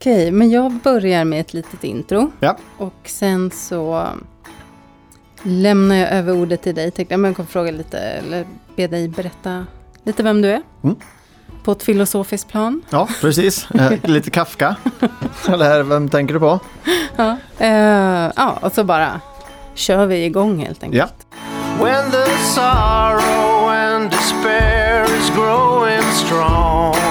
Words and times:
Okej, 0.00 0.30
men 0.30 0.50
jag 0.50 0.72
börjar 0.72 1.24
med 1.24 1.40
ett 1.40 1.54
litet 1.54 1.84
intro. 1.84 2.32
Ja. 2.40 2.56
Och 2.76 3.00
sen 3.04 3.50
så 3.50 4.06
lämnar 5.42 5.96
jag 5.96 6.10
över 6.10 6.32
ordet 6.32 6.62
till 6.62 6.74
dig. 6.74 6.90
Tänkte 6.90 7.12
jag, 7.14 7.20
men 7.20 7.28
jag 7.28 7.36
kommer 7.36 7.48
fråga 7.48 7.70
lite, 7.70 7.98
eller 7.98 8.46
be 8.76 8.86
dig 8.86 9.08
berätta 9.08 9.66
lite 10.04 10.22
vem 10.22 10.42
du 10.42 10.48
är. 10.48 10.62
Mm. 10.82 10.96
På 11.64 11.72
ett 11.72 11.82
filosofiskt 11.82 12.48
plan. 12.50 12.82
Ja, 12.90 13.08
precis. 13.20 13.68
Eh, 13.74 13.92
lite 14.02 14.30
Kafka. 14.30 14.76
Eller 15.48 15.82
vem 15.82 16.08
tänker 16.08 16.34
du 16.34 16.40
på? 16.40 16.60
Ja. 17.16 17.36
Eh, 17.58 18.32
ja, 18.36 18.58
och 18.62 18.72
så 18.72 18.84
bara 18.84 19.20
kör 19.74 20.06
vi 20.06 20.24
igång 20.24 20.58
helt 20.58 20.82
enkelt. 20.82 21.14
Ja. 21.30 21.84
When 21.84 22.10
the 22.10 22.26
sorrow 22.44 23.68
and 23.68 24.10
despair 24.10 25.04
is 25.04 25.30
growing 25.36 26.02
strong, 26.12 27.09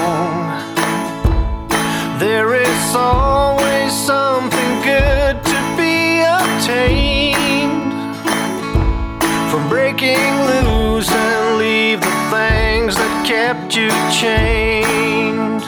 there 2.90 3.02
is 3.02 3.06
always 3.06 3.94
something 3.94 4.82
good 4.82 5.44
to 5.44 5.60
be 5.78 6.22
obtained. 6.22 7.94
From 9.52 9.70
breaking 9.70 10.18
loose 10.50 11.12
and 11.12 11.58
leave 11.58 12.02
the 12.02 12.16
things 12.32 12.96
that 12.96 13.26
kept 13.26 13.76
you 13.76 13.90
chained. 14.12 15.62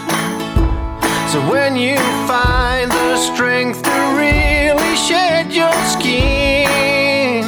So 1.32 1.40
when 1.50 1.76
you 1.76 1.98
find 2.28 2.90
the 2.92 3.18
strength 3.18 3.84
to 3.84 3.98
really 4.18 4.96
shed 4.96 5.54
your 5.54 5.74
skin. 5.86 7.46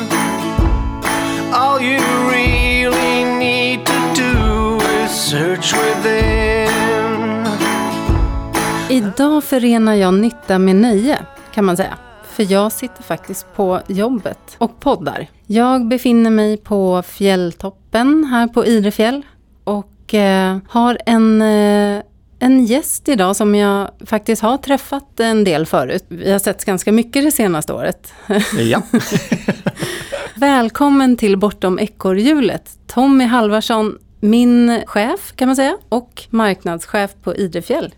All 1.52 1.80
you 1.80 2.00
really 2.30 3.24
need 3.40 3.86
to 3.86 4.14
do 4.16 4.80
is 5.02 5.12
search 5.12 5.74
within. 5.74 6.13
Idag 8.94 9.44
förenar 9.44 9.94
jag 9.94 10.14
nytta 10.14 10.60
med 10.60 10.76
nöje, 10.76 11.20
kan 11.54 11.66
man 11.66 11.78
säga. 11.78 11.98
För 12.24 12.52
jag 12.52 12.72
sitter 12.72 13.04
faktiskt 13.04 13.56
på 13.56 13.82
jobbet 13.88 14.40
och 14.58 14.80
poddar. 14.80 15.28
Jag 15.48 15.88
befinner 15.88 16.30
mig 16.30 16.58
på 16.58 17.04
fjälltoppen 17.08 18.24
här 18.24 18.48
på 18.48 18.66
Idrefjäll 18.66 19.22
och 19.64 20.14
eh, 20.14 20.58
har 20.68 20.98
en, 21.06 21.42
eh, 21.42 22.02
en 22.40 22.66
gäst 22.66 23.10
idag 23.10 23.36
som 23.36 23.56
jag 23.56 23.90
faktiskt 24.06 24.42
har 24.42 24.58
träffat 24.58 25.20
en 25.20 25.44
del 25.44 25.66
förut. 25.66 26.06
Vi 26.08 26.32
har 26.32 26.40
sett 26.40 26.66
ganska 26.66 26.92
mycket 26.92 27.24
det 27.24 27.32
senaste 27.32 27.74
året. 27.74 28.14
Ja. 28.60 28.82
Välkommen 30.36 31.18
till 31.18 31.38
Bortom 31.38 31.80
ekorrhjulet, 31.80 32.78
Tommy 32.88 33.26
Halvarsson, 33.26 33.98
min 34.20 34.82
chef 34.86 35.34
kan 35.36 35.48
man 35.48 35.56
säga 35.56 35.78
och 35.90 36.24
marknadschef 36.30 37.12
på 37.24 37.36
Idrefjäll. 37.36 37.94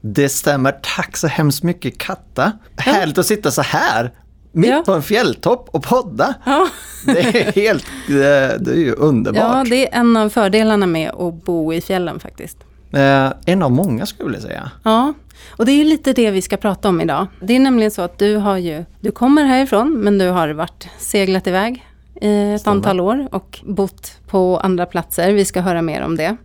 Det 0.00 0.28
stämmer. 0.28 0.72
Tack 0.96 1.16
så 1.16 1.26
hemskt 1.26 1.62
mycket 1.62 1.98
Katta. 1.98 2.52
Härligt 2.76 3.18
att 3.18 3.26
sitta 3.26 3.50
så 3.50 3.62
här. 3.62 4.12
Mitt 4.52 4.70
Ja. 4.70 4.82
på 4.86 4.92
en 4.92 5.02
fjälltopp 5.02 5.68
och 5.72 5.82
podda. 5.82 6.34
Ja. 6.46 6.68
Det 7.06 7.20
är 7.20 7.52
helt, 7.52 7.86
det, 8.08 8.56
det 8.60 8.70
är 8.70 8.76
ju 8.76 8.92
underbart. 8.92 9.42
Ja, 9.42 9.64
det 9.70 9.88
är 9.94 10.00
en 10.00 10.16
av 10.16 10.28
fördelarna 10.28 10.86
med 10.86 11.10
att 11.10 11.44
bo 11.44 11.72
i 11.72 11.80
fjällen 11.80 12.20
faktiskt. 12.20 12.58
Eh, 12.92 13.32
en 13.46 13.62
av 13.62 13.70
många 13.70 14.06
skulle 14.06 14.34
jag 14.34 14.42
säga. 14.42 14.70
Ja, 14.82 15.12
och 15.50 15.66
det 15.66 15.72
är 15.72 15.76
ju 15.76 15.84
lite 15.84 16.12
det 16.12 16.30
vi 16.30 16.42
ska 16.42 16.56
prata 16.56 16.88
om 16.88 17.00
idag. 17.00 17.26
Det 17.40 17.56
är 17.56 17.60
nämligen 17.60 17.90
så 17.90 18.02
att 18.02 18.18
du 18.18 18.36
har 18.36 18.56
ju, 18.56 18.84
du 19.00 19.10
kommer 19.10 19.44
härifrån 19.44 19.92
men 20.00 20.18
du 20.18 20.28
har 20.28 20.48
varit 20.48 20.88
seglat 20.98 21.46
iväg 21.46 21.86
i 22.22 22.52
ett 22.54 22.60
Stämmer. 22.60 22.76
antal 22.76 23.00
år 23.00 23.28
och 23.32 23.60
bott 23.66 24.12
på 24.28 24.58
andra 24.58 24.86
platser. 24.86 25.32
Vi 25.32 25.44
ska 25.44 25.60
höra 25.60 25.82
mer 25.82 26.02
om 26.02 26.16
det. 26.16 26.36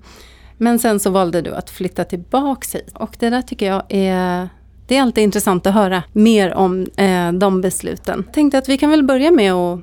Men 0.57 0.79
sen 0.79 0.99
så 0.99 1.09
valde 1.09 1.41
du 1.41 1.55
att 1.55 1.69
flytta 1.69 2.03
tillbaks 2.03 2.75
hit 2.75 2.91
och 2.93 3.15
det 3.19 3.29
där 3.29 3.41
tycker 3.41 3.65
jag 3.65 3.83
är 3.89 4.49
det 4.87 4.97
är 4.97 5.01
alltid 5.01 5.23
intressant 5.23 5.67
att 5.67 5.73
höra 5.73 6.03
mer 6.13 6.53
om 6.53 6.87
eh, 6.97 7.31
de 7.31 7.61
besluten. 7.61 8.23
Tänkte 8.33 8.57
att 8.57 8.69
vi 8.69 8.77
kan 8.77 8.89
väl 8.89 9.03
börja 9.03 9.31
med 9.31 9.53
att 9.53 9.79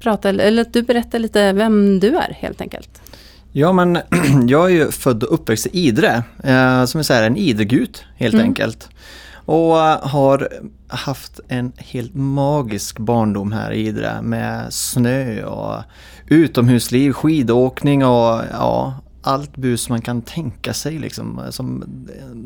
prata, 0.00 0.28
eller 0.28 0.62
att 0.62 0.72
du 0.72 0.82
berättar 0.82 1.18
lite 1.18 1.52
vem 1.52 2.00
du 2.00 2.16
är 2.16 2.36
helt 2.40 2.60
enkelt. 2.60 3.02
Ja, 3.52 3.72
men 3.72 3.98
jag 4.48 4.64
är 4.70 4.74
ju 4.74 4.90
född 4.90 5.22
och 5.22 5.34
uppväxt 5.34 5.66
i 5.66 5.70
Idre, 5.72 6.22
eh, 6.44 6.84
som 6.84 6.98
är 6.98 7.02
så 7.02 7.12
här 7.12 7.22
en 7.22 7.36
Idregut 7.36 8.04
helt 8.16 8.34
Mm. 8.34 8.46
enkelt. 8.46 8.88
Och 9.44 9.74
har 10.08 10.48
haft 10.88 11.40
en 11.48 11.72
helt 11.76 12.14
magisk 12.14 12.98
barndom 12.98 13.52
här 13.52 13.70
i 13.72 13.86
Idre 13.86 14.22
med 14.22 14.72
snö 14.72 15.44
och 15.44 15.82
utomhusliv, 16.26 17.12
skidåkning 17.12 18.04
och 18.04 18.40
ja, 18.52 18.94
allt 19.22 19.56
bus 19.56 19.88
man 19.88 20.00
kan 20.02 20.22
tänka 20.22 20.74
sig 20.74 20.98
liksom. 20.98 21.40
Som, 21.50 21.84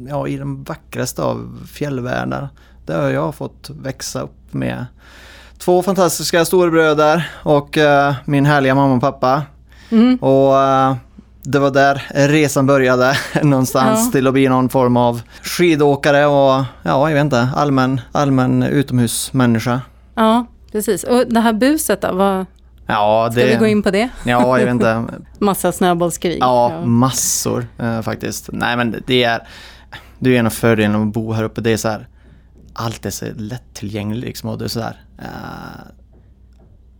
ja, 0.09 0.29
I 0.29 0.37
den 0.37 0.63
vackraste 0.65 1.23
av 1.23 1.67
fjällvärldar. 1.73 2.49
Där 2.87 3.03
har 3.03 3.09
jag 3.11 3.35
fått 3.35 3.71
växa 3.83 4.21
upp 4.21 4.37
med 4.55 4.87
två 5.59 5.83
fantastiska 5.83 6.45
storebröder 6.45 7.31
och 7.43 7.79
eh, 7.79 8.15
min 8.25 8.47
härliga 8.47 8.75
mamma 8.75 8.95
och 8.95 9.01
pappa. 9.01 9.43
Mm. 9.91 10.17
Och 10.17 10.59
eh, 10.63 10.97
det 11.43 11.59
var 11.59 11.71
där 11.71 12.03
resan 12.15 12.67
började 12.67 13.17
någonstans 13.43 14.01
Ja. 14.05 14.13
till 14.13 14.27
att 14.27 14.33
bli 14.33 14.49
någon 14.49 14.69
form 14.69 14.97
av 14.97 15.23
skidåkare 15.43 16.27
och 16.27 16.65
ja, 16.83 17.09
jag 17.09 17.15
vet 17.15 17.21
inte, 17.25 17.49
allmän, 17.55 18.01
allmän 18.13 18.63
utomhusmänniska. 18.63 19.81
Ja, 20.15 20.47
precis. 20.73 21.05
Och 21.05 21.25
det 21.27 21.41
här 21.41 21.53
buset 21.53 22.01
då, 22.03 22.13
vad, 22.15 22.47
Ja, 22.87 23.29
ska 23.33 23.41
det... 23.41 23.49
vi 23.49 23.57
gå 23.57 23.67
in 23.67 23.83
på 23.83 23.91
det? 23.91 24.09
Ja, 24.25 24.59
jag 24.59 24.65
vet 24.67 24.73
inte. 24.73 25.05
Massa 25.39 25.73
snöbollskrig. 25.73 26.39
Ja, 26.41 26.85
massor 26.85 27.67
eh, 27.79 28.03
faktiskt. 28.03 28.49
Nej, 28.53 28.77
men 28.77 29.03
det 29.07 29.25
är, 29.25 29.49
det 30.19 30.35
är 30.35 30.39
en 30.39 30.47
av 30.47 30.51
fördelarna 30.51 30.99
med 30.99 31.09
att 31.09 31.15
bo 31.15 31.33
här 31.33 31.43
uppe. 31.45 31.61
Det 31.61 31.71
är 31.71 31.77
så 31.77 31.89
här, 31.89 32.09
allt 32.73 33.07
är 33.07 33.11
så 33.11 33.27
lättillgängligt 33.37 34.25
liksom. 34.25 34.51
Och 34.51 34.59
det 34.59 34.65
är 34.65 34.69
så 34.69 34.81
här, 34.81 35.01
eh, 35.19 35.93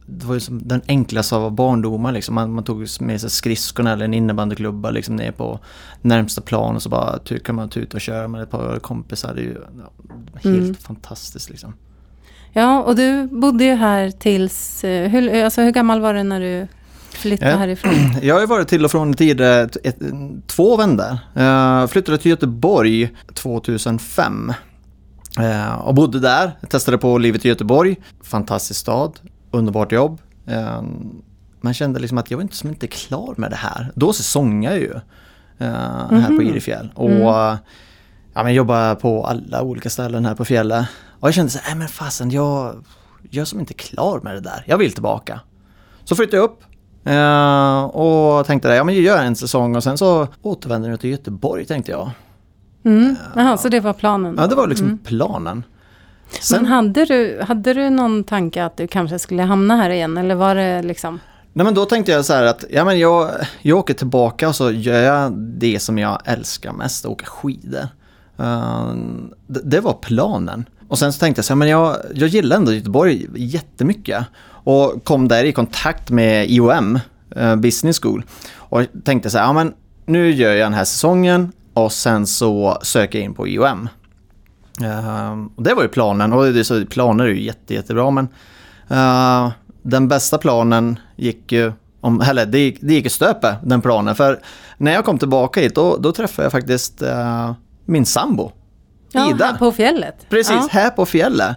det 0.07 0.27
var 0.27 0.35
ju 0.35 0.41
som 0.41 0.69
den 0.69 0.83
enklaste 0.89 1.37
av 1.37 1.53
barndomar 1.53 2.13
liksom. 2.13 2.35
Man, 2.35 2.53
man 2.53 2.65
tog 2.65 2.87
med 3.01 3.21
sig 3.21 3.31
skridskorna 3.31 3.93
eller 3.93 4.05
en 4.05 4.15
innebandyklubba 4.15 4.91
liksom 4.91 5.17
ner 5.17 5.33
på 5.33 5.61
närmsta 6.03 6.41
plan 6.41 6.77
och 6.77 6.83
så 6.83 6.89
bara 6.89 7.19
man 7.53 7.69
tuta 7.69 7.97
och 7.97 8.01
köra 8.01 8.29
med 8.29 8.43
ett 8.43 8.51
par 8.51 8.79
kompisar. 8.79 9.35
Det 9.35 9.41
är 9.41 9.45
ju 9.45 9.59
helt 10.35 10.45
Mm. 10.45 10.75
fantastiskt 10.75 11.51
liksom. 11.51 11.75
Ja, 12.59 12.83
och 12.83 12.97
du 12.97 13.27
bodde 13.27 13.65
ju 13.65 13.75
här 13.75 14.11
tills... 14.11 14.85
eh, 14.85 15.09
Hur, 15.09 15.45
alltså, 15.45 15.63
hur 15.63 15.71
gammal 15.71 16.01
var 16.01 16.15
du 16.15 16.23
när 16.23 16.41
du 16.41 16.67
flyttade 17.11 17.51
Ja. 17.51 17.57
härifrån? 17.57 17.93
Jag 18.23 18.35
har 18.35 18.41
ju 18.41 18.47
varit 18.47 18.69
till 18.69 18.85
och 18.85 18.91
från 18.91 19.15
tidigare 19.15 19.69
två 20.47 20.77
vändor. 20.77 21.19
Jag 21.35 21.91
flyttade 21.91 22.19
till 22.19 22.31
Göteborg 22.31 23.11
2005. 23.35 24.53
Eh, 25.41 25.75
och 25.75 25.95
bodde 25.95 26.21
där, 26.21 26.51
testade 26.69 26.99
på 26.99 27.19
livet 27.19 27.45
i 27.45 27.49
Göteborg. 27.49 27.97
Fantastisk 28.23 28.81
stad, 28.81 29.13
underbart 29.51 29.93
jobb. 29.93 30.21
Eh, 30.47 30.83
man 31.61 31.75
kände 31.75 32.01
liksom 32.01 32.19
att 32.19 32.31
jag 32.31 32.39
var 32.39 32.43
inte, 32.43 32.57
som 32.57 32.69
inte 32.69 32.87
klar 32.87 33.35
med 33.37 33.51
det 33.51 33.57
här. 33.57 33.93
Då 33.95 34.13
säsongade 34.13 34.75
jag 34.77 34.83
ju 34.85 34.93
eh, 35.59 35.73
här 36.11 36.27
på 36.27 36.33
Mhm. 36.33 36.41
Idefjäll. 36.49 36.89
Och 36.95 37.11
Mm. 37.11 37.23
eh, 37.23 37.57
ja, 38.35 38.43
men 38.45 38.55
jobbade 38.55 38.95
på 38.95 39.27
alla 39.27 39.63
olika 39.63 39.91
ställen 39.91 40.27
här 40.27 40.35
på 40.35 40.45
fjället. 40.45 40.87
Och 41.21 41.29
jag 41.29 41.35
kände 41.35 41.51
så 41.51 41.59
här, 41.59 41.69
"Nej, 41.71 41.79
men 41.79 41.89
fasen 41.89 42.31
jag, 42.31 42.85
jag 43.31 43.41
är 43.43 43.45
som 43.45 43.61
inte 43.61 43.75
klar 43.75 44.21
med 44.23 44.35
det 44.35 44.41
där. 44.41 44.65
Jag 44.67 44.79
vill 44.79 44.93
tillbaka. 44.93 45.41
Så 46.05 46.17
flyttade 46.17 46.37
jag 46.37 46.45
upp 46.45 46.63
eh, 47.05 47.85
och 47.85 48.47
tänkte 48.47 48.69
ja 48.69 48.85
men 48.85 48.95
jag 48.95 49.05
gör 49.05 49.23
en 49.23 49.37
säsong 49.37 49.77
och 49.77 49.83
sen 49.83 49.99
så 49.99 50.29
återvänder 50.43 50.91
jag 50.91 51.01
till 51.01 51.11
Göteborg 51.11 51.65
tänkte 51.65 51.93
jag. 51.93 52.11
Mm. 52.85 53.17
Jaha, 53.37 53.57
så 53.57 53.69
det 53.69 53.81
var 53.81 53.93
planen? 53.93 54.35
Ja 54.39 54.47
det 54.47 54.55
var 54.55 54.67
liksom 54.67 54.87
Mm. 54.87 54.99
planen. 54.99 55.65
Men 56.31 56.41
Sen, 56.43 56.67
hade 56.67 57.05
du, 57.05 57.41
hade 57.49 57.75
du 57.75 57.91
någon 57.91 58.25
tanke 58.25 58.65
att 58.65 58.77
du 58.77 58.87
kanske 58.87 59.19
skulle 59.19 59.43
hamna 59.43 59.77
här 59.77 59.91
igen? 59.91 60.17
Eller 60.17 60.35
var 60.35 60.55
det 60.55 60.83
liksom... 60.83 61.21
nej 61.53 61.65
men 61.65 61.75
då 61.75 61.85
tänkte 61.85 62.13
jag 62.13 62.25
så 62.25 62.33
här 62.33 62.45
att 62.45 62.65
ja 62.71 62.85
men 62.85 62.99
jag, 62.99 63.31
jag 63.63 63.79
åker 63.79 63.95
tillbaka 63.95 64.49
och 64.49 64.57
så 64.57 64.71
gör 64.71 65.01
jag 65.03 65.33
det 65.33 65.81
som 65.81 65.99
jag 65.99 66.19
älskar 66.25 66.73
mest, 66.73 67.07
åka 67.07 67.27
skidor. 67.27 67.89
Eh, 68.39 68.95
det, 69.47 69.61
det 69.65 69.81
var 69.81 69.93
planen. 69.93 70.69
Och 70.89 70.99
sen 70.99 71.13
så 71.13 71.19
tänkte 71.19 71.39
jag 71.39 71.45
så 71.45 71.53
här, 71.53 71.57
men 71.57 71.69
jag, 71.69 71.97
jag 72.15 72.29
gillar 72.29 72.57
ändå 72.57 72.73
Göteborg 72.73 73.27
jättemycket. 73.35 74.27
Och 74.49 75.05
kom 75.05 75.29
där 75.29 75.45
i 75.45 75.53
kontakt 75.53 76.11
med 76.11 76.51
IOM, 76.51 76.99
eh, 77.37 77.57
Business 77.57 78.01
School. 78.01 78.23
Och 78.57 78.83
tänkte 79.05 79.31
så 79.31 79.39
här, 79.39 79.45
ja 79.45 79.53
men 79.53 79.75
nu 80.07 80.31
gör 80.31 80.51
jag 80.51 80.67
den 80.67 80.75
här 80.75 80.85
säsongen 80.85 81.53
och 81.75 81.93
sen 81.93 82.27
så 82.27 82.79
söker 82.83 83.19
jag 83.19 83.25
in 83.25 83.35
på 83.35 83.49
IOM. 83.49 83.89
Eh, 84.83 85.33
och 85.57 85.63
det 85.63 85.75
var 85.75 85.83
ju 85.83 85.89
planen 85.89 86.33
och 86.33 86.53
det 86.53 86.65
så, 86.65 86.87
planer 86.87 87.25
är 87.25 87.29
ju 87.29 87.43
jätte, 87.43 87.75
jättebra 87.75 88.11
men 88.11 88.29
eh, 88.89 89.53
den 89.83 90.09
bästa 90.09 90.39
planen 90.39 90.99
gick 91.17 91.53
ju, 91.53 91.73
om, 92.01 92.21
eller 92.21 92.47
det 92.47 92.59
gick, 92.59 92.79
det 92.81 92.95
gick 92.95 93.07
i 93.07 93.11
stöpe 93.11 93.57
den 93.63 93.83
planen. 93.83 94.15
För 94.15 94.41
när 94.79 94.93
jag 94.93 95.05
kom 95.05 95.19
tillbaka 95.19 95.61
hit 95.61 95.75
då, 95.75 95.97
då 95.97 96.13
träffade 96.13 96.47
jag 96.47 96.53
faktiskt 96.53 97.03
eh, 97.03 97.53
min 97.85 98.07
sambo. 98.07 98.53
Ja, 99.17 99.31
Ida. 99.31 99.47
här 99.47 99.59
på 99.59 99.73
fjället? 99.73 100.27
Precis, 100.29 100.53
Ja. 100.55 100.69
här 100.71 100.91
på 100.91 101.07
fjället. 101.07 101.57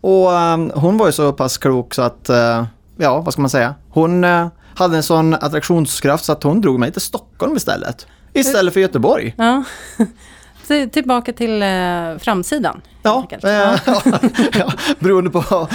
Och 0.00 0.30
um, 0.30 0.72
hon 0.74 0.98
var 0.98 1.06
ju 1.06 1.12
så 1.12 1.32
pass 1.32 1.58
klok 1.58 1.94
så 1.94 2.02
att, 2.02 2.30
uh, 2.30 2.64
ja 2.96 3.20
vad 3.20 3.32
ska 3.32 3.42
man 3.42 3.50
säga, 3.50 3.74
hon 3.90 4.24
uh, 4.24 4.46
hade 4.74 4.96
en 4.96 5.02
sån 5.02 5.34
attraktionskraft 5.34 6.24
så 6.24 6.32
att 6.32 6.42
hon 6.42 6.60
drog 6.60 6.78
mig 6.80 6.92
till 6.92 7.00
Stockholm 7.00 7.56
istället. 7.56 8.06
Istället 8.32 8.72
för 8.72 8.80
Göteborg. 8.80 9.34
Ja. 9.38 9.64
Till- 10.70 10.90
tillbaka 10.90 11.32
till 11.32 11.62
eh, 11.62 11.68
framsidan. 12.18 12.80
Ja, 13.02 13.26
eh, 13.42 13.48
ja, 14.58 14.72
beroende 14.98 15.30
på 15.30 15.42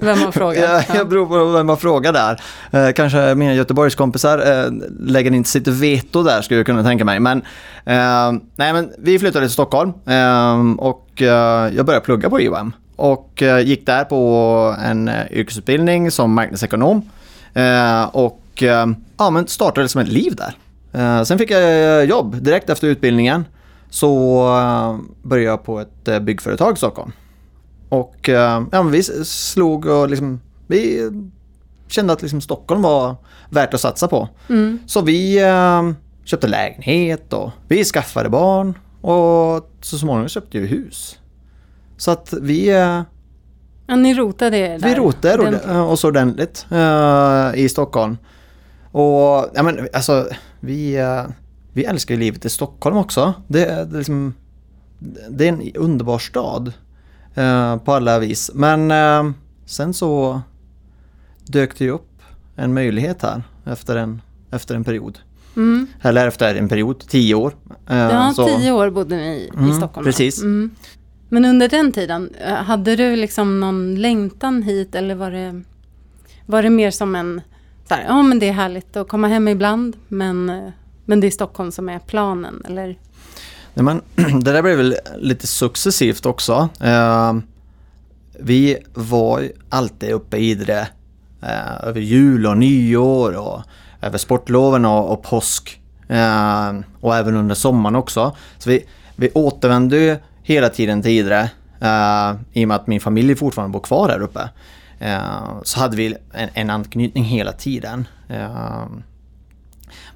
Vem 0.00 0.18
man 0.20 0.32
frågar. 0.32 0.62
Ja, 0.62 0.82
Ja. 0.88 0.94
jag 0.96 1.08
beror 1.08 1.26
på 1.26 1.44
vem 1.44 1.66
man 1.66 1.76
frågar 1.76 2.12
där. 2.12 2.40
Eh, 2.70 2.92
kanske 2.92 3.34
mina 3.34 3.54
Göteborgskompisar 3.54 4.38
eh, 4.64 4.70
lägger 5.00 5.30
inte 5.34 5.50
sitt 5.50 5.68
veto 5.68 6.22
där 6.22 6.42
skulle 6.42 6.58
jag 6.58 6.66
kunna 6.66 6.82
tänka 6.82 7.04
mig. 7.04 7.20
Men, 7.20 7.38
eh, 7.84 8.32
nej, 8.56 8.72
men 8.72 8.92
vi 8.98 9.18
flyttade 9.18 9.46
till 9.46 9.52
Stockholm 9.52 9.92
eh, 10.06 10.70
och 10.78 11.22
eh, 11.22 11.74
jag 11.76 11.86
började 11.86 12.04
plugga 12.04 12.30
på 12.30 12.40
IOM. 12.40 12.72
Och 12.96 13.42
gick 13.64 13.86
där 13.86 14.04
på 14.04 14.74
en 14.84 15.10
yrkesutbildning 15.30 16.10
som 16.10 16.32
marknadsekonom. 16.32 17.10
Och 18.12 18.62
ja, 19.18 19.30
men 19.30 19.46
startade 19.46 19.88
som 19.88 20.00
ett 20.00 20.08
liv 20.08 20.34
där. 20.36 21.24
Sen 21.24 21.38
fick 21.38 21.50
jag 21.50 22.04
jobb 22.04 22.42
direkt 22.42 22.70
efter 22.70 22.86
utbildningen. 22.88 23.44
Så 23.96 24.40
eh, 24.58 24.98
började 25.22 25.50
jag 25.50 25.64
på 25.64 25.80
ett 25.80 26.08
eh, 26.08 26.18
byggföretag 26.18 26.74
i 26.74 26.76
Stockholm. 26.76 27.12
Och 27.88 28.28
eh, 28.28 28.62
ja, 28.72 28.82
men 28.82 28.90
vi 28.90 29.02
slog 29.24 29.86
och 29.86 30.08
liksom, 30.10 30.40
vi 30.66 31.10
kände 31.88 32.12
att 32.12 32.22
liksom 32.22 32.40
Stockholm 32.40 32.82
var 32.82 33.16
värt 33.50 33.74
att 33.74 33.80
satsa 33.80 34.08
på. 34.08 34.28
Mm. 34.48 34.78
Så 34.86 35.00
vi 35.00 35.40
köpte 36.24 36.46
lägenhet 36.48 37.32
och 37.32 37.50
vi 37.68 37.84
skaffade 37.84 38.28
barn 38.28 38.78
och 39.00 39.70
så 39.80 39.98
småningom 39.98 40.28
köpte 40.28 40.58
vi 40.58 40.66
hus. 40.66 41.18
Så 41.96 42.10
att 42.10 42.32
vi, 42.42 42.68
Ja, 43.86 43.96
ni 43.96 44.14
rotade 44.14 44.56
er 44.56 44.78
där. 44.78 44.88
vi 44.88 44.94
rotade 44.94 45.50
Den- 45.50 45.76
oss 45.80 46.04
ordentligt 46.04 46.66
eh, 46.70 47.50
i 47.54 47.68
Stockholm. 47.68 48.16
Och 48.92 49.50
ja, 49.54 49.62
men, 49.62 49.88
alltså, 49.92 50.26
vi, 50.60 50.96
eh, 50.96 51.24
vi 51.76 51.84
älskar 51.84 52.14
ju 52.14 52.20
livet 52.20 52.44
i 52.44 52.48
Stockholm 52.50 52.96
också. 52.96 53.34
Det, 53.48 53.64
är- 53.66 53.84
det, 53.84 53.94
är 53.94 53.98
liksom, 53.98 54.34
det 55.30 55.44
är 55.44 55.48
en 55.48 55.70
underbar 55.74 56.18
stad 56.18 56.72
eh, 57.34 57.76
på 57.76 57.92
alla 57.92 58.18
vis. 58.18 58.50
Men 58.54 58.90
eh, 58.90 59.32
sen 59.66 59.94
så 59.94 60.40
dök 61.46 61.78
det 61.78 61.84
ju 61.84 61.90
upp 61.90 62.22
en 62.56 62.74
möjlighet 62.74 63.22
här 63.22 63.42
efter 63.64 63.96
en, 63.96 64.20
efter 64.50 64.74
en 64.74 64.84
period. 64.84 65.18
Mm. 65.56 65.86
Eller 66.02 66.26
efter 66.28 66.54
en 66.54 66.68
period, 66.68 66.98
tio 67.08 67.34
år. 67.34 67.54
Eh, 67.88 67.96
Ja, 67.96 68.32
så- 68.36 68.46
tio 68.46 68.72
år 68.72 68.90
bodde 68.90 69.16
ni 69.16 69.22
i, 69.36 69.44
i 69.44 69.50
Mm, 69.58 69.72
Stockholm. 69.76 70.04
precis. 70.04 70.42
Mm. 70.42 70.70
Men 71.28 71.44
under 71.44 71.68
den 71.68 71.92
tiden, 71.92 72.30
eh, 72.46 72.54
hade 72.54 72.96
du 72.96 73.16
liksom 73.16 73.60
någon 73.60 73.94
längtan 73.94 74.62
hit 74.62 74.94
eller 74.94 75.14
var 75.14 75.30
det, 75.30 75.62
var 76.46 76.62
det 76.62 76.70
mer 76.70 76.90
som 76.90 77.14
en, 77.14 77.40
så 77.88 77.94
här, 77.94 78.04
ja 78.08 78.22
men 78.22 78.38
det 78.38 78.48
är 78.48 78.52
härligt 78.52 78.96
att 78.96 79.08
komma 79.08 79.28
hem 79.28 79.48
ibland 79.48 79.96
men, 80.08 80.50
eh, 80.50 80.68
men 81.06 81.20
det 81.20 81.26
är 81.26 81.30
Stockholm 81.30 81.72
som 81.72 81.88
är 81.88 81.98
planen 81.98 82.62
eller? 82.66 82.98
Nej, 83.74 83.84
men, 83.84 84.02
det 84.42 84.52
där 84.52 84.62
blev 84.62 84.76
väl 84.76 84.96
lite 85.18 85.46
successivt 85.46 86.26
också. 86.26 86.68
Eh, 86.80 87.34
vi 88.40 88.78
var 88.94 89.48
alltid 89.68 90.10
uppe 90.10 90.36
i 90.36 90.50
Idre 90.50 90.88
eh, 91.42 91.84
över 91.84 92.00
jul 92.00 92.46
och 92.46 92.58
nyår 92.58 93.36
och 93.36 93.62
över 94.00 94.18
sportloven 94.18 94.84
och, 94.84 95.12
och 95.12 95.22
påsk. 95.22 95.80
Eh, 96.08 96.72
och 97.00 97.16
även 97.16 97.36
under 97.36 97.54
sommaren 97.54 97.96
också. 97.96 98.36
Så 98.58 98.70
vi, 98.70 98.86
vi 99.16 99.30
återvände 99.34 99.96
ju 99.96 100.16
hela 100.42 100.68
tiden 100.68 101.02
till 101.02 101.10
Idre 101.10 101.50
eh, 101.80 102.34
i 102.52 102.64
och 102.64 102.68
med 102.68 102.74
att 102.74 102.86
min 102.86 103.00
familj 103.00 103.36
fortfarande 103.36 103.72
bor 103.72 103.80
kvar 103.80 104.08
här 104.08 104.22
uppe. 104.22 104.48
Eh, 104.98 105.62
så 105.62 105.80
hade 105.80 105.96
vi 105.96 106.16
en, 106.32 106.48
en 106.54 106.70
anknytning 106.70 107.24
hela 107.24 107.52
tiden. 107.52 108.08
Eh, 108.28 108.84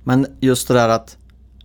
men 0.04 0.26
just 0.40 0.68
det 0.68 0.74
där 0.74 0.88
att 0.88 1.16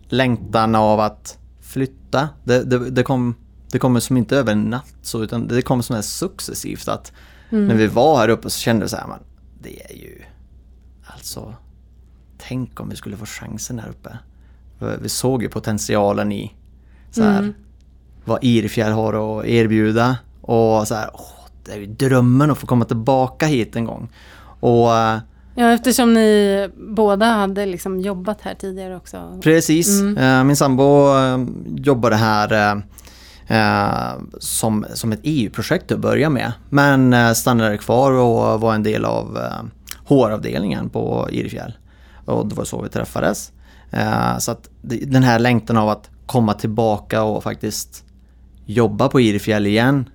längtan 0.08 0.76
av 0.76 1.00
att 1.00 1.38
flytta, 1.62 2.30
det, 2.44 2.64
det, 2.64 2.90
det, 2.90 3.04
kom, 3.04 3.36
det 3.72 3.80
kommer 3.80 4.00
som 4.00 4.18
inte 4.18 4.38
över 4.38 4.52
en 4.52 4.62
natt 4.64 4.96
så, 5.02 5.24
utan 5.24 5.48
det 5.48 5.62
kom 5.62 5.84
som 5.84 5.96
här 5.96 6.04
successivt 6.04 6.88
att 6.88 7.12
när 7.50 7.76
vi 7.76 7.88
var 7.88 8.18
här 8.18 8.30
uppe 8.30 8.50
så 8.50 8.60
kände 8.60 8.86
vi 8.86 8.90
så 8.90 8.98
här, 8.98 9.08
man, 9.08 9.20
det 9.62 9.92
är 9.92 9.96
ju, 9.96 10.22
alltså, 11.06 11.54
tänk 12.38 12.80
om 12.80 12.90
vi 12.90 12.96
skulle 12.96 13.18
få 13.18 13.26
chansen 13.26 13.80
här 13.80 13.90
uppe. 13.90 14.18
Vi 15.02 15.10
såg 15.10 15.44
ju 15.44 15.50
potentialen 15.50 16.32
i 16.32 16.54
så 17.12 17.24
här, 17.24 17.40
Mm. 17.40 17.54
vad 18.26 18.44
Irfjärd 18.44 18.92
har 18.94 19.40
att 19.40 19.46
erbjuda 19.46 20.18
och 20.42 20.88
så 20.88 20.96
här, 20.96 21.10
åh, 21.14 21.48
det 21.66 21.72
är 21.72 21.78
ju 21.78 21.86
drömmen 21.86 22.52
att 22.52 22.58
få 22.58 22.68
komma 22.68 22.86
tillbaka 22.86 23.46
hit 23.46 23.76
en 23.76 23.86
gång. 23.86 24.10
Och 24.60 24.96
eh, 24.98 25.20
Ja 25.58 25.72
eftersom 25.72 26.14
ni 26.14 26.70
båda 26.78 27.26
hade 27.26 27.66
liksom 27.66 28.02
jobbat 28.02 28.42
här 28.42 28.54
tidigare 28.56 28.96
också. 28.96 29.40
Precis. 29.44 30.00
Mm. 30.00 30.18
Eh, 30.18 30.44
Min 30.44 30.56
sambo 30.56 31.18
eh, 31.18 31.46
jobbade 31.76 32.16
här 32.16 32.84
eh, 33.48 34.22
som, 34.40 34.86
som 34.94 35.12
ett 35.12 35.20
EU-projekt 35.24 35.92
att 35.92 36.00
börja 36.00 36.30
med. 36.30 36.52
Men 36.70 37.36
stannade 37.36 37.78
kvar 37.78 38.12
och 38.12 38.62
var 38.62 38.76
en 38.76 38.84
del 38.84 39.06
av 39.06 39.40
HR-avdelningen 40.06 40.90
på 40.90 41.28
Irefjäll. 41.32 41.74
Och 42.26 42.48
det 42.48 42.56
var 42.56 42.64
så 42.64 42.82
vi 42.82 42.90
träffades. 42.90 43.52
Så 44.40 44.52
att 44.52 44.70
den 44.82 45.24
här 45.24 45.40
längtan 45.40 45.78
av 45.78 45.90
att 45.90 46.10
komma 46.26 46.54
tillbaka 46.54 47.24
och 47.24 47.44
faktiskt 47.44 48.04
jobba 48.66 49.08
på 49.08 49.22
Irefjäll 49.22 49.68
igen. 49.68 50.10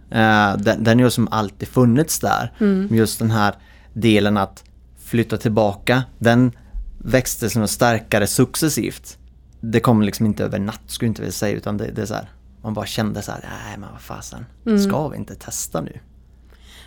Den, 0.59 0.85
den 0.85 1.01
har 1.01 1.11
som 1.11 1.29
alltid 1.31 1.69
funnits 1.69 2.21
där. 2.21 2.53
Mm. 2.61 2.89
Just 2.91 3.19
den 3.19 3.31
här 3.31 3.55
delen 3.93 4.37
att 4.37 4.65
flytta 5.11 5.37
tillbaka. 5.37 6.03
Den 6.19 6.53
växte 6.99 7.51
som 7.51 7.69
starkare 7.69 8.27
successivt. 8.27 9.19
Det 9.61 9.81
kom 9.81 10.03
liksom 10.03 10.27
inte 10.27 10.45
över 10.45 10.59
natt 10.59 10.81
skulle 10.87 11.07
jag 11.07 11.11
inte 11.11 11.23
vilja 11.23 11.33
säga 11.33 11.57
utan 11.57 11.77
det, 11.77 11.91
det 11.91 12.03
är 12.03 12.07
så 12.07 12.15
här. 12.15 12.31
Man 12.63 12.75
bara 12.75 12.87
kände 12.87 13.23
så 13.23 13.33
här, 13.33 13.41
nej 13.43 13.79
men 13.79 13.89
vad 13.93 14.01
fasen, 14.01 14.47
Mm. 14.67 14.79
ska 14.83 15.09
vi 15.09 15.17
inte 15.17 15.35
testa 15.35 15.81
nu? 15.81 15.99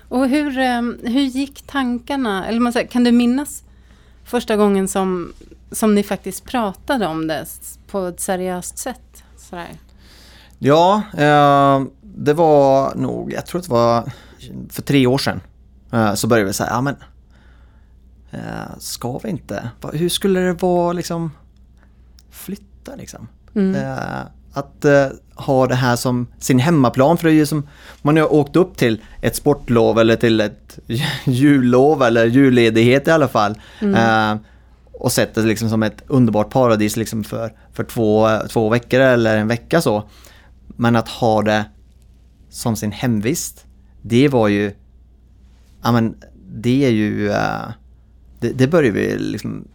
Och 0.09 0.27
hur, 0.29 0.57
eh, 0.57 0.81
hur 1.03 1.21
gick 1.21 1.61
tankarna, 1.67 2.45
eller 2.47 2.59
man 2.59 2.73
säger, 2.73 2.87
kan 2.87 3.03
du 3.03 3.11
minnas 3.11 3.63
första 4.23 4.55
gången 4.55 4.87
som, 4.87 5.33
som 5.71 5.95
ni 5.95 6.03
faktiskt 6.03 6.43
pratade 6.45 7.07
om 7.07 7.27
det 7.27 7.45
på 7.87 8.05
ett 8.05 8.19
seriöst 8.19 8.77
sätt? 8.77 9.23
Sådär. 9.37 9.69
Ja, 10.59 11.01
eh, 11.17 11.83
det 12.01 12.33
var 12.33 12.95
nog, 12.95 13.33
jag 13.33 13.45
tror 13.45 13.59
att 13.59 13.65
det 13.65 13.71
var 13.73 14.11
för 14.69 14.81
tre 14.81 15.07
år 15.07 15.17
sedan. 15.17 15.41
Eh, 15.91 16.13
så 16.13 16.27
började 16.27 16.47
vi 16.47 16.53
säga, 16.53 16.69
ja 16.69 16.81
men 16.81 16.95
eh, 18.33 18.77
ska 18.79 19.17
vi 19.17 19.29
inte? 19.29 19.69
Hur 19.93 20.09
skulle 20.09 20.39
det 20.39 20.53
vara 20.53 20.93
liksom 20.93 21.31
flytta 22.29 22.95
liksom? 22.95 23.27
Mm. 23.55 23.75
Eh, 23.75 24.21
att 24.53 24.85
eh, 24.85 25.07
ha 25.35 25.67
det 25.67 25.75
här 25.75 25.95
som 25.95 26.27
sin 26.39 26.59
hemmaplan 26.59 27.17
för 27.17 27.27
det 27.27 27.33
är 27.33 27.35
ju 27.35 27.45
som 27.45 27.67
man 28.01 28.17
har 28.17 28.33
åkt 28.33 28.55
upp 28.55 28.77
till 28.77 29.01
ett 29.21 29.35
sportlov 29.35 29.99
eller 29.99 30.15
till 30.15 30.41
ett 30.41 30.79
jullov 31.25 32.03
eller 32.03 32.25
julledighet 32.25 33.07
i 33.07 33.11
alla 33.11 33.27
fall. 33.27 33.55
Eh, 33.81 34.35
och 34.93 35.11
sett 35.11 35.35
det 35.35 35.41
liksom 35.41 35.69
som 35.69 35.83
ett 35.83 36.03
underbart 36.07 36.49
paradis 36.49 36.97
liksom 36.97 37.23
för, 37.23 37.53
för 37.73 37.83
två, 37.83 38.29
två 38.49 38.69
veckor 38.69 38.99
eller 38.99 39.37
en 39.37 39.47
vecka 39.47 39.81
så. 39.81 40.03
Men 40.67 40.95
att 40.95 41.09
ha 41.09 41.41
det 41.41 41.65
som 42.49 42.75
sin 42.75 42.91
hemvist, 42.91 43.65
det 44.01 44.27
var 44.27 44.47
ju, 44.47 44.71
ja 45.83 45.91
men 45.91 46.15
det 46.55 46.85
är 46.85 46.89
ju, 46.89 47.31
eh, 47.31 47.69
det, 48.43 48.53
det 48.53 48.67
började 48.67 48.99
vi 48.99 49.17
liksom, 49.17 49.67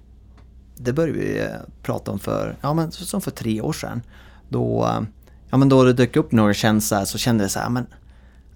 det 0.76 0.92
började 0.92 1.18
vi 1.18 1.40
eh, 1.40 1.46
prata 1.82 2.10
om 2.10 2.18
för, 2.18 2.56
ja 2.60 2.74
men 2.74 2.92
som 2.92 3.20
för 3.20 3.30
tre 3.30 3.60
år 3.60 3.72
sedan. 3.72 4.02
Då, 4.48 4.84
eh, 4.86 5.00
ja 5.50 5.56
men 5.56 5.68
då 5.68 5.84
det 5.84 5.92
dök 5.92 6.16
upp 6.16 6.32
några 6.32 6.54
tjänster 6.54 7.04
så 7.04 7.18
kände 7.18 7.44
jag 7.44 7.50
så 7.50 7.58
här, 7.58 7.68
men 7.68 7.86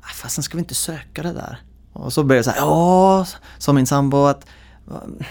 ah, 0.00 0.14
fasen 0.14 0.44
ska 0.44 0.56
vi 0.56 0.60
inte 0.60 0.74
söka 0.74 1.22
det 1.22 1.32
där? 1.32 1.60
Och 1.92 2.12
så 2.12 2.24
började 2.24 2.38
jag 2.38 2.44
så 2.44 2.50
här, 2.50 2.58
ja, 2.58 3.26
sa 3.58 3.72
min 3.72 3.86
sambo 3.86 4.24
att, 4.24 4.46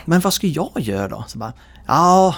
men 0.04 0.20
vad 0.20 0.32
ska 0.32 0.46
jag 0.46 0.70
göra 0.76 1.08
då? 1.08 1.24
Så 1.28 1.38
bara, 1.38 1.52
ja, 1.86 2.34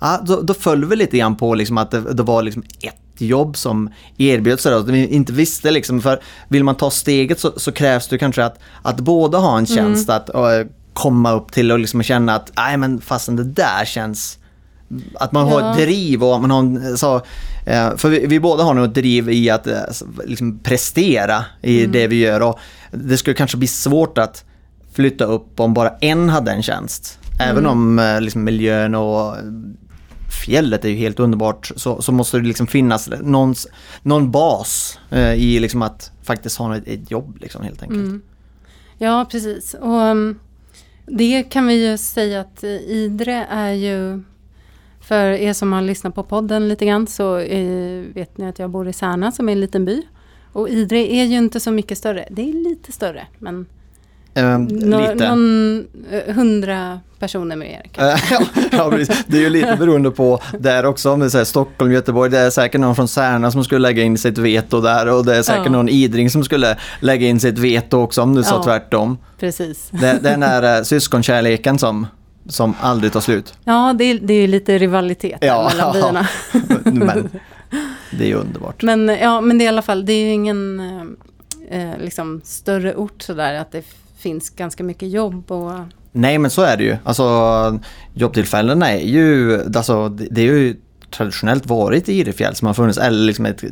ja 0.00 0.20
då, 0.26 0.40
då 0.40 0.54
föll 0.54 0.84
vi 0.84 0.96
lite 0.96 1.18
grann 1.18 1.36
på 1.36 1.54
liksom 1.54 1.78
att 1.78 1.90
det, 1.90 2.00
det 2.00 2.22
var 2.22 2.42
liksom 2.42 2.62
ett 2.80 3.20
jobb 3.20 3.56
som 3.56 3.90
erbjöds 4.16 4.66
att 4.66 4.88
vi 4.88 5.06
inte 5.06 5.32
visste 5.32 5.70
liksom, 5.70 6.00
för 6.00 6.20
vill 6.48 6.64
man 6.64 6.74
ta 6.74 6.90
steget 6.90 7.40
så, 7.40 7.52
så 7.56 7.72
krävs 7.72 8.08
det 8.08 8.18
kanske 8.18 8.44
att, 8.44 8.58
att 8.82 9.00
båda 9.00 9.38
har 9.38 9.58
en 9.58 9.66
tjänst 9.66 10.10
att 10.10 10.34
eh, 10.34 10.66
komma 10.92 11.32
upp 11.32 11.52
till 11.52 11.72
och 11.72 11.78
liksom 11.78 12.02
känna 12.02 12.34
att, 12.34 12.52
nej 12.56 12.76
men 12.76 13.00
fasen 13.00 13.36
det 13.36 13.44
där 13.44 13.84
känns 13.84 14.38
att 15.14 15.32
man 15.32 15.48
har 15.48 15.60
Ja. 15.60 15.70
ett 15.72 15.78
driv 15.78 16.24
och 16.24 16.40
man 16.40 16.50
har 16.50 16.58
en, 16.58 16.98
så, 16.98 17.16
eh, 17.66 17.96
för 17.96 18.08
vi, 18.08 18.26
vi 18.26 18.40
båda 18.40 18.64
har 18.64 18.74
nog 18.74 18.84
ett 18.84 18.94
driv 18.94 19.30
i 19.30 19.50
att 19.50 19.66
eh, 19.66 19.74
liksom 20.26 20.58
prestera 20.58 21.44
i 21.62 21.86
det 21.86 22.06
vi 22.06 22.16
gör 22.16 22.40
och 22.42 22.58
det 22.90 23.16
skulle 23.16 23.34
kanske 23.36 23.56
bli 23.56 23.66
svårt 23.66 24.18
att 24.18 24.44
flytta 24.92 25.24
upp 25.24 25.60
om 25.60 25.74
bara 25.74 25.90
en 26.00 26.28
hade 26.28 26.50
en 26.50 26.62
tjänst. 26.62 27.18
Även 27.40 27.66
om 27.66 27.98
eh, 27.98 28.20
liksom, 28.20 28.44
miljön 28.44 28.94
och 28.94 29.36
fjället 30.44 30.84
är 30.84 30.88
ju 30.88 30.96
helt 30.96 31.20
underbart 31.20 31.72
så, 31.76 32.02
så 32.02 32.12
måste 32.12 32.38
det 32.38 32.46
liksom 32.46 32.66
finnas 32.66 33.10
någon, 33.20 33.54
någon 34.02 34.30
bas 34.30 34.98
eh, 35.10 35.32
i 35.34 35.60
liksom 35.60 35.82
att 35.82 36.12
faktiskt 36.22 36.56
ha 36.58 36.76
ett, 36.76 36.88
ett 36.88 37.10
jobb 37.10 37.38
liksom 37.40 37.62
helt 37.62 37.82
enkelt. 37.82 38.00
Mm. 38.00 38.22
Ja, 38.98 39.26
precis. 39.30 39.74
Och 39.74 40.00
um, 40.00 40.38
det 41.10 41.42
kan 41.42 41.66
vi 41.66 41.90
ju 41.90 41.98
säga 41.98 42.40
att 42.40 42.64
eh, 42.64 42.70
Idre 42.70 43.46
är 43.50 43.72
ju 43.72 44.22
För 45.00 45.30
er 45.30 45.52
som 45.52 45.72
har 45.72 45.82
lyssnat 45.82 46.14
på 46.14 46.22
podden 46.22 46.68
lite 46.68 46.86
grann 46.86 47.06
så 47.06 47.38
eh, 47.38 48.04
vet 48.14 48.38
ni 48.38 48.48
att 48.48 48.58
jag 48.58 48.70
bor 48.70 48.88
i 48.88 48.92
Särna 48.92 49.32
som 49.32 49.48
är 49.48 49.52
en 49.52 49.60
liten 49.60 49.84
by. 49.84 50.02
Och 50.52 50.68
Idre 50.68 50.98
är 50.98 51.24
ju 51.24 51.36
inte 51.36 51.60
så 51.60 51.70
mycket 51.70 51.98
större. 51.98 52.28
Det 52.30 52.42
är 52.42 52.52
lite 52.52 52.92
större 52.92 53.26
men 53.38 53.66
Ehm, 54.34 54.64
nå- 54.64 55.00
lite. 55.12 55.28
någon 55.28 55.84
eh, 56.10 56.34
hundra 56.34 57.00
personer 57.18 57.56
mer. 57.56 57.82
kanske. 57.92 58.34
Eh, 58.36 58.42
ja, 58.72 58.90
precis. 58.90 59.24
Det 59.26 59.36
är 59.36 59.40
ju 59.40 59.50
lite 59.50 59.76
beroende 59.78 60.10
på 60.10 60.40
där 60.58 60.86
också, 60.86 61.10
om 61.12 61.20
det 61.20 61.26
är 61.26 61.36
här, 61.38 61.44
Stockholm, 61.44 61.92
Göteborg, 61.92 62.30
det 62.30 62.38
är 62.38 62.50
säkert 62.50 62.80
någon 62.80 62.96
från 62.96 63.08
Särna 63.08 63.50
som 63.50 63.64
skulle 63.64 63.80
lägga 63.80 64.02
in 64.02 64.18
sitt 64.18 64.38
veto 64.38 64.80
där 64.80 65.06
och 65.08 65.24
det 65.24 65.36
är 65.36 65.42
säkert 65.42 65.62
Ja. 65.64 65.70
någon 65.72 65.88
idring 65.88 66.30
som 66.30 66.44
skulle 66.44 66.76
lägga 67.00 67.26
in 67.28 67.40
sitt 67.40 67.58
veto 67.58 67.96
också 67.98 68.22
om 68.22 68.34
du 68.34 68.42
sa 68.42 68.54
Ja. 68.54 68.62
tvärtom. 68.62 69.18
Precis. 69.40 69.88
Det, 69.90 69.98
det 69.98 70.28
är 70.28 70.32
den 70.32 70.42
här 70.42 70.76
eh, 70.78 70.82
syskonkärleken 70.82 71.78
som, 71.78 72.06
som 72.48 72.74
aldrig 72.80 73.12
tar 73.12 73.20
slut. 73.20 73.54
Ja, 73.64 73.94
det 73.98 74.04
är, 74.04 74.18
det 74.22 74.34
är 74.34 74.48
lite 74.48 74.78
rivalitet 74.78 75.38
Ja. 75.40 75.70
mellan 75.72 75.92
byarna. 75.92 76.28
Men 76.84 77.28
det 78.18 78.24
är 78.24 78.28
ju 78.28 78.34
underbart. 78.34 78.82
Men, 78.82 79.08
ja, 79.08 79.40
men 79.40 79.58
det 79.58 79.64
är 79.64 79.66
i 79.66 79.68
alla 79.68 79.82
fall, 79.82 80.06
det 80.06 80.12
är 80.12 80.24
ju 80.24 80.30
ingen 80.32 80.80
eh, 81.70 81.80
eh, 81.80 81.98
liksom, 81.98 82.40
större 82.44 82.94
ort 82.94 83.22
sådär 83.22 83.54
att 83.54 83.72
det 83.72 83.82
finns 84.20 84.50
ganska 84.50 84.84
mycket 84.84 85.10
jobb 85.10 85.52
och 85.52 85.72
Nej 86.12 86.38
men 86.38 86.50
så 86.50 86.62
är 86.62 86.76
det 86.76 86.84
ju. 86.84 86.96
Alltså 87.04 87.78
jobbtillfällena 88.14 88.90
är 88.90 89.06
ju, 89.06 89.60
alltså 89.76 90.08
det 90.08 90.40
är 90.40 90.44
ju 90.44 90.76
traditionellt 91.10 91.66
varit 91.66 92.08
i 92.08 92.12
Idefjäll 92.12 92.54
som 92.54 92.66
har 92.66 92.74
funnits, 92.74 92.98
eller 92.98 93.24
liksom 93.24 93.46
ett 93.46 93.64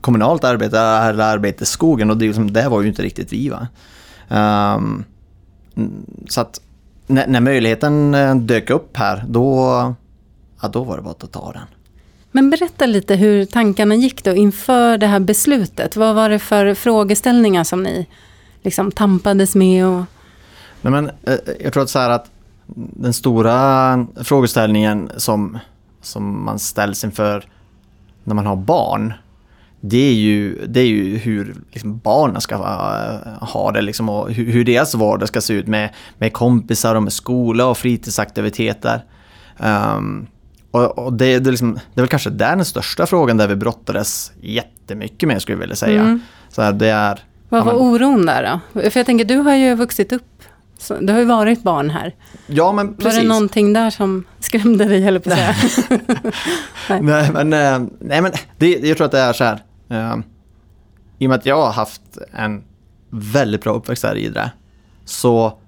kommunalt 0.00 0.44
arbete 0.44 0.78
eller 0.78 1.24
arbete 1.24 1.62
i 1.62 1.66
skogen 1.66 2.10
och 2.10 2.16
det, 2.16 2.26
liksom, 2.26 2.52
det 2.52 2.68
var 2.68 2.82
ju 2.82 2.88
inte 2.88 3.02
riktigt 3.02 3.32
vi 3.32 3.48
va. 3.48 3.66
Ehm, 4.28 5.04
så 6.28 6.40
att 6.40 6.60
när, 7.06 7.26
när 7.26 7.40
möjligheten 7.40 8.14
eh, 8.14 8.36
dök 8.36 8.70
upp 8.70 8.96
här 8.96 9.24
då, 9.28 9.46
ja, 10.62 10.68
då 10.68 10.84
var 10.84 10.96
det 10.96 11.02
bara 11.02 11.10
att 11.10 11.32
ta 11.32 11.52
den. 11.52 11.62
Men 12.32 12.50
berätta 12.50 12.86
lite 12.86 13.14
hur 13.14 13.44
tankarna 13.44 13.94
gick 13.94 14.24
då 14.24 14.34
inför 14.34 14.98
det 14.98 15.06
här 15.06 15.20
beslutet. 15.20 15.96
Vad 15.96 16.14
var 16.14 16.28
det 16.28 16.38
för 16.38 16.74
frågeställningar 16.74 17.64
som 17.64 17.82
ni 17.82 18.06
liksom 18.62 18.92
tampades 18.92 19.54
med? 19.54 19.86
Och... 19.86 20.04
Nej, 20.80 20.92
men, 20.92 21.10
eh, 21.22 21.34
jag 21.60 21.72
tror 21.72 21.82
att 21.82 21.90
så 21.90 21.98
här 21.98 22.10
att 22.10 22.30
den 22.66 23.12
stora 23.12 24.06
frågeställningen 24.16 25.10
som, 25.16 25.58
som 26.00 26.44
man 26.44 26.58
ställs 26.58 27.04
inför 27.04 27.44
när 28.24 28.34
man 28.34 28.46
har 28.46 28.56
barn 28.56 29.12
det 29.84 30.08
är 30.08 30.14
ju, 30.14 30.66
det 30.66 30.80
är 30.80 30.86
ju 30.86 31.16
hur 31.16 31.54
liksom 31.70 31.98
barnen 31.98 32.40
ska 32.40 32.54
eh, 32.54 33.48
ha 33.48 33.72
det 33.72 33.82
liksom 33.82 34.08
och 34.08 34.30
hur, 34.30 34.52
hur 34.52 34.64
deras 34.64 34.94
vardag 34.94 35.28
ska 35.28 35.40
se 35.40 35.54
ut 35.54 35.66
med, 35.66 35.90
med 36.18 36.32
kompisar 36.32 36.94
och 36.94 37.02
med 37.02 37.12
skola 37.12 37.66
och 37.66 37.78
fritidsaktiviteter. 37.78 39.04
Ehm, 39.58 40.26
och 40.70 40.98
och 40.98 41.12
det, 41.12 41.38
det, 41.38 41.48
är 41.48 41.50
liksom, 41.50 41.74
det 41.74 42.00
är 42.00 42.02
väl 42.02 42.08
kanske 42.08 42.30
där 42.30 42.56
den 42.56 42.64
största 42.64 43.06
frågan 43.06 43.36
där 43.36 43.48
vi 43.48 43.56
brottades 43.56 44.32
jättemycket 44.40 45.26
med 45.26 45.42
skulle 45.42 45.56
jag 45.56 45.60
vilja 45.60 45.76
säga. 45.76 46.00
Mm. 46.00 46.20
Så 46.48 46.62
här, 46.62 46.72
det 46.72 46.88
är, 46.88 47.20
Vad 47.52 47.60
Ja, 47.60 47.64
var 47.64 47.72
men- 47.72 47.82
oron 47.82 48.26
där 48.26 48.60
då? 48.74 48.90
För 48.90 48.98
jag 49.00 49.06
tänker, 49.06 49.24
du 49.24 49.36
har 49.36 49.54
ju 49.54 49.74
vuxit 49.74 50.12
upp. 50.12 50.42
Så, 50.78 50.94
du 51.00 51.12
har 51.12 51.20
ju 51.20 51.24
varit 51.26 51.62
barn 51.62 51.90
här. 51.90 52.14
ja 52.46 52.72
men 52.72 52.94
precis. 52.94 53.14
Var 53.14 53.22
det 53.22 53.28
någonting 53.28 53.72
där 53.72 53.90
som 53.90 54.24
skrämde 54.40 54.84
dig, 54.84 55.00
jag 55.00 55.24
på 55.24 55.30
att 55.30 55.36
säga? 55.38 55.54
Nej 57.00 57.30
men, 57.32 57.52
eh, 57.52 57.88
nej, 58.00 58.22
men 58.22 58.32
det, 58.58 58.68
jag 58.70 58.96
tror 58.96 59.04
att 59.04 59.12
det 59.12 59.18
är 59.18 59.32
så 59.32 59.44
här. 59.44 59.62
Eh, 59.90 60.16
I 61.18 61.26
och 61.26 61.28
med 61.30 61.38
att 61.38 61.46
jag 61.46 61.56
har 61.56 61.72
haft 61.72 62.02
en 62.32 62.62
väldigt 63.10 63.62
bra 63.62 63.72
uppväxt 63.72 64.04
här 64.04 64.16
i 64.16 64.24
Idre 64.24 64.50
så 65.04 65.58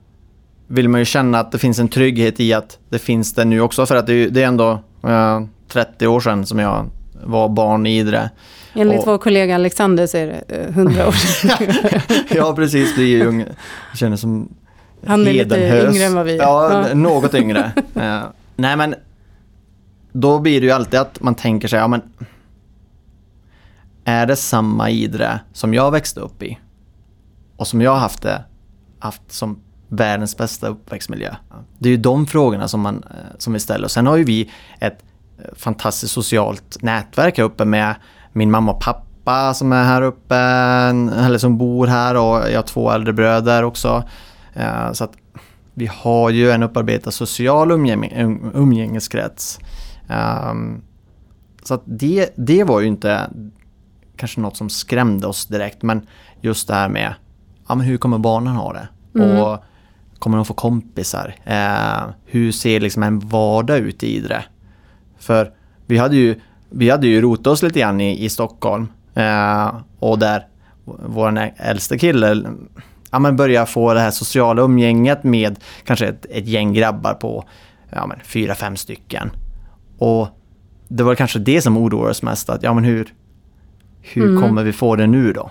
vill 0.66 0.88
man 0.88 1.00
ju 1.00 1.04
känna 1.04 1.40
att 1.40 1.52
det 1.52 1.58
finns 1.58 1.78
en 1.78 1.88
trygghet 1.88 2.40
i 2.40 2.52
att 2.52 2.78
det 2.88 2.98
finns 2.98 3.32
det 3.34 3.44
nu 3.44 3.60
också. 3.60 3.86
För 3.86 3.96
att 3.96 4.06
det, 4.06 4.12
är 4.14 4.28
det 4.30 4.42
är 4.42 4.46
ändå 4.46 4.70
eh, 5.06 5.42
30 5.68 6.06
år 6.06 6.20
sedan 6.20 6.46
som 6.46 6.58
jag 6.58 6.90
var 7.24 7.48
barn 7.48 7.86
i 7.86 7.98
Idre. 7.98 8.30
Enligt 8.74 8.98
Och- 9.00 9.06
vår 9.06 9.18
kollega 9.18 9.54
Alexander 9.54 10.06
så 10.06 10.16
är 10.16 10.26
det 10.26 10.56
eh, 10.56 10.72
hundra 10.72 11.08
år 11.08 11.14
ja 12.34 12.54
precis, 12.54 12.96
det 12.96 13.02
är 13.02 13.06
ju 13.06 13.26
ung, 13.26 13.40
jag 13.90 13.98
känner 13.98 14.16
som 14.16 14.48
Han 15.06 15.26
är 15.26 15.32
lite 15.32 15.56
hedenhös. 15.56 15.94
yngre 15.94 16.04
än 16.06 16.14
vad 16.14 16.24
vi 16.26 16.32
är. 16.38 16.42
Ja, 16.42 16.88
Ja. 16.88 16.94
något 16.94 17.34
yngre. 17.34 17.72
Eh, 17.94 18.22
nej 18.56 18.76
men 18.76 18.94
då 20.12 20.38
blir 20.38 20.60
det 20.60 20.66
ju 20.66 20.72
alltid 20.72 21.00
att 21.00 21.20
man 21.20 21.34
tänker 21.34 21.68
sig, 21.68 21.78
ja 21.78 21.88
men 21.88 22.02
är 24.04 24.26
det 24.26 24.36
samma 24.36 24.90
Idre 24.90 25.40
som 25.52 25.74
jag 25.74 25.90
växte 25.90 26.20
upp 26.20 26.42
i? 26.42 26.58
Och 27.56 27.66
som 27.66 27.80
jag 27.80 27.90
har 27.90 27.98
haft 27.98 28.22
det, 28.22 28.44
haft 28.98 29.32
som 29.32 29.60
världens 29.88 30.36
bästa 30.36 30.68
uppväxtmiljö? 30.68 31.34
Det 31.78 31.88
är 31.88 31.90
ju 31.90 31.96
de 31.96 32.26
frågorna 32.26 32.68
som, 32.68 32.80
man, 32.80 33.04
eh, 33.10 33.16
som 33.38 33.52
vi 33.52 33.60
ställer. 33.60 33.84
Och 33.84 33.90
sen 33.90 34.06
har 34.06 34.16
ju 34.16 34.24
vi 34.24 34.50
ett 34.80 34.98
eh, 35.38 35.44
fantastiskt 35.56 36.12
socialt 36.12 36.82
nätverk 36.82 37.38
här 37.38 37.44
uppe 37.44 37.64
med 37.64 37.94
min 38.34 38.50
mamma 38.50 38.72
och 38.72 38.80
pappa 38.80 39.54
som 39.54 39.72
är 39.72 39.84
här 39.84 40.02
uppe, 40.02 40.36
eller 41.24 41.38
som 41.38 41.58
bor 41.58 41.86
här 41.86 42.14
och 42.16 42.50
jag 42.50 42.58
har 42.58 42.62
två 42.62 42.90
äldre 42.90 43.12
bröder 43.12 43.62
också. 43.62 44.02
Eh, 44.54 44.92
Så 44.92 45.04
att 45.04 45.12
vi 45.74 45.86
har 45.92 46.30
ju 46.30 46.50
en 46.50 46.62
upparbetad 46.62 47.10
social 47.10 47.70
umgäng- 47.72 48.14
um- 48.16 48.50
umgängeskrets. 48.54 49.58
Ehm, 50.08 50.82
Så 51.62 51.74
att 51.74 51.82
det, 51.84 52.30
det 52.36 52.64
var 52.64 52.80
ju 52.80 52.86
inte 52.86 53.30
kanske 54.16 54.40
något 54.40 54.56
som 54.56 54.70
skrämde 54.70 55.26
oss 55.26 55.46
direkt 55.46 55.82
men 55.82 56.06
just 56.40 56.68
det 56.68 56.74
här 56.74 56.88
med 56.88 57.14
ja, 57.68 57.74
men 57.74 57.86
hur 57.86 57.96
kommer 57.96 58.18
barnen 58.18 58.54
ha 58.56 58.72
det? 58.72 58.88
Mm. 59.18 59.38
Och 59.40 59.58
kommer 60.18 60.36
de 60.36 60.44
få 60.44 60.54
kompisar? 60.54 61.34
Eh, 61.44 62.02
hur 62.24 62.52
ser 62.52 62.80
liksom 62.80 63.02
en 63.02 63.18
vardag 63.18 63.78
ut 63.78 64.02
i 64.02 64.16
Idre? 64.16 64.44
För 65.18 65.52
vi 65.86 65.98
hade 65.98 66.16
ju, 66.16 66.40
vi 66.76 66.90
hade 66.90 67.06
ju 67.06 67.20
rotat 67.20 67.46
oss 67.46 67.62
lite 67.62 67.80
grann 67.80 68.00
i, 68.00 68.24
i 68.24 68.28
Stockholm 68.28 68.88
eh, 69.14 69.74
och 69.98 70.18
där 70.18 70.46
vår 71.06 71.50
äldste 71.56 71.98
kille 71.98 72.42
ja, 73.10 73.18
men 73.18 73.36
börjar 73.36 73.66
få 73.66 73.94
det 73.94 74.00
här 74.00 74.10
sociala 74.10 74.62
umgänget 74.62 75.24
med 75.24 75.58
kanske 75.84 76.06
ett, 76.06 76.26
ett 76.30 76.46
gäng 76.46 76.72
grabbar 76.72 77.14
på 77.14 77.44
ja, 77.90 78.06
men 78.06 78.18
fyra, 78.24 78.54
fem 78.54 78.76
stycken. 78.76 79.30
Och 79.98 80.28
det 80.88 81.02
var 81.02 81.14
kanske 81.14 81.38
det 81.38 81.62
som 81.62 81.76
oroade 81.76 82.10
oss 82.10 82.22
mest. 82.22 82.50
Att, 82.50 82.62
ja, 82.62 82.74
men 82.74 82.84
hur 82.84 83.12
hur 84.02 84.28
Mm. 84.28 84.42
kommer 84.42 84.62
vi 84.62 84.72
få 84.72 84.96
det 84.96 85.06
nu 85.06 85.32
då? 85.32 85.50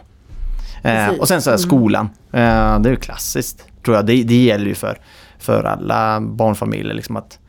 Eh, 0.84 1.10
och 1.10 1.28
sen 1.28 1.42
så 1.42 1.50
är 1.50 1.54
Mm. 1.54 1.60
skolan. 1.60 2.10
Eh, 2.32 2.80
det 2.80 2.90
är 2.90 2.92
ju 2.92 2.96
klassiskt, 2.96 3.68
tror 3.86 3.96
jag. 3.98 4.06
Det, 4.06 4.24
det 4.24 4.44
gäller 4.44 4.66
ju 4.66 4.76
för, 4.76 4.98
för 5.40 5.64
alla 5.64 6.22
barnfamiljer. 6.22 6.94
Liksom 6.94 7.18
att 7.18 7.40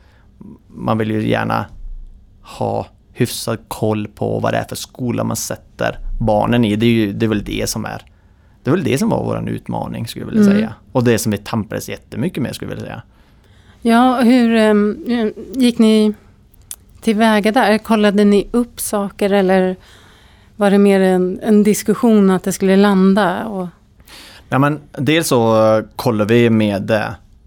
man 0.67 0.97
vill 0.97 1.11
ju 1.11 1.27
gärna 1.29 1.65
ha 2.41 2.87
hyfsad 3.15 3.59
koll 3.67 4.07
på 4.07 4.39
vad 4.39 4.53
det 4.53 4.57
är 4.57 4.63
för 4.63 4.75
skola 4.75 5.23
man 5.23 5.35
sätter 5.37 5.97
barnen 6.19 6.65
i. 6.65 6.75
Det 6.75 6.85
är, 6.85 6.89
ju, 6.91 7.13
det 7.13 7.25
är 7.25 7.27
väl 7.27 7.43
det 7.43 7.69
som 7.69 7.85
är 7.85 8.01
det 8.63 8.69
är 8.69 8.75
väl 8.75 8.83
det 8.83 8.97
som 8.97 9.09
var 9.09 9.23
vår 9.23 9.49
utmaning 9.49 10.07
skulle 10.07 10.25
jag 10.25 10.31
vilja 10.31 10.41
Mm. 10.45 10.55
säga. 10.55 10.73
Och 10.91 11.03
det 11.03 11.19
som 11.19 11.31
vi 11.31 11.37
tampades 11.37 11.89
jättemycket 11.89 12.43
med 12.43 12.55
skulle 12.55 12.71
jag 12.71 12.75
vilja 12.75 12.89
säga. 12.89 13.01
Ja, 13.81 14.21
hur 14.21 14.55
ehm, 14.55 15.03
gick 15.55 15.79
ni 15.79 16.13
tillväga 17.01 17.51
där? 17.51 17.77
Kollade 17.77 18.23
ni 18.25 18.47
upp 18.51 18.79
saker 18.79 19.29
eller 19.33 19.75
var 20.55 20.71
det 20.71 20.77
mer 20.77 20.99
en, 20.99 21.39
en 21.43 21.63
diskussion 21.63 22.29
att 22.29 22.43
det 22.43 22.51
skulle 22.51 22.75
landa? 22.75 23.45
Och, 23.45 23.67
Ja, 24.49 24.59
men 24.59 24.79
dels 24.91 25.27
så 25.27 25.73
eh, 25.77 25.83
kollar 25.95 26.25
vi 26.25 26.49
med 26.49 26.91
eh, 26.91 27.01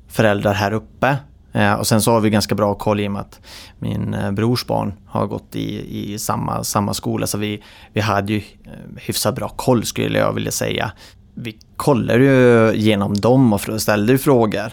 föräldrar 0.08 0.52
här 0.54 0.72
uppe. 0.72 1.16
Eh, 1.52 1.73
och 1.73 1.87
sen 1.87 2.02
så 2.02 2.12
har 2.12 2.21
vi 2.21 2.31
ganska 2.31 2.55
bra 2.55 2.75
koll 2.75 3.00
i 3.00 3.09
och 3.09 3.12
med 3.12 3.21
att 3.21 3.40
min 3.78 4.14
eh, 4.14 4.31
brors 4.31 4.67
barn 4.67 4.93
har 5.07 5.26
gått 5.26 5.57
i, 5.57 5.99
i 6.12 6.19
samma, 6.19 6.64
samma 6.64 6.95
skola. 6.95 7.26
Så 7.26 7.38
vi, 7.38 7.62
vi 7.93 8.00
hade 8.00 8.33
ju 8.33 8.38
eh, 8.38 8.73
hyfsat 8.97 9.35
bra 9.35 9.49
koll 9.49 9.85
skulle 9.85 10.19
jag 10.19 10.33
vilja 10.33 10.50
säga. 10.50 10.93
Vi 11.35 11.59
kollade 11.76 12.25
ju 12.25 12.73
genom 12.76 13.14
dem 13.14 13.52
och 13.52 13.61
ställde 13.83 14.12
ju 14.12 14.19
frågor. 14.19 14.73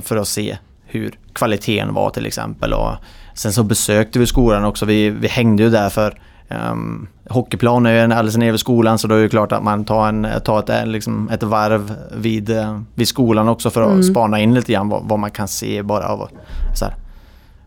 För 0.00 0.16
att 0.16 0.28
se 0.28 0.58
hur 0.84 1.18
kvaliteten 1.32 1.94
var 1.94 2.10
till 2.10 2.26
exempel. 2.26 2.72
Och 2.72 2.92
sen 3.34 3.52
så 3.52 3.62
besökte 3.62 4.18
vi 4.18 4.26
skolan 4.26 4.64
också. 4.64 4.86
Vi, 4.86 5.10
vi 5.10 5.28
hängde 5.28 5.62
ju 5.62 5.70
där 5.70 5.88
för 5.88 6.20
Um, 6.48 7.08
hockeyplan 7.30 7.86
är 7.86 7.92
ju 7.92 8.00
alldeles 8.00 8.36
nere 8.36 8.50
vid 8.50 8.60
skolan 8.60 8.98
så 8.98 9.08
då 9.08 9.14
är 9.14 9.22
det 9.22 9.28
klart 9.28 9.52
att 9.52 9.62
man 9.62 9.84
tar, 9.84 10.08
en, 10.08 10.26
tar 10.44 10.58
ett, 10.58 10.68
eh, 10.70 10.86
liksom 10.86 11.28
ett 11.28 11.42
varv 11.42 11.94
vid, 12.16 12.50
eh, 12.50 12.80
vid 12.94 13.08
skolan 13.08 13.48
också 13.48 13.70
för 13.70 13.82
att 13.82 13.90
Mm. 13.90 14.02
spana 14.02 14.40
in 14.40 14.54
lite 14.54 14.72
grann 14.72 14.88
vad, 14.88 15.02
vad 15.04 15.18
man 15.18 15.30
kan 15.30 15.48
se 15.48 15.82
bara 15.82 16.06
av, 16.08 16.28
här, 16.80 16.94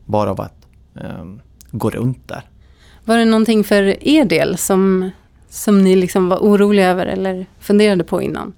bara 0.05 0.31
av 0.31 0.41
att 0.41 0.67
um, 0.93 1.41
gå 1.71 1.89
runt 1.89 2.27
där. 2.27 2.41
var 3.05 3.17
det 3.17 3.25
någonting 3.25 3.63
för 3.63 4.07
er 4.07 4.25
del 4.25 4.57
som, 4.57 5.09
som 5.49 5.81
ni 5.83 5.95
liksom 5.95 6.29
var 6.29 6.37
oroliga 6.37 6.87
över 6.89 7.05
eller 7.05 7.45
funderade 7.59 8.03
på 8.03 8.21
innan? 8.21 8.53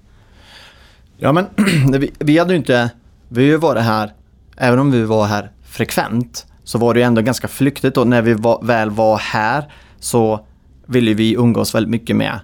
Ja 1.18 1.32
men 1.32 1.46
vi, 2.00 2.12
vi 2.18 2.38
hade 2.38 2.52
ju 2.52 2.56
inte, 2.56 2.90
vi 3.28 3.42
har 3.42 3.48
ju 3.50 3.56
varit 3.56 3.82
här, 3.82 4.12
även 4.56 4.78
om 4.78 4.90
vi 4.90 5.02
var 5.04 5.26
här 5.26 5.50
frekvent 5.64 6.46
så 6.64 6.78
var 6.78 6.94
det 6.94 7.00
ju 7.00 7.04
ändå 7.06 7.22
ganska 7.22 7.48
flyktigt 7.48 7.96
och 7.96 8.06
när 8.08 8.22
vi 8.22 8.34
var, 8.34 8.60
väl 8.62 8.90
var 8.90 9.18
här 9.18 9.72
så 10.00 10.46
ville 10.86 11.14
vi 11.14 11.34
umgås 11.34 11.74
väldigt 11.74 11.90
mycket 11.90 12.16
med 12.16 12.40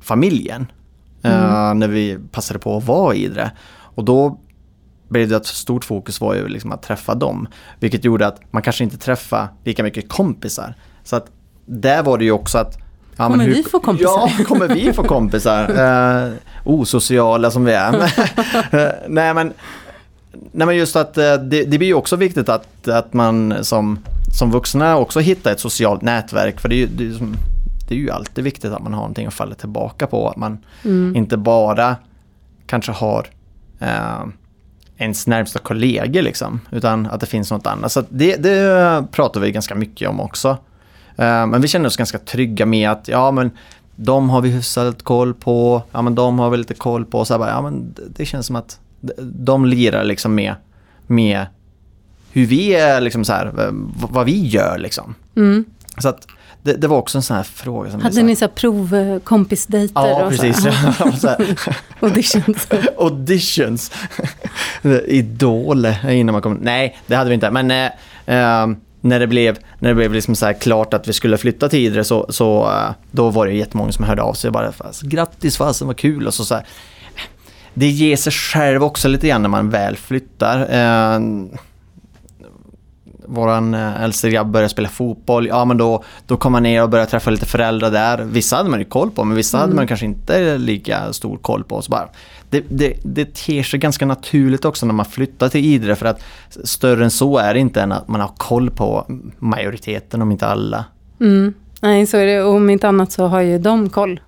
familjen. 0.00 0.66
eh, 1.22 1.74
när 1.74 1.88
vi 1.88 2.18
passade 2.32 2.60
på 2.60 2.76
att 2.76 2.86
vara 2.86 3.14
i 3.14 3.28
det. 3.28 3.52
Och 3.76 4.04
då 4.04 4.40
blev 5.08 5.28
det 5.28 5.36
ett 5.36 5.46
stort 5.46 5.84
fokus 5.84 6.20
var 6.20 6.34
ju 6.34 6.48
liksom 6.48 6.72
att 6.72 6.82
träffa 6.82 7.14
dem. 7.14 7.48
Vilket 7.80 8.04
gjorde 8.04 8.26
att 8.26 8.40
man 8.52 8.62
kanske 8.62 8.84
inte 8.84 8.98
träffade 8.98 9.48
lika 9.64 9.82
mycket 9.82 10.08
kompisar. 10.08 10.74
Så 11.04 11.16
att 11.16 11.26
där 11.66 12.02
var 12.02 12.18
det 12.18 12.24
ju 12.24 12.32
också 12.32 12.58
att 12.58 12.78
Ja, 13.16 13.26
kommer 13.28 13.44
hur, 13.44 13.54
vi 13.54 13.62
få 13.62 13.80
kompisar? 13.80 14.32
Ja, 14.38 14.44
kommer 14.44 14.68
vi 14.68 14.92
få 14.92 15.02
kompisar? 15.02 15.70
eh, 16.26 16.32
osociala 16.64 17.50
som 17.50 17.64
vi 17.64 17.72
är. 17.72 17.92
nej, 19.08 19.34
men, 19.34 19.52
nej 20.52 20.66
men 20.66 20.76
just 20.76 20.96
att 20.96 21.14
det, 21.14 21.36
det 21.38 21.78
blir 21.78 21.84
ju 21.84 21.94
också 21.94 22.16
viktigt 22.16 22.48
att, 22.48 22.88
att 22.88 23.12
man 23.12 23.54
som, 23.64 23.98
som 24.34 24.50
vuxna 24.50 24.96
också 24.96 25.20
hittar 25.20 25.52
ett 25.52 25.60
socialt 25.60 26.02
nätverk. 26.02 26.60
För 26.60 26.68
det 26.68 26.74
är 26.74 26.78
ju, 26.78 26.86
det 26.86 27.06
är, 27.06 27.12
som, 27.12 27.36
det 27.88 27.94
är 27.94 27.98
ju 27.98 28.10
alltid 28.10 28.44
viktigt 28.44 28.72
att 28.72 28.82
man 28.82 28.92
har 28.92 29.00
någonting 29.00 29.26
att 29.26 29.34
falla 29.34 29.54
tillbaka 29.54 30.06
på. 30.06 30.28
Att 30.28 30.36
man 30.36 30.58
mm. 30.84 31.16
inte 31.16 31.36
bara 31.36 31.96
kanske 32.66 32.92
har 32.92 33.26
eh, 33.78 34.24
ens 34.96 35.26
närmsta 35.26 35.58
kollegor 35.58 36.22
liksom. 36.22 36.60
Utan 36.70 37.06
att 37.06 37.20
det 37.20 37.26
finns 37.26 37.50
något 37.50 37.66
annat. 37.66 37.92
Så 37.92 38.04
det, 38.08 38.36
det 38.36 39.04
pratar 39.12 39.40
vi 39.40 39.52
ganska 39.52 39.74
mycket 39.74 40.08
om 40.08 40.20
också. 40.20 40.48
Eh, 41.16 41.46
men 41.46 41.60
vi 41.60 41.68
känner 41.68 41.86
oss 41.86 41.96
ganska 41.96 42.18
trygga 42.18 42.66
med 42.66 42.90
att 42.90 43.08
ja 43.08 43.30
men 43.30 43.50
de 43.96 44.30
har 44.30 44.40
vi 44.40 44.48
hyfsat 44.48 45.02
koll 45.02 45.34
på, 45.34 45.82
ja 45.92 46.02
men 46.02 46.14
de 46.14 46.38
har 46.38 46.50
vi 46.50 46.56
lite 46.56 46.74
koll 46.74 47.04
på. 47.04 47.24
Så 47.24 47.38
bara, 47.38 47.50
ja 47.50 47.62
men 47.62 47.94
det 48.16 48.24
känns 48.26 48.46
som 48.46 48.56
att 48.56 48.78
de 49.20 49.64
lirar 49.64 50.04
liksom 50.04 50.34
med, 50.34 50.54
med 51.06 51.46
hur 52.34 52.46
vi 52.46 52.74
är, 52.74 53.00
liksom 53.00 53.24
så 53.24 53.32
här, 53.32 53.70
vad 54.10 54.26
vi 54.26 54.46
gör 54.46 54.78
liksom. 54.78 55.14
Mm. 55.36 55.64
Så 55.98 56.08
att 56.08 56.26
det, 56.62 56.72
det, 56.72 56.88
var 56.88 56.96
också 56.96 57.18
en 57.18 57.22
sån 57.22 57.36
här 57.36 57.42
fråga. 57.42 57.90
Som 57.90 58.00
Hade 58.00 58.22
ni 58.22 58.36
så 58.36 58.48
provkompisdejter? 58.48 60.08
Ja, 60.08 60.26
precis. 60.30 60.62
Så 61.20 61.36
Auditions. 62.00 62.68
Auditions. 62.98 63.92
Idol 65.06 65.86
innan 66.08 66.32
man 66.32 66.42
kom. 66.42 66.54
Nej, 66.54 66.98
det 67.06 67.16
hade 67.16 67.30
vi 67.30 67.34
inte. 67.34 67.50
Men 67.50 67.70
eh, 67.70 67.84
eh, 68.26 68.66
när 69.00 69.20
det 69.20 69.26
blev, 69.26 69.58
när 69.78 69.88
det 69.88 69.94
blev 69.94 70.12
liksom 70.12 70.36
så 70.36 70.52
klart 70.60 70.94
att 70.94 71.08
vi 71.08 71.12
skulle 71.12 71.38
flytta 71.38 71.68
till 71.68 71.78
Idre 71.78 72.04
så, 72.04 72.26
så 72.28 72.62
eh, 72.70 72.90
då 73.10 73.30
var 73.30 73.46
det 73.46 73.52
jättemånga 73.52 73.92
som 73.92 74.04
hörde 74.04 74.22
av 74.22 74.34
sig. 74.34 74.50
Bara, 74.50 74.72
Grattis 75.02 75.56
fasen 75.56 75.86
vad 75.86 75.96
kul. 75.96 76.26
Och 76.26 76.34
så, 76.34 76.44
så 76.44 76.54
här, 76.54 76.66
det 77.74 77.88
ger 77.88 78.16
sig 78.16 78.32
själv 78.32 78.84
också 78.84 79.08
lite 79.08 79.28
grann 79.28 79.42
när 79.42 79.48
man 79.48 79.70
väl 79.70 79.96
flyttar. 79.96 80.58
Våran 83.26 83.74
eh, 83.74 84.02
äldste 84.02 84.30
grabb 84.30 84.50
började 84.50 84.68
spela 84.68 84.88
fotboll, 84.88 85.46
ja 85.46 85.64
men 85.64 85.76
då, 85.76 86.04
då 86.26 86.36
kom 86.36 86.52
man 86.52 86.62
ner 86.62 86.82
och 86.82 86.90
började 86.90 87.10
träffa 87.10 87.30
lite 87.30 87.46
föräldrar 87.46 87.90
där. 87.90 88.24
Vissa 88.24 88.56
hade 88.56 88.70
man 88.70 88.78
ju 88.78 88.84
koll 88.84 89.10
på 89.10 89.24
men 89.24 89.36
vissa 89.36 89.58
mm. 89.58 89.62
hade 89.62 89.76
man 89.76 89.86
kanske 89.86 90.06
inte 90.06 90.58
lika 90.58 91.12
stor 91.12 91.36
koll 91.36 91.64
på. 91.64 91.82
Så 91.82 91.90
bara, 91.90 92.08
det, 92.50 92.64
det, 92.68 92.96
det 93.02 93.34
ter 93.34 93.62
sig 93.62 93.80
ganska 93.80 94.06
naturligt 94.06 94.64
också 94.64 94.86
när 94.86 94.94
man 94.94 95.06
flyttar 95.06 95.48
till 95.48 95.64
Idre 95.64 95.96
för 95.96 96.06
att 96.06 96.22
större 96.64 97.04
än 97.04 97.10
så 97.10 97.38
är 97.38 97.54
det 97.54 97.60
inte 97.60 97.82
än 97.82 97.92
att 97.92 98.08
man 98.08 98.20
har 98.20 98.32
koll 98.36 98.70
på 98.70 99.06
majoriteten 99.38 100.22
om 100.22 100.32
inte 100.32 100.46
alla. 100.46 100.84
Mm. 101.20 101.54
Nej, 101.80 102.06
så 102.06 102.16
är 102.16 102.26
det. 102.26 102.42
Och 102.42 102.54
om 102.54 102.70
inte 102.70 102.88
annat 102.88 103.12
så 103.12 103.26
har 103.26 103.40
ju 103.40 103.58
de 103.58 103.88
koll 103.88 104.20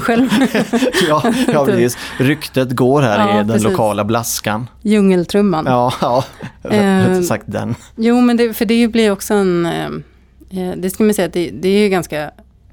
själv. 0.00 0.28
ja, 1.08 1.32
ja, 1.52 1.64
precis. 1.64 1.98
Ryktet 2.18 2.70
går 2.70 3.02
här 3.02 3.18
ja, 3.18 3.34
i 3.34 3.36
den 3.36 3.48
precis. 3.48 3.64
lokala 3.64 4.04
blaskan. 4.04 4.66
Djungeltrumman. 4.82 5.64
Ja, 5.66 5.92
ja 6.00 6.24
rätt 6.62 7.26
sagt 7.26 7.44
den. 7.46 7.74
Jo, 7.96 8.20
men 8.20 8.36
det, 8.36 8.54
för 8.54 8.64
det 8.64 8.88
blir 8.88 9.10
också 9.10 9.34
en... 9.34 9.66
Eh, 9.66 9.86
eh, 10.50 10.72
det 10.76 10.90
ska 10.90 11.04
man 11.04 11.14
säga, 11.14 11.28
det, 11.28 11.50
det 11.50 11.68
är 11.68 11.82
ju 11.82 11.88
ganska 11.88 12.30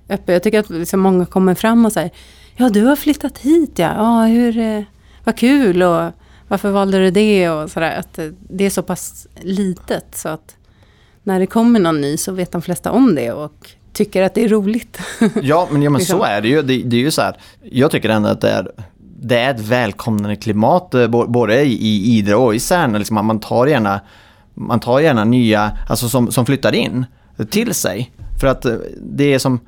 öppet. 0.09 0.33
Jag 0.33 0.43
tycker 0.43 0.59
att 0.59 0.69
liksom 0.69 0.99
många 0.99 1.25
kommer 1.25 1.55
fram 1.55 1.85
och 1.85 1.91
säger 1.93 2.11
Ja, 2.55 2.69
du 2.69 2.85
har 2.85 2.95
flyttat 2.95 3.37
hit 3.37 3.79
ja. 3.79 3.93
Ja, 3.95 4.25
hur... 4.25 4.57
Eh, 4.57 4.83
vad 5.23 5.37
kul 5.37 5.83
och 5.83 6.11
varför 6.47 6.71
valde 6.71 6.99
du 6.99 7.11
det 7.11 7.49
och 7.49 7.71
sådär. 7.71 7.99
Att 7.99 8.19
det 8.49 8.65
är 8.65 8.69
så 8.69 8.83
pass 8.83 9.27
litet 9.41 10.15
så 10.15 10.29
att 10.29 10.55
när 11.23 11.39
det 11.39 11.47
kommer 11.47 11.79
någon 11.79 12.01
ny 12.01 12.17
så 12.17 12.31
vet 12.31 12.51
de 12.51 12.61
flesta 12.61 12.91
om 12.91 13.15
det 13.15 13.31
och 13.31 13.69
tycker 13.95 14.23
att 14.23 14.33
det 14.33 14.43
är 14.43 14.49
roligt. 14.49 14.99
Ja, 15.41 15.67
men, 15.71 15.81
ja, 15.81 15.89
men 15.89 15.99
liksom. 15.99 16.19
så 16.19 16.25
är 16.25 16.41
det 16.41 16.47
ju. 16.47 16.61
Det, 16.61 16.77
det, 16.77 16.95
är 16.95 17.01
ju 17.01 17.11
så 17.11 17.21
här, 17.21 17.37
jag 17.63 17.91
tycker 17.91 18.09
ändå 18.09 18.29
att 18.29 18.41
det 18.41 18.49
är, 18.49 18.71
det 19.21 19.39
är 19.39 19.53
ett 19.53 19.59
välkomnande 19.59 20.35
klimat 20.35 20.93
eh, 20.93 21.07
både 21.07 21.61
i 21.61 22.17
Idre 22.17 22.35
och 22.35 22.55
i 22.55 22.59
Särna. 22.59 22.97
Liksom, 22.97 23.25
man, 23.25 23.39
tar 23.39 23.67
gärna, 23.67 24.01
man 24.53 24.79
tar 24.79 24.99
gärna 24.99 25.23
nya, 25.23 25.77
alltså 25.89 26.09
som, 26.09 26.31
som 26.31 26.45
flyttar 26.45 26.75
in 26.75 27.05
till 27.49 27.73
sig. 27.73 28.11
För 28.39 28.47
att 28.47 28.65
eh, 28.65 28.75
det 29.01 29.33
är 29.33 29.39
som, 29.39 29.59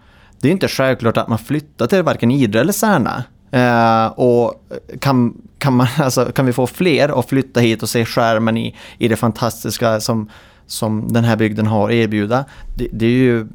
det 0.42 0.48
är 0.48 0.52
inte 0.52 0.68
självklart 0.68 1.18
att 1.18 1.28
man 1.28 1.40
flyttar 1.40 1.88
till 1.88 2.04
varken 2.04 2.32
Idre 2.32 2.62
eller 2.62 2.74
Särna. 2.74 3.24
Eh, 3.52 4.08
och 4.08 4.54
kan, 5.00 5.42
kan, 5.58 5.74
man, 5.74 5.88
alltså, 5.98 6.26
kan 6.26 6.46
vi 6.46 6.54
få 6.54 6.68
fler 6.68 7.20
att 7.20 7.30
flytta 7.30 7.60
hit 7.60 7.84
och 7.84 7.90
se 7.90 8.06
skärmen 8.06 8.58
i, 8.58 8.76
i 8.98 9.08
det 9.08 9.16
fantastiska 9.16 10.00
som, 10.00 10.30
som 10.66 11.14
den 11.14 11.24
här 11.24 11.36
bygden 11.36 11.68
har 11.68 11.90
att 11.90 11.94
erbjuda. 11.94 12.46
Det, 12.76 12.88
det 12.92 13.06
är 13.06 13.10
ju 13.10 13.48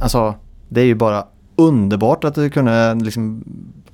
alltså, 0.00 0.34
det 0.68 0.80
är 0.80 0.84
ju 0.84 0.94
bara 0.94 1.26
underbart 1.56 2.24
att 2.24 2.52
kunna 2.52 2.94
liksom 2.94 3.44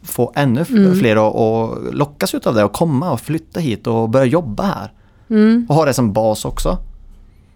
få 0.03 0.33
ännu 0.35 0.65
mm. 0.69 0.95
fler 0.95 1.17
att, 1.17 1.35
att 1.35 1.95
lockas 1.95 2.35
av 2.35 2.55
det 2.55 2.65
och 2.65 2.73
komma 2.73 3.13
och 3.13 3.21
flytta 3.21 3.61
hit 3.61 3.87
och 3.87 4.09
börja 4.09 4.27
jobba 4.27 4.63
här. 4.63 4.93
Mm. 5.31 5.67
Och 5.69 5.75
ha 5.75 5.85
det 5.85 5.95
som 5.95 6.13
bas 6.13 6.45
också. 6.45 6.79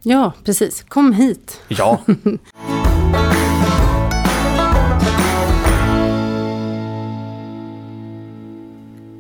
Ja, 0.02 0.32
precis. 0.44 0.82
Kom 0.82 1.12
hit. 1.12 1.60
Ja. 1.68 2.00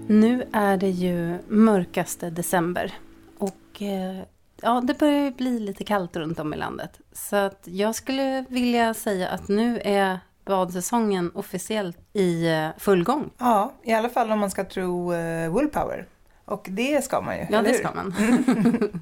nu 0.06 0.44
är 0.52 0.76
det 0.76 0.90
ju 0.90 1.38
mörkaste 1.48 2.30
december. 2.30 2.94
Och 3.38 3.82
eh, 3.82 4.22
ja, 4.64 4.80
det 4.80 4.98
börjar 4.98 5.30
bli 5.30 5.60
lite 5.60 5.84
kallt 5.84 6.16
runt 6.16 6.40
om 6.40 6.54
i 6.54 6.56
landet. 6.56 7.00
Så 7.12 7.36
att 7.36 7.60
jag 7.64 7.94
skulle 7.94 8.44
vilja 8.48 8.94
säga 8.94 9.28
att 9.28 9.48
nu 9.48 9.80
är 9.84 10.18
badsäsongen 10.44 11.30
officiellt 11.34 11.98
i 12.12 12.46
eh, 12.52 12.68
full 12.78 13.04
gång. 13.04 13.30
Ja, 13.38 13.72
i 13.82 13.92
alla 13.92 14.08
fall 14.08 14.30
om 14.30 14.38
man 14.38 14.50
ska 14.50 14.64
tro 14.64 15.14
uh, 15.14 15.48
Woolpower. 15.48 16.06
Och 16.44 16.66
det 16.70 17.04
ska 17.04 17.20
man 17.20 17.36
ju, 17.36 17.46
Ja, 17.50 17.62
det 17.62 17.74
ska 17.74 17.94
man. 17.94 18.14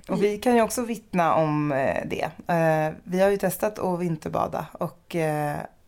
och 0.09 0.23
vi 0.23 0.39
kan 0.39 0.57
ju 0.57 0.63
också 0.63 0.83
vittna 0.83 1.35
om 1.35 1.73
uh, 1.73 1.79
det. 2.07 2.31
Vi 3.05 3.21
har 3.21 3.31
ju 3.31 3.37
testat 3.37 3.79
att 3.79 4.01
vinterbada 4.01 4.67
och 4.73 5.17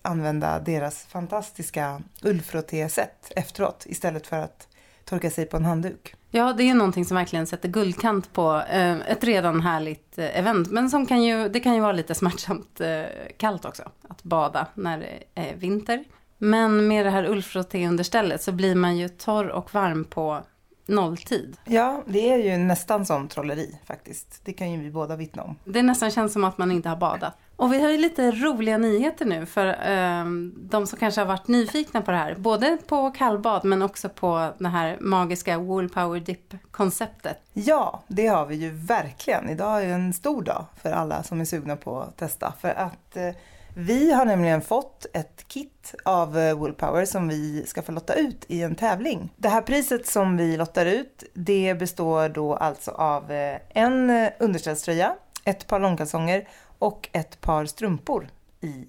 använda 0.03 0.59
deras 0.59 1.05
fantastiska 1.05 2.03
ullfrotté-set 2.23 3.33
efteråt 3.37 3.87
istället 3.87 4.27
för 4.27 4.39
att 4.39 4.69
torka 5.05 5.31
sig 5.31 5.47
på 5.47 5.57
en 5.57 5.65
handduk. 5.65 6.15
Ja, 6.37 6.53
det 6.53 6.71
är 6.71 6.75
någonting 6.75 7.05
som 7.05 7.17
verkligen 7.17 7.47
sätter 7.47 7.69
guldkant 7.69 8.33
på 8.33 8.63
eh, 8.71 9.11
ett 9.11 9.25
redan 9.25 9.61
härligt 9.61 10.19
eh, 10.19 10.39
event. 10.39 10.71
Men 10.71 10.91
som 10.91 11.07
kan 11.07 11.23
ju, 11.23 11.49
det 11.49 11.61
kan 11.61 11.75
ju 11.75 11.81
vara 11.81 11.93
lite 11.93 12.15
smärtsamt 12.15 12.81
eh, 12.81 13.03
kallt 13.37 13.65
också, 13.65 13.83
att 14.09 14.23
bada 14.23 14.67
när 14.75 14.99
det 14.99 15.25
är 15.35 15.57
vinter. 15.57 16.05
Men 16.39 16.89
med 16.89 17.07
det 17.07 17.11
här 17.11 17.25
ullfrottéunderstället 17.25 18.43
så 18.43 18.53
blir 18.53 18.75
man 18.75 18.97
ju 18.97 19.09
torr 19.09 19.49
och 19.49 19.75
varm 19.75 20.05
på 20.05 20.41
nolltid. 20.87 21.57
Ja, 21.65 22.03
det 22.07 22.33
är 22.33 22.39
ju 22.39 22.57
nästan 22.57 23.07
som 23.07 23.29
trolleri 23.29 23.79
faktiskt. 23.85 24.41
Det 24.45 24.53
kan 24.53 24.73
ju 24.73 24.81
vi 24.81 24.91
båda 24.91 25.17
vittna 25.17 25.43
om. 25.43 25.57
Det 25.65 25.83
nästan 25.83 26.11
känns 26.11 26.33
som 26.33 26.45
att 26.45 26.59
man 26.59 26.73
inte 26.73 26.89
har 26.89 26.97
badat. 26.97 27.37
Och 27.57 27.73
vi 27.73 27.83
har 27.83 27.91
ju 27.91 27.99
lite 27.99 28.31
roliga 28.31 28.79
nyheter 28.79 29.25
nu 29.25 29.47
för 29.47 29.67
eh, 29.67 30.25
de 30.57 30.87
som 30.87 30.99
kanske 30.99 31.21
har 31.21 31.29
varit 31.29 31.49
nyfikna 31.49 32.03
på 32.03 32.11
det 32.11 32.17
här. 32.17 32.35
Både 32.35 32.79
på 32.87 33.11
kallbad 33.11 33.65
men 33.65 33.83
också 33.83 34.09
på 34.09 34.53
det 34.59 34.69
här 34.69 34.97
magiska 35.01 35.59
Wool 35.59 35.89
Power 35.89 36.21
Dip-konceptet. 36.21 37.39
Ja, 37.53 38.03
det 38.09 38.27
har 38.27 38.47
vi 38.47 38.55
ju 38.55 38.71
verkligen. 38.71 39.49
Idag 39.51 39.85
är 39.85 39.89
en 39.89 40.13
stor 40.13 40.43
dag 40.43 40.65
för 40.83 40.93
alla 40.93 41.23
som 41.23 41.41
är 41.41 41.45
sugna 41.45 41.77
på 41.77 42.01
att 42.01 42.17
testa. 42.17 42.53
För 42.61 42.69
att 42.69 43.17
eh, 43.17 43.31
vi 43.77 44.13
har 44.13 44.25
nämligen 44.25 44.63
fått 44.63 45.07
ett 45.13 45.45
kit 45.49 45.95
av 46.05 46.39
eh, 46.39 46.55
Woolpower 46.55 47.05
som 47.05 47.29
vi 47.29 47.65
ska 47.67 47.83
få 47.83 47.93
lotta 47.93 48.15
ut 48.15 48.45
i 48.49 48.63
en 48.63 48.75
tävling. 48.75 49.33
Det 49.37 49.49
här 49.49 49.61
priset 49.61 50.07
som 50.07 50.37
vi 50.37 50.57
lottar 50.57 50.87
ut, 50.87 51.25
det 51.35 51.79
består 51.79 52.29
då 52.29 52.55
alltså 52.55 52.91
av 52.91 53.33
eh, 53.33 53.59
en 53.69 54.11
eh, 54.11 54.31
underställströja, 54.39 55.15
ett 55.45 55.67
par 55.67 55.81
långkalsonger 55.81 56.49
och 56.79 57.09
ett 57.13 57.41
par 57.41 57.67
strumpor 57.67 58.29
i 58.61 58.85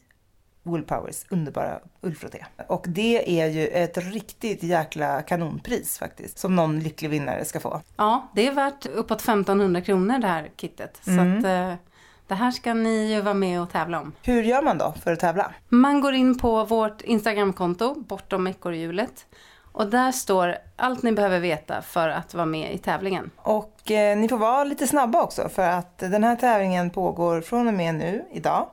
Woolpowers 0.64 1.26
underbara 1.30 1.80
ullfrotté. 2.02 2.46
Och 2.68 2.86
det 2.88 3.42
är 3.42 3.48
ju 3.48 3.68
ett 3.68 3.98
riktigt 3.98 4.64
jäkla 4.64 5.22
kanonpris 5.22 5.98
faktiskt, 6.00 6.38
som 6.38 6.56
någon 6.56 6.80
lycklig 6.80 7.10
vinnare 7.10 7.46
ska 7.46 7.60
få. 7.60 7.82
Ja, 7.96 8.28
det 8.36 8.48
är 8.48 8.52
värt 8.52 8.86
uppåt 8.86 9.22
1500 9.22 9.82
kronor 9.82 10.20
det 10.20 10.28
här 10.28 10.52
kittet. 10.58 11.08
Mm. 11.08 11.42
Så 11.42 11.48
att, 11.48 11.80
det 12.28 12.36
här 12.36 12.52
ska 12.52 12.74
ni 12.74 13.14
ju 13.14 13.22
vara 13.22 13.34
med 13.34 13.62
och 13.62 13.72
tävla 13.72 14.02
om. 14.02 14.12
Hur 14.24 14.44
gör 14.44 14.62
man 14.62 14.78
då 14.78 14.94
för 15.04 15.14
att 15.14 15.20
tävla? 15.20 15.54
Man 15.70 16.02
går 16.02 16.14
in 16.14 16.38
på 16.38 16.66
vårt 16.66 17.02
Instagramkonto, 17.02 17.96
Bortom 17.96 18.48
ekorrhjulet. 18.48 19.26
Och 19.76 19.88
där 19.88 20.12
står 20.12 20.58
allt 20.76 21.04
ni 21.04 21.12
behöver 21.12 21.40
veta 21.40 21.82
för 21.82 22.10
att 22.10 22.34
vara 22.34 22.46
med 22.46 22.74
i 22.74 22.78
tävlingen. 22.78 23.32
Och 23.38 23.92
eh, 23.92 24.18
ni 24.18 24.30
får 24.30 24.38
vara 24.38 24.64
lite 24.64 24.88
snabba 24.88 25.24
också 25.24 25.50
för 25.50 25.70
att 25.70 25.98
den 25.98 26.24
här 26.24 26.36
tävlingen 26.36 26.90
pågår 26.90 27.42
från 27.42 27.68
och 27.68 27.74
med 27.74 27.96
nu, 27.96 28.26
idag, 28.32 28.68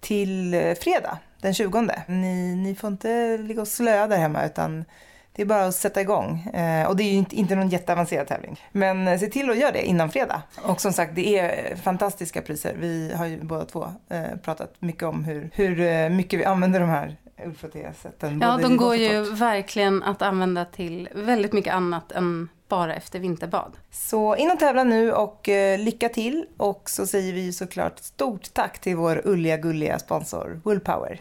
till 0.00 0.54
eh, 0.54 0.74
fredag 0.74 1.18
den 1.40 1.54
20. 1.54 1.90
Ni, 2.06 2.54
ni 2.56 2.74
får 2.74 2.88
inte 2.88 3.38
ligga 3.38 3.60
och 3.60 3.68
slöa 3.68 4.06
där 4.06 4.16
hemma 4.16 4.44
utan 4.44 4.84
Det 5.32 5.42
är 5.42 5.46
bara 5.46 5.66
att 5.66 5.74
sätta 5.74 6.00
igång. 6.00 6.40
Eh, 6.40 6.88
och 6.88 6.96
det 6.96 7.02
är 7.02 7.10
ju 7.10 7.18
inte, 7.18 7.36
inte 7.36 7.54
någon 7.54 7.68
jätteavancerad 7.68 8.26
tävling. 8.26 8.60
Men 8.72 9.08
eh, 9.08 9.18
se 9.18 9.26
till 9.26 9.50
att 9.50 9.58
göra 9.58 9.72
det 9.72 9.86
innan 9.86 10.10
fredag. 10.10 10.42
Och 10.62 10.80
som 10.80 10.92
sagt, 10.92 11.14
det 11.14 11.38
är 11.38 11.70
eh, 11.70 11.76
fantastiska 11.76 12.42
priser. 12.42 12.74
Vi 12.78 13.12
har 13.14 13.26
ju 13.26 13.40
båda 13.42 13.64
två 13.64 13.86
eh, 14.08 14.36
pratat 14.42 14.74
mycket 14.78 15.02
om 15.02 15.24
hur, 15.24 15.50
hur 15.54 15.80
eh, 15.80 16.08
mycket 16.08 16.40
vi 16.40 16.44
använder 16.44 16.80
de 16.80 16.88
här 16.88 17.16
UFOT-sätten. 17.46 18.40
Ja, 18.42 18.50
både 18.50 18.62
de 18.62 18.72
i 18.72 18.76
går 18.76 18.86
vått 18.86 18.94
och 18.94 18.98
ju 18.98 19.22
verkligen 19.22 20.02
att 20.02 20.22
använda 20.22 20.64
till 20.64 21.08
väldigt 21.14 21.52
mycket 21.52 21.74
annat 21.74 22.12
än 22.12 22.48
bara 22.68 22.94
efter 22.94 23.18
vinterbad. 23.18 23.72
Så 23.90 24.36
in 24.36 24.50
och 24.50 24.58
tävla 24.58 24.84
nu 24.84 25.12
och 25.12 25.48
eh, 25.48 25.78
lycka 25.78 26.08
till. 26.08 26.46
Och 26.56 26.90
så 26.90 27.06
säger 27.06 27.32
vi 27.32 27.52
såklart 27.52 27.98
stort 27.98 28.54
tack 28.54 28.78
till 28.78 28.96
vår 28.96 29.22
ulliga 29.24 29.56
gulliga 29.56 29.98
sponsor 29.98 30.60
Woolpower. 30.64 31.20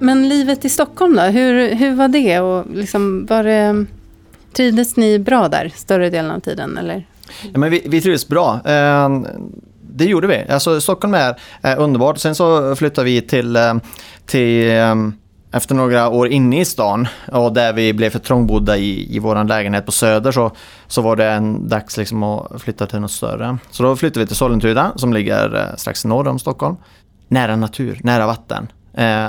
Men 0.00 0.28
livet 0.28 0.64
i 0.64 0.68
Stockholm 0.68 1.16
då, 1.16 1.22
hur, 1.22 1.74
hur 1.74 1.94
var 1.94 2.08
det? 2.08 2.40
Och 2.40 2.66
liksom, 2.70 3.26
var 3.26 3.44
det? 3.44 3.86
Trivdes 4.52 4.96
ni 4.96 5.18
bra 5.18 5.48
där 5.48 5.72
större 5.74 6.10
delen 6.10 6.30
av 6.30 6.40
tiden? 6.40 6.78
Eller? 6.78 7.06
Ja, 7.52 7.58
men 7.58 7.70
vi, 7.70 7.86
vi 7.88 8.00
trivdes 8.00 8.28
bra. 8.28 8.60
Eh, 8.64 9.08
det 9.98 10.04
gjorde 10.04 10.26
vi. 10.26 10.44
Alltså, 10.52 10.80
Stockholm 10.80 11.14
är, 11.14 11.40
är 11.62 11.76
underbart. 11.78 12.18
Sen 12.18 12.34
så 12.34 12.76
flyttade 12.76 13.04
vi 13.04 13.20
till, 13.20 13.56
eh, 13.56 13.74
till 14.26 14.70
eh, 14.70 14.94
efter 15.52 15.74
några 15.74 16.08
år 16.08 16.28
inne 16.28 16.60
i 16.60 16.64
stan 16.64 17.08
och 17.32 17.52
där 17.52 17.72
vi 17.72 17.92
blev 17.92 18.10
för 18.10 18.18
trångbodda 18.18 18.76
i, 18.76 19.16
i 19.16 19.18
vår 19.18 19.44
lägenhet 19.44 19.86
på 19.86 19.92
Söder 19.92 20.32
så, 20.32 20.50
så 20.86 21.02
var 21.02 21.16
det 21.16 21.30
en 21.30 21.68
dags 21.68 21.96
liksom 21.96 22.22
att 22.22 22.62
flytta 22.62 22.86
till 22.86 23.00
något 23.00 23.10
större. 23.10 23.58
Så 23.70 23.82
då 23.82 23.96
flyttade 23.96 24.20
vi 24.20 24.26
till 24.26 24.36
Sollentuna 24.36 24.92
som 24.96 25.12
ligger 25.12 25.56
eh, 25.56 25.76
strax 25.76 26.04
norr 26.04 26.28
om 26.28 26.38
Stockholm. 26.38 26.76
Nära 27.28 27.56
natur, 27.56 28.00
nära 28.02 28.26
vatten. 28.26 28.68
Eh, 28.94 29.26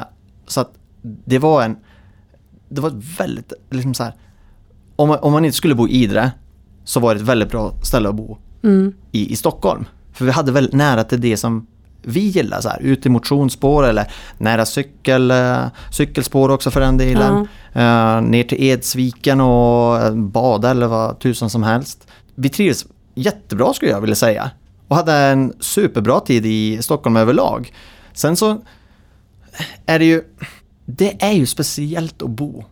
så 0.48 0.62
att 0.62 0.72
det 1.02 1.40
var 1.40 1.64
en... 1.64 1.78
Det 2.70 2.82
var 2.82 2.90
ett 2.90 3.20
väldigt, 3.20 3.54
liksom 3.72 3.94
så 3.94 4.04
här, 4.04 4.14
om 4.96 5.08
man, 5.08 5.20
om 5.20 5.32
man 5.34 5.46
inte 5.46 5.58
skulle 5.58 5.76
bo 5.76 5.88
i 5.88 5.92
Idre 5.92 6.32
så 6.84 7.00
var 7.00 7.14
det 7.16 7.22
ett 7.22 7.28
väldigt 7.28 7.52
bra 7.52 7.74
ställe 7.84 8.10
att 8.10 8.16
bo 8.16 8.38
Mm. 8.64 8.94
i, 9.12 9.32
i 9.34 9.36
Stockholm. 9.36 9.86
För 10.20 10.26
vi 10.26 10.32
hade 10.32 10.52
väldigt 10.52 10.74
nära 10.74 11.04
till 11.04 11.22
det 11.22 11.38
som 11.38 11.68
vi 12.02 12.20
gillar, 12.20 12.62
så 12.62 12.70
här, 12.70 12.80
ut 12.82 13.06
i 13.06 13.10
motionsspår 13.10 13.84
eller 13.88 14.12
nära 14.38 14.66
cykel, 14.66 15.32
eh, 15.32 15.66
cykelspår 15.92 16.50
också 16.50 16.72
för 16.72 16.80
den 16.80 16.98
delen. 16.98 17.48
Eh, 17.74 18.22
ner 18.22 18.44
till 18.44 18.64
Edsviken 18.64 19.42
och 19.42 19.98
eh, 19.98 20.14
bada 20.14 20.72
eller 20.72 20.88
vad 20.88 21.20
tusan 21.20 21.50
som 21.50 21.64
helst. 21.64 22.08
Vi 22.36 22.50
trivdes 22.50 22.86
jättebra 23.16 23.74
skulle 23.74 23.92
jag 23.92 24.02
vilja 24.02 24.16
säga. 24.16 24.52
Och 24.88 24.96
hade 24.96 25.14
en 25.14 25.54
superbra 25.60 26.20
tid 26.20 26.46
i 26.46 26.82
Stockholm 26.82 27.18
överlag. 27.18 27.74
Sen 28.14 28.36
så 28.36 28.62
är 29.86 30.00
det 30.00 30.06
ju, 30.06 30.24
det 30.86 31.24
är 31.24 31.34
ju 31.34 31.46
speciellt 31.46 32.22
att 32.22 32.30
bo 32.30 32.64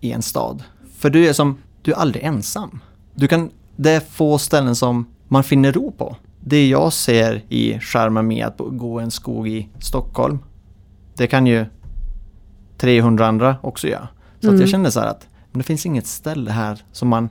i 0.00 0.12
en 0.12 0.22
stad. 0.22 0.62
För 0.98 1.10
du 1.10 1.28
är 1.28 1.32
som, 1.32 1.58
du 1.82 1.92
är 1.92 1.96
aldrig 1.96 2.24
ensam. 2.24 2.80
Du 3.14 3.28
kan, 3.28 3.50
det 3.76 3.90
är 3.90 4.00
få 4.00 4.38
ställen 4.38 4.76
som 4.76 5.06
man 5.28 5.44
finner 5.44 5.72
ro 5.72 5.92
på. 5.92 6.16
Det 6.46 6.68
jag 6.68 6.92
ser 6.92 7.42
i 7.48 7.78
skärmen 7.80 8.26
med 8.26 8.46
att 8.46 8.58
gå 8.58 9.00
en 9.00 9.10
skog 9.10 9.48
i 9.48 9.68
Stockholm, 9.80 10.38
det 11.16 11.26
kan 11.26 11.46
ju 11.46 11.66
300 12.78 13.26
andra 13.26 13.56
också 13.62 13.88
göra. 13.88 14.08
Så 14.40 14.46
att 14.46 14.50
Mm. 14.50 14.60
jag 14.60 14.68
kände 14.68 14.90
så 14.90 15.00
här 15.00 15.06
att 15.06 15.28
men 15.52 15.58
det 15.58 15.64
finns 15.64 15.86
inget 15.86 16.06
ställe 16.06 16.50
här 16.50 16.82
som 16.92 17.08
man, 17.08 17.28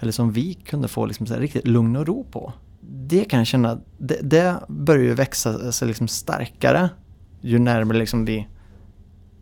eller 0.00 0.12
som 0.12 0.32
vi 0.32 0.54
kunde 0.54 0.88
få 0.88 1.06
liksom 1.06 1.26
så 1.26 1.34
riktigt 1.34 1.66
lugn 1.66 1.96
och 1.96 2.06
ro 2.06 2.24
på. 2.30 2.52
Det 2.80 3.24
kan 3.24 3.38
jag 3.38 3.46
känna, 3.46 3.78
det, 3.98 4.18
det 4.22 4.56
börjar 4.68 5.04
ju 5.04 5.14
växa 5.14 5.72
sig 5.72 5.88
liksom 5.88 6.08
starkare 6.08 6.88
ju 7.40 7.58
närmare 7.58 7.98
liksom 7.98 8.24
vi 8.24 8.48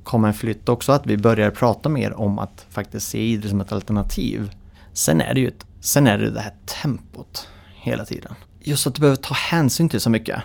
kommer 0.02 0.28
en 0.28 0.34
flytt 0.34 0.68
också, 0.68 0.92
att 0.92 1.06
vi 1.06 1.16
börjar 1.16 1.50
prata 1.50 1.88
mer 1.88 2.12
om 2.12 2.38
att 2.38 2.66
faktiskt 2.70 3.08
se 3.08 3.18
Idre 3.18 3.48
som 3.48 3.60
ett 3.60 3.72
alternativ. 3.72 4.50
Sen 4.92 5.20
är 5.20 5.34
det 5.34 5.40
ju 5.40 5.48
ett, 5.48 5.66
sen 5.80 6.06
är 6.06 6.18
det 6.18 6.30
det 6.30 6.40
här 6.40 6.54
tempot 6.82 7.48
hela 7.74 8.04
tiden. 8.04 8.34
Just 8.64 8.86
att 8.86 8.94
du 8.94 9.00
behöver 9.00 9.16
ta 9.16 9.34
hänsyn 9.34 9.88
till 9.88 10.00
så 10.00 10.10
mycket. 10.10 10.42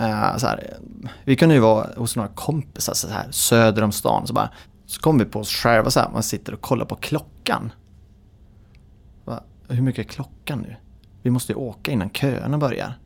Uh, 0.00 0.36
så 0.36 0.46
här, 0.46 0.76
vi 1.24 1.36
kunde 1.36 1.54
ju 1.54 1.60
vara 1.60 1.88
hos 1.96 2.16
några 2.16 2.28
kompisar 2.28 2.94
så 2.94 3.08
här, 3.08 3.26
söder 3.30 3.82
om 3.82 3.92
stan. 3.92 4.26
Så, 4.26 4.32
bara, 4.32 4.50
så 4.86 5.00
kom 5.00 5.18
vi 5.18 5.24
på 5.24 5.40
oss 5.40 5.50
själva 5.50 5.90
så 5.90 6.00
här, 6.00 6.10
man 6.10 6.22
sitter 6.22 6.54
och 6.54 6.60
kollar 6.60 6.86
på 6.86 6.96
klockan. 6.96 7.72
Va, 9.24 9.42
hur 9.68 9.82
mycket 9.82 10.06
är 10.06 10.10
klockan 10.10 10.58
nu? 10.58 10.76
Vi 11.22 11.30
måste 11.30 11.52
ju 11.52 11.56
åka 11.56 11.90
innan 11.90 12.10
köerna 12.10 12.58
börjar. 12.58 12.98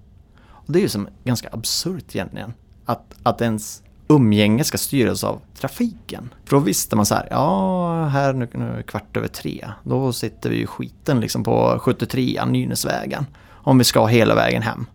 Och 0.66 0.72
det 0.72 0.78
är 0.78 0.82
ju 0.82 0.88
som 0.88 1.08
ganska 1.24 1.48
absurt 1.52 2.14
egentligen. 2.14 2.52
Att, 2.84 3.14
att 3.22 3.40
ens 3.40 3.82
umgänge 4.08 4.64
ska 4.64 4.78
styras 4.78 5.24
av 5.24 5.40
trafiken. 5.60 6.34
För 6.44 6.56
då 6.56 6.62
visste 6.62 6.96
man 6.96 7.06
så 7.06 7.14
här, 7.14 7.28
ja 7.30 8.04
här 8.04 8.32
nu, 8.32 8.48
nu 8.52 8.68
är 8.72 8.76
det 8.76 8.82
kvart 8.82 9.16
över 9.16 9.28
tre. 9.28 9.70
Då 9.84 10.12
sitter 10.12 10.50
vi 10.50 10.62
i 10.62 10.66
skiten 10.66 11.20
liksom 11.20 11.44
på 11.44 11.78
73 11.80 12.44
Nynäsvägen. 12.46 13.26
Om 13.66 13.78
vi 13.78 13.84
ska 13.84 14.06
hela 14.06 14.34
vägen 14.34 14.62
hem. 14.62 14.86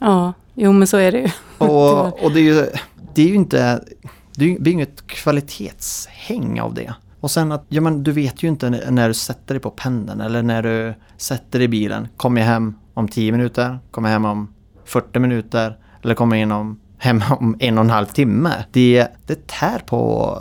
Ja, 0.00 0.32
jo 0.54 0.72
men 0.72 0.86
så 0.86 0.96
är 0.96 1.12
det 1.12 1.18
ju. 1.18 1.28
Och, 1.58 2.24
och 2.24 2.32
det 2.32 2.40
är 2.40 2.44
ju, 2.44 2.66
det 3.14 3.22
är 3.22 3.26
ju 3.26 3.34
inte, 3.34 3.84
det 4.36 4.44
ju 4.44 4.70
inget 4.70 5.06
kvalitetshäng 5.06 6.60
av 6.60 6.74
det. 6.74 6.94
Och 7.20 7.30
sen 7.30 7.52
att, 7.52 7.64
ja 7.68 7.80
men 7.80 8.02
du 8.02 8.12
vet 8.12 8.42
ju 8.42 8.48
inte 8.48 8.70
när, 8.70 8.90
när 8.90 9.08
du 9.08 9.14
sätter 9.14 9.54
dig 9.54 9.60
på 9.60 9.70
pendeln 9.70 10.20
eller 10.20 10.42
när 10.42 10.62
du 10.62 10.94
sätter 11.16 11.58
dig 11.58 11.64
i 11.64 11.68
bilen. 11.68 12.08
Kommer 12.16 12.40
jag 12.40 12.48
hem 12.48 12.74
om 12.94 13.08
10 13.08 13.32
minuter? 13.32 13.78
Kommer 13.90 14.08
jag 14.08 14.12
hem 14.12 14.24
om 14.24 14.54
40 14.84 15.18
minuter? 15.18 15.78
Eller 16.02 16.14
kommer 16.14 16.36
jag 16.36 16.42
in 16.42 16.52
om, 16.52 16.80
hem 16.98 17.22
om 17.30 17.56
en 17.58 17.78
och 17.78 17.84
en 17.84 17.90
halv 17.90 18.06
timme? 18.06 18.50
Det, 18.72 19.08
det 19.26 19.46
tär 19.46 19.78
på, 19.86 20.38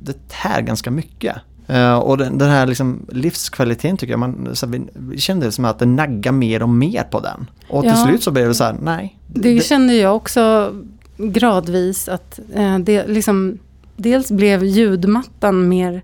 det 0.00 0.28
tär 0.28 0.60
ganska 0.60 0.90
mycket. 0.90 1.36
Eh, 1.66 1.94
och 1.94 2.18
den, 2.18 2.38
den 2.38 2.50
här 2.50 2.66
liksom 2.66 3.06
livskvaliteten 3.08 3.96
tycker 3.96 4.12
jag, 4.12 4.20
man, 4.20 4.48
så 4.52 4.66
här, 4.66 4.82
vi, 4.92 5.18
kände 5.18 5.46
det 5.46 5.52
som 5.52 5.64
att 5.64 5.78
det 5.78 5.86
naggar 5.86 6.32
mer 6.32 6.62
och 6.62 6.68
mer 6.68 7.02
på 7.02 7.20
den. 7.20 7.50
Och 7.68 7.82
till 7.82 7.90
Ja. 7.90 8.06
slut 8.06 8.22
så 8.22 8.30
blev 8.30 8.48
det 8.48 8.54
så 8.54 8.64
här, 8.64 8.76
nej. 8.82 9.18
Det 9.26 9.64
kände 9.64 9.94
jag 9.94 10.16
också 10.16 10.74
gradvis 11.16 12.08
att 12.08 12.40
eh, 12.54 12.78
det 12.78 13.06
liksom, 13.06 13.58
dels 13.96 14.30
blev 14.30 14.64
ljudmattan 14.64 15.68
mer 15.68 16.02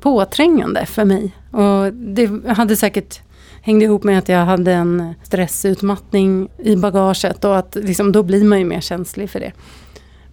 påträngande 0.00 0.86
för 0.86 1.04
mig. 1.04 1.34
Och 1.50 1.92
det 1.94 2.30
hade 2.48 2.76
säkert 2.76 3.20
hängde 3.62 3.84
ihop 3.84 4.04
med 4.04 4.18
att 4.18 4.28
jag 4.28 4.44
hade 4.44 4.72
en 4.72 5.14
stressutmattning 5.22 6.48
i 6.58 6.76
bagaget 6.76 7.44
och 7.44 7.58
att 7.58 7.74
liksom, 7.74 8.12
då 8.12 8.22
blir 8.22 8.44
man 8.44 8.58
ju 8.58 8.64
mer 8.64 8.80
känslig 8.80 9.30
för 9.30 9.40
det. 9.40 9.52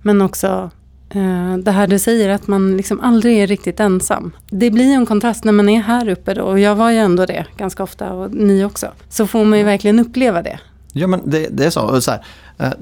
Men 0.02 0.22
också 0.22 0.70
det 1.64 1.72
här 1.72 1.88
du 1.88 2.00
säger 2.00 2.30
att 2.30 2.48
man 2.48 2.78
liksom 2.78 3.00
aldrig 3.00 3.38
är 3.38 3.48
riktigt 3.48 3.80
ensam. 3.80 4.32
Det 4.50 4.72
blir 4.72 4.94
en 4.94 5.06
kontrast 5.06 5.44
när 5.44 5.52
man 5.52 5.70
är 5.70 5.82
här 5.82 6.10
uppe 6.10 6.34
då 6.34 6.44
och 6.44 6.60
jag 6.60 6.76
var 6.76 6.92
ju 6.92 6.98
ändå 6.98 7.26
det 7.26 7.46
ganska 7.58 7.84
ofta 7.84 8.14
och 8.14 8.32
ni 8.32 8.64
också. 8.64 8.88
Så 9.10 9.28
får 9.28 9.46
man 9.46 9.60
ju 9.60 9.66
verkligen 9.66 10.00
uppleva 10.00 10.42
det. 10.42 10.60
Ja 10.94 11.08
men 11.08 11.22
det, 11.26 11.48
det 11.52 11.66
är 11.66 11.70
så. 11.70 12.02
Så 12.02 12.12
här, 12.12 12.24
eh, 12.58 12.74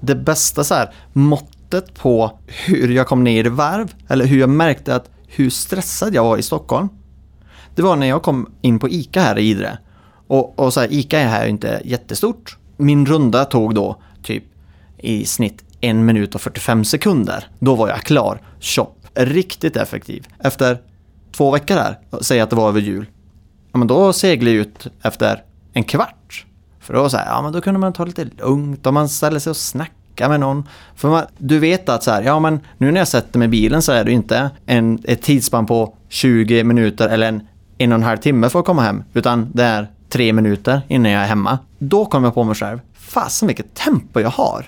det 0.00 0.14
bästa 0.14 0.64
så 0.64 0.74
här, 0.74 0.90
måttet 1.12 1.94
på 1.94 2.38
hur 2.46 2.88
jag 2.88 3.06
kom 3.06 3.24
ner 3.24 3.46
i 3.46 3.48
varv 3.48 3.94
eller 4.08 4.24
hur 4.24 4.40
jag 4.40 4.50
märkte 4.50 4.94
att 4.94 5.10
hur 5.26 5.50
stressad 5.50 6.14
jag 6.14 6.24
var 6.24 6.38
i 6.38 6.42
Stockholm. 6.42 6.88
Det 7.74 7.82
var 7.82 7.96
när 7.96 8.06
jag 8.06 8.22
kom 8.22 8.50
in 8.60 8.78
på 8.78 8.88
ICA 8.88 9.20
här 9.20 9.38
i 9.38 9.42
Idre. 9.42 9.78
Och, 10.26 10.58
och 10.58 10.72
så 10.72 10.80
här, 10.80 10.92
ICA 10.92 11.18
är 11.18 11.26
här 11.26 11.46
inte 11.46 11.80
jättestort. 11.84 12.56
Min 12.76 13.06
runda 13.06 13.44
tog 13.44 13.74
då 13.74 13.96
typ 14.22 14.44
i 14.98 15.24
snitt 15.24 15.64
en 15.80 16.04
minut 16.04 16.34
och 16.34 16.40
45 16.40 16.84
sekunder. 16.84 17.48
Då 17.58 17.74
var 17.74 17.88
jag 17.88 18.00
klar. 18.00 18.40
Chop. 18.60 19.06
Riktigt 19.14 19.76
effektiv. 19.76 20.26
Efter 20.38 20.78
två 21.32 21.50
veckor 21.50 21.74
här, 21.74 21.98
säg 22.20 22.40
att 22.40 22.50
det 22.50 22.56
var 22.56 22.68
över 22.68 22.80
jul. 22.80 23.06
Ja, 23.72 23.78
men 23.78 23.88
då 23.88 24.12
seglade 24.12 24.56
jag 24.56 24.60
ut 24.66 24.86
efter 25.02 25.42
en 25.72 25.84
kvart. 25.84 26.46
För 26.80 26.94
då, 26.94 27.08
så 27.08 27.16
här, 27.16 27.26
ja, 27.26 27.42
men 27.42 27.52
då 27.52 27.60
kunde 27.60 27.80
man 27.80 27.92
ta 27.92 28.04
lite 28.04 28.24
lugnt 28.24 28.86
och 28.86 28.94
man 28.94 29.08
ställer 29.08 29.38
sig 29.38 29.50
och 29.50 29.56
snackar 29.56 30.28
med 30.28 30.40
någon. 30.40 30.68
För 30.96 31.08
man, 31.08 31.24
du 31.38 31.58
vet 31.58 31.88
att 31.88 32.02
så 32.02 32.10
här, 32.10 32.22
ja 32.22 32.38
men 32.38 32.60
nu 32.78 32.90
när 32.90 33.00
jag 33.00 33.08
sätter 33.08 33.38
mig 33.38 33.46
i 33.46 33.48
bilen 33.48 33.82
så 33.82 33.92
är 33.92 34.04
det 34.04 34.12
inte 34.12 34.50
en, 34.66 34.98
ett 35.04 35.22
tidsspann 35.22 35.66
på 35.66 35.94
20 36.08 36.64
minuter 36.64 37.08
eller 37.08 37.28
en 37.28 37.42
en 37.78 37.92
och 37.92 37.96
en 37.96 38.02
halv 38.02 38.16
timme 38.16 38.48
för 38.48 38.58
att 38.58 38.64
komma 38.64 38.82
hem. 38.82 39.04
Utan 39.12 39.50
det 39.52 39.64
är 39.64 39.88
tre 40.08 40.32
minuter 40.32 40.80
innan 40.88 41.12
jag 41.12 41.22
är 41.22 41.26
hemma. 41.26 41.58
Då 41.78 42.06
kom 42.06 42.24
jag 42.24 42.34
på 42.34 42.44
mig 42.44 42.54
själv, 42.54 42.80
fasen 42.94 43.48
vilket 43.48 43.74
tempo 43.74 44.20
jag 44.20 44.30
har 44.30 44.66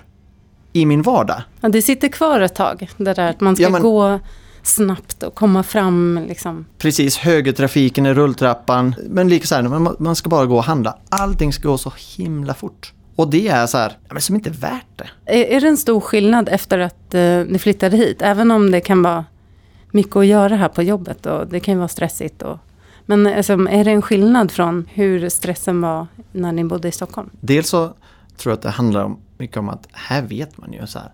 i 0.73 0.87
min 0.87 1.03
vardag. 1.03 1.43
Ja, 1.61 1.69
det 1.69 1.83
sitter 1.83 2.09
kvar 2.09 2.41
ett 2.41 2.55
tag, 2.55 2.91
det 2.97 3.15
där 3.15 3.31
att 3.31 3.41
man 3.41 3.57
ska 3.57 3.63
Ja, 3.63 3.71
men- 3.71 3.83
gå 3.83 4.21
snabbt 4.63 5.23
och 5.23 5.35
komma 5.35 5.63
fram. 5.63 6.21
Liksom. 6.29 6.67
Precis, 6.79 7.19
högertrafiken 7.19 8.07
i 8.07 8.15
rulltrappan. 8.15 8.95
Men 9.09 9.29
lika 9.29 9.47
så 9.47 9.55
här, 9.55 9.63
man, 10.03 10.17
ska 10.17 10.29
bara 10.29 10.47
gå 10.47 10.57
och 10.57 10.65
handla. 10.65 10.99
Allting 11.09 11.53
ska 11.53 11.69
gå 11.69 11.79
så 11.79 11.93
himla 12.17 12.55
fort. 12.55 12.93
Och 13.17 13.31
det 13.31 13.49
är 13.49 13.67
så 13.67 13.79
här, 13.79 13.99
men 14.11 14.23
som 14.23 14.35
inte 14.35 14.51
är 14.51 14.55
värt 14.55 14.87
det. 14.97 15.09
Är, 15.27 15.57
är 15.57 15.61
det 15.61 15.69
en 15.69 15.77
stor 15.77 16.01
skillnad 16.01 16.49
efter 16.49 16.79
att 16.79 17.15
eh, 17.15 17.45
ni 17.49 17.59
flyttade 17.59 17.97
hit? 17.97 18.23
Även 18.23 18.51
om 18.51 18.71
det 18.71 18.81
kan 18.81 19.03
vara 19.03 19.25
mycket 19.91 20.17
att 20.17 20.27
göra 20.27 20.57
här 20.57 20.69
på 20.69 20.83
jobbet 20.83 21.27
och 21.27 21.47
det 21.47 21.61
kan 21.61 21.75
ju 21.75 21.79
vara 21.79 21.89
stressigt. 21.89 22.43
Och, 22.43 22.59
men 23.07 23.27
alltså, 23.27 23.53
är 23.53 23.85
det 23.85 23.91
en 23.91 24.03
skillnad 24.03 24.51
från 24.51 24.89
hur 24.93 25.29
stressen 25.29 25.81
var 25.81 26.07
när 26.33 26.53
ni 26.53 26.65
bodde 26.65 26.89
i 26.89 26.93
Stockholm? 26.93 27.31
Dels 27.41 27.69
så 27.69 27.93
tror 28.41 28.53
att 28.53 28.63
det 28.63 28.71
handlar 28.71 29.05
om, 29.05 29.19
mycket 29.39 29.57
om 29.57 29.69
att 29.69 29.87
här 29.93 30.23
vet 30.23 30.59
man 30.59 30.73
ju 30.73 30.87
så 30.87 30.99
här. 30.99 31.13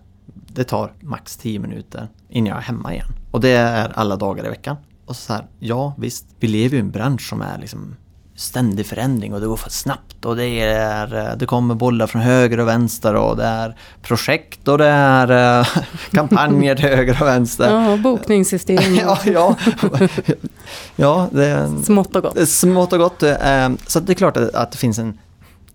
det 0.53 0.63
tar 0.63 0.91
max 1.01 1.37
10 1.37 1.59
minuter 1.59 2.07
innan 2.29 2.47
jag 2.47 2.57
är 2.57 2.61
hemma 2.61 2.93
igen. 2.93 3.07
Och 3.31 3.41
det 3.41 3.49
är 3.49 3.91
alla 3.99 4.15
dagar 4.15 4.45
i 4.45 4.49
veckan. 4.49 4.75
Och 5.05 5.15
så 5.15 5.33
här, 5.33 5.45
ja 5.59 5.93
visst, 5.97 6.25
vi 6.39 6.47
lever 6.47 6.69
ju 6.71 6.77
i 6.77 6.79
en 6.79 6.91
bransch 6.91 7.29
som 7.29 7.41
är 7.41 7.57
liksom 7.57 7.95
ständig 8.35 8.85
förändring 8.85 9.33
och 9.33 9.41
det 9.41 9.47
går 9.47 9.55
för 9.57 9.69
snabbt 9.69 10.25
och 10.25 10.35
det, 10.35 10.59
är, 10.61 11.35
det 11.35 11.45
kommer 11.45 11.75
bollar 11.75 12.07
från 12.07 12.21
höger 12.21 12.59
och 12.59 12.67
vänster 12.67 13.15
och 13.15 13.37
det 13.37 13.43
är 13.43 13.77
projekt 14.01 14.67
och 14.67 14.77
det 14.77 14.85
är 14.87 15.59
eh, 15.61 15.67
kampanjer 16.11 16.75
till 16.75 16.85
höger 16.85 17.17
och 17.21 17.27
vänster. 17.27 17.71
Ja, 17.71 17.97
bokningssystem. 17.97 18.95
ja, 19.01 19.19
ja. 19.25 19.55
ja, 20.95 21.27
det 21.31 21.69
Smått 21.83 22.15
och 22.15 22.23
gott. 22.23 22.49
smått 22.49 22.93
och 22.93 22.99
gott. 22.99 23.23
eh, 23.23 23.69
Så 23.87 23.99
det 23.99 24.13
är 24.13 24.15
klart 24.15 24.37
att 24.37 24.71
det 24.71 24.77
finns 24.77 24.99
en, 24.99 25.19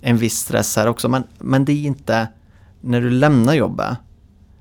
en 0.04 0.16
viss 0.16 0.38
stress 0.38 0.76
här 0.76 0.86
också 0.86 1.08
men, 1.08 1.22
men 1.38 1.64
det 1.64 1.72
är 1.72 1.86
inte, 1.86 2.28
när 2.80 3.00
du 3.00 3.10
lämnar 3.10 3.54
jobbet 3.54 3.96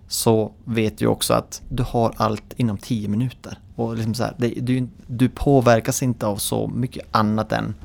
så 0.08 0.52
vet 0.66 0.98
du 0.98 1.08
också 1.08 1.34
att 1.34 1.62
du 1.70 1.84
har 1.84 2.14
allt 2.18 2.44
inom 2.58 2.78
10 2.78 3.08
minuter. 3.08 3.58
Och 3.76 3.96
liksom 3.96 4.14
så 4.14 4.24
här, 4.24 4.36
det, 4.38 4.48
du, 4.48 4.88
du 5.08 5.30
påverkas 5.30 6.04
inte 6.04 6.26
av 6.26 6.36
så 6.38 6.68
mycket 6.76 7.08
annat 7.12 7.52
än 7.52 7.76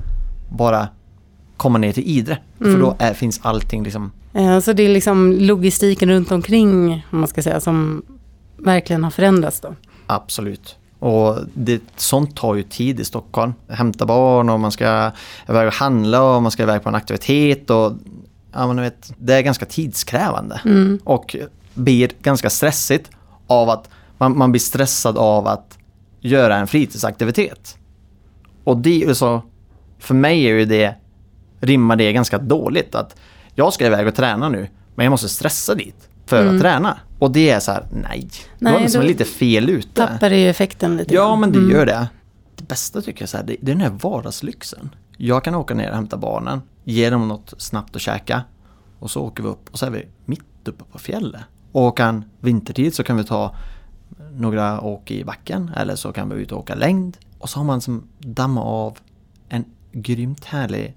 bara 0.56 0.88
komma 1.56 1.78
ner 1.78 1.92
till 1.92 2.04
Idre. 2.06 2.38
För 2.58 2.64
Mm. 2.64 2.80
då 2.80 2.96
är, 2.98 3.14
finns 3.14 3.40
allting 3.42 3.82
liksom 3.84 4.12
Eh, 4.32 4.60
Så 4.60 4.72
det 4.72 4.82
är 4.82 4.88
liksom 4.88 5.32
logistiken 5.32 6.08
runt 6.08 6.32
omkring, 6.32 6.92
om 7.10 7.18
man 7.18 7.28
ska 7.28 7.42
säga, 7.42 7.60
som 7.60 8.02
verkligen 8.56 9.04
har 9.04 9.10
förändrats 9.10 9.60
då. 9.60 9.74
Absolut. 10.06 10.76
Och 10.98 11.38
det, 11.54 11.82
sånt 11.96 12.36
tar 12.36 12.54
ju 12.54 12.62
tid 12.62 13.00
i 13.00 13.04
Stockholm. 13.04 13.54
Hämta 13.68 14.06
barn 14.06 14.48
och 14.48 14.60
man 14.60 14.72
ska 14.72 15.10
iväg 15.48 15.66
och 15.66 15.72
handla 15.72 16.22
och 16.22 16.42
man 16.42 16.50
ska 16.50 16.62
iväg 16.62 16.82
på 16.82 16.88
en 16.88 16.94
aktivitet. 16.94 17.70
Och, 17.70 17.92
ja, 18.52 18.66
men 18.66 18.80
vet, 18.80 19.12
det 19.18 19.34
är 19.34 19.42
ganska 19.42 19.66
tidskrävande. 19.66 20.60
Mm. 20.64 20.98
Och 21.04 21.36
blir 21.74 22.10
ganska 22.22 22.50
stressigt 22.50 23.10
av 23.46 23.70
att 23.70 23.88
man, 24.18 24.38
man 24.38 24.52
blir 24.52 24.60
stressad 24.60 25.18
av 25.18 25.46
att 25.46 25.78
göra 26.20 26.56
en 26.56 26.66
fritidsaktivitet. 26.66 27.78
Och 28.64 28.76
det 28.76 29.14
så, 29.14 29.42
för 29.98 30.14
mig 30.14 30.44
är 30.44 30.54
ju 30.54 30.64
det, 30.64 30.94
rimmar 31.60 31.96
det 31.96 32.12
ganska 32.12 32.38
dåligt 32.38 32.94
att 32.94 33.16
jag 33.54 33.72
ska 33.72 33.86
iväg 33.86 34.06
och 34.06 34.14
träna 34.14 34.48
nu, 34.48 34.68
men 34.94 35.04
jag 35.04 35.10
måste 35.10 35.28
stressa 35.28 35.74
dit 35.74 36.08
för 36.26 36.42
Mm. 36.42 36.54
att 36.54 36.60
träna. 36.62 36.98
Och 37.18 37.30
det 37.30 37.50
är 37.50 37.60
så 37.60 37.72
här, 37.72 37.86
nej, 37.92 38.28
Nej, 38.58 38.72
då 38.72 38.78
är 38.78 38.82
liksom 38.82 39.02
lite 39.02 39.24
fel 39.24 39.68
ute. 39.70 40.06
Tappar 40.06 40.30
det 40.30 40.38
ju 40.38 40.48
effekten 40.50 40.96
lite 40.96 41.14
Ja, 41.14 41.36
men 41.36 41.52
det 41.52 41.58
Mm. 41.58 41.70
gör 41.70 41.86
det. 41.86 42.08
Det 42.56 42.68
bästa 42.68 43.02
tycker 43.02 43.22
jag 43.22 43.28
så 43.28 43.36
här, 43.36 43.44
det, 43.44 43.56
det 43.60 43.70
är 43.70 43.74
den 43.74 43.80
här 43.80 43.98
vardagslyxen. 44.02 44.90
Jag 45.16 45.44
kan 45.44 45.54
åka 45.54 45.74
ner 45.74 45.88
och 45.90 45.94
hämta 45.96 46.16
barnen, 46.16 46.62
ge 46.84 47.10
dem 47.10 47.28
något 47.28 47.54
snabbt 47.58 47.96
att 47.96 48.02
käka 48.02 48.42
och 48.98 49.10
så 49.10 49.22
åker 49.22 49.42
vi 49.42 49.48
upp 49.48 49.68
och 49.72 49.78
så 49.78 49.86
är 49.86 49.90
vi 49.90 50.08
mitt 50.24 50.42
uppe 50.64 50.84
på 50.92 50.98
fjället. 50.98 51.40
Och 51.72 51.96
kan 51.96 52.24
vintertid 52.40 52.94
så 52.94 53.02
kan 53.04 53.16
vi 53.16 53.24
ta 53.24 53.54
några 54.32 54.80
åk 54.80 55.10
i 55.10 55.24
backen 55.24 55.70
eller 55.76 55.94
så 55.96 56.12
kan 56.12 56.28
vi 56.28 56.36
ut 56.42 56.52
och 56.52 56.58
åka 56.58 56.74
längd. 56.74 57.16
Och 57.38 57.48
så 57.48 57.58
har 57.58 57.64
man 57.64 57.80
som 57.80 58.08
damma 58.18 58.62
av 58.62 58.98
en 59.48 59.64
grymt 59.92 60.44
härlig 60.44 60.94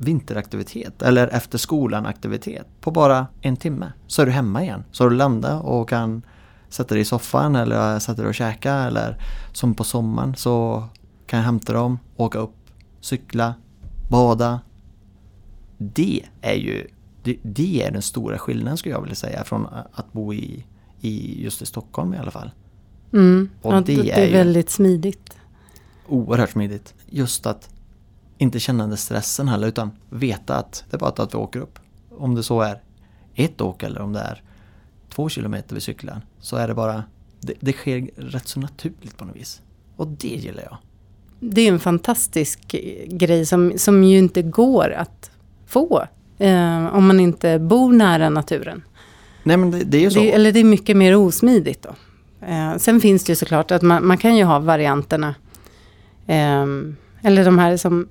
vinteraktivitet 0.00 1.02
eller 1.02 1.28
efter 1.28 1.58
skolan 1.58 2.06
aktivitet 2.06 2.66
på 2.80 2.90
bara 2.90 3.26
en 3.40 3.56
timme. 3.56 3.92
Så 4.06 4.22
är 4.22 4.26
du 4.26 4.32
hemma 4.32 4.62
igen. 4.62 4.84
Så 4.92 5.08
du 5.08 5.16
landat 5.16 5.64
och 5.64 5.88
kan 5.88 6.22
sätta 6.68 6.94
dig 6.94 7.02
i 7.02 7.04
soffan 7.04 7.56
eller 7.56 7.98
sätta 7.98 8.22
dig 8.22 8.28
och 8.28 8.34
käka 8.34 8.74
eller 8.74 9.16
som 9.52 9.74
på 9.74 9.84
sommaren 9.84 10.34
så 10.34 10.84
kan 11.26 11.38
jag 11.38 11.46
hämta 11.46 11.72
dem, 11.72 11.98
åka 12.16 12.38
upp, 12.38 12.56
cykla, 13.00 13.54
bada. 14.08 14.60
Det 15.78 16.22
är 16.40 16.54
ju 16.54 16.86
det, 17.22 17.36
det 17.42 17.82
är 17.82 17.90
den 17.90 18.02
stora 18.02 18.38
skillnaden 18.38 18.76
skulle 18.76 18.94
jag 18.94 19.00
vilja 19.00 19.14
säga 19.14 19.44
från 19.44 19.66
att 19.92 20.12
bo 20.12 20.34
i, 20.34 20.66
i 21.00 21.42
just 21.44 21.62
i 21.62 21.66
Stockholm 21.66 22.14
i 22.14 22.18
alla 22.18 22.30
fall. 22.30 22.50
Mm. 23.12 23.50
Och 23.62 23.74
ja, 23.74 23.80
det 23.80 24.02
det, 24.02 24.10
är 24.10 24.32
väldigt 24.32 24.70
smidigt. 24.70 25.36
Oerhört 26.08 26.50
smidigt. 26.50 26.94
Just 27.06 27.46
att 27.46 27.68
inte 28.40 28.60
känna 28.60 28.86
den 28.86 28.96
stressen 28.96 29.48
heller 29.48 29.68
utan 29.68 29.90
veta 30.10 30.56
att 30.56 30.84
det 30.90 30.96
är 30.96 30.98
bara 30.98 31.08
att 31.22 31.34
vi 31.34 31.38
åker 31.38 31.60
upp. 31.60 31.78
Om 32.18 32.34
det 32.34 32.42
så 32.42 32.60
är 32.60 32.82
ett 33.34 33.60
åk 33.60 33.82
eller 33.82 34.00
om 34.00 34.12
det 34.12 34.20
är 34.20 34.42
två 35.08 35.28
kilometer 35.28 35.74
vi 35.74 35.80
cyklar 35.80 36.20
så 36.40 36.56
är 36.56 36.68
det 36.68 36.74
bara 36.74 37.04
det, 37.40 37.54
det 37.60 37.72
sker 37.72 38.10
rätt 38.16 38.48
så 38.48 38.60
naturligt 38.60 39.16
på 39.16 39.24
något 39.24 39.36
vis. 39.36 39.62
Och 39.96 40.06
det 40.08 40.28
gillar 40.28 40.62
jag. 40.62 40.76
Det 41.40 41.60
är 41.60 41.72
en 41.72 41.80
fantastisk 41.80 42.74
eh, 42.74 43.06
grej 43.06 43.46
som, 43.46 43.72
som 43.76 44.04
ju 44.04 44.18
inte 44.18 44.42
går 44.42 44.90
att 44.90 45.30
få. 45.66 46.06
Eh, 46.38 46.94
om 46.94 47.06
man 47.06 47.20
inte 47.20 47.58
bor 47.58 47.92
nära 47.92 48.28
naturen. 48.28 48.82
Nej 49.42 49.56
men 49.56 49.70
det, 49.70 49.84
det 49.84 49.96
är 49.96 50.02
ju 50.02 50.10
så. 50.10 50.20
Det, 50.20 50.32
eller 50.32 50.52
det 50.52 50.60
är 50.60 50.64
mycket 50.64 50.96
mer 50.96 51.16
osmidigt 51.16 51.82
då. 51.82 51.94
Eh, 52.46 52.76
sen 52.76 53.00
finns 53.00 53.24
det 53.24 53.32
ju 53.32 53.36
såklart 53.36 53.70
att 53.70 53.82
man, 53.82 54.06
man 54.06 54.18
kan 54.18 54.36
ju 54.36 54.44
ha 54.44 54.58
varianterna. 54.58 55.34
ehm, 56.26 56.96
eller 57.22 57.44
de 57.44 57.58
här 57.58 57.76
som 57.76 58.08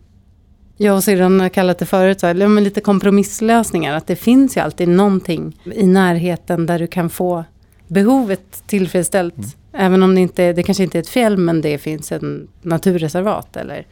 jag 0.81 0.95
och 0.95 1.03
syrran 1.03 1.39
har 1.39 1.49
kallat 1.49 1.77
det 1.79 1.85
förut, 1.85 2.21
men 2.21 2.63
lite 2.63 2.81
kompromisslösningar. 2.81 3.93
Att 3.97 4.07
det 4.07 4.15
finns 4.15 4.57
ju 4.57 4.61
alltid 4.61 4.87
någonting 4.87 5.59
i 5.75 5.85
närheten 5.87 6.65
där 6.65 6.79
du 6.79 6.87
kan 6.87 7.09
få 7.09 7.43
behovet 7.87 8.63
tillfredsställt. 8.67 9.37
Mm. 9.37 9.49
Även 9.73 10.03
om 10.03 10.15
det 10.15 10.21
inte 10.21 10.53
det 10.53 10.63
kanske 10.63 10.83
inte 10.83 10.97
är 10.97 10.99
ett 10.99 11.09
fjäll 11.09 11.37
men 11.37 11.61
det 11.61 11.77
finns 11.77 12.11
en 12.11 12.47
naturreservat 12.61 13.55
eller 13.57 13.85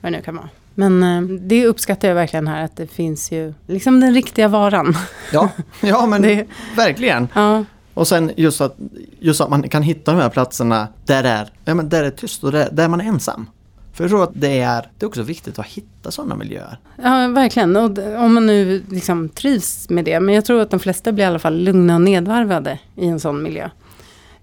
vad 0.00 0.12
det 0.12 0.16
nu 0.18 0.22
kan 0.22 0.36
vara. 0.36 0.48
Men 0.74 1.02
eh, 1.02 1.22
det 1.40 1.66
uppskattar 1.66 2.08
jag 2.08 2.14
verkligen 2.14 2.48
här 2.48 2.64
att 2.64 2.76
det 2.76 2.86
finns 2.86 3.32
ju 3.32 3.54
liksom 3.66 4.00
den 4.00 4.14
riktiga 4.14 4.48
varan. 4.48 4.96
Ja, 5.32 5.48
ja 5.82 6.06
men 6.06 6.22
Det- 6.22 6.46
verkligen. 6.76 7.28
Ja, 7.34 7.64
Och 7.94 8.08
sen 8.08 8.30
just 8.36 8.60
att, 8.60 8.76
just 9.20 9.40
att 9.40 9.50
man 9.50 9.68
kan 9.68 9.82
hitta 9.82 10.12
de 10.12 10.20
här 10.20 10.28
platserna 10.28 10.88
där 11.06 11.22
det 11.22 11.28
är, 11.28 11.48
ja, 11.64 11.74
men 11.74 11.88
där 11.88 12.04
är 12.04 12.10
tyst 12.10 12.44
och 12.44 12.52
där, 12.52 12.68
där 12.72 12.88
man 12.88 13.00
är 13.00 13.04
ensam. 13.04 13.46
För 13.94 14.04
jag 14.04 14.10
tror 14.10 14.22
att 14.22 14.30
det 14.34 14.60
är, 14.60 14.88
det 14.98 15.04
är 15.04 15.08
också 15.08 15.22
viktigt 15.22 15.58
att 15.58 15.66
hitta 15.66 16.10
sådana 16.10 16.36
miljöer. 16.36 16.78
Ja, 17.02 17.28
verkligen. 17.28 17.76
Och 17.76 17.98
om 18.24 18.34
man 18.34 18.46
nu 18.46 18.82
liksom 18.90 19.28
trivs 19.28 19.90
med 19.90 20.04
det. 20.04 20.20
Men 20.20 20.34
jag 20.34 20.44
tror 20.44 20.60
att 20.60 20.70
de 20.70 20.80
flesta 20.80 21.12
blir 21.12 21.24
i 21.24 21.28
alla 21.28 21.38
fall 21.38 21.58
lugna 21.58 21.94
och 21.94 22.00
nedvarvade 22.00 22.78
i 22.96 23.06
en 23.06 23.20
sån 23.20 23.42
miljö. 23.42 23.70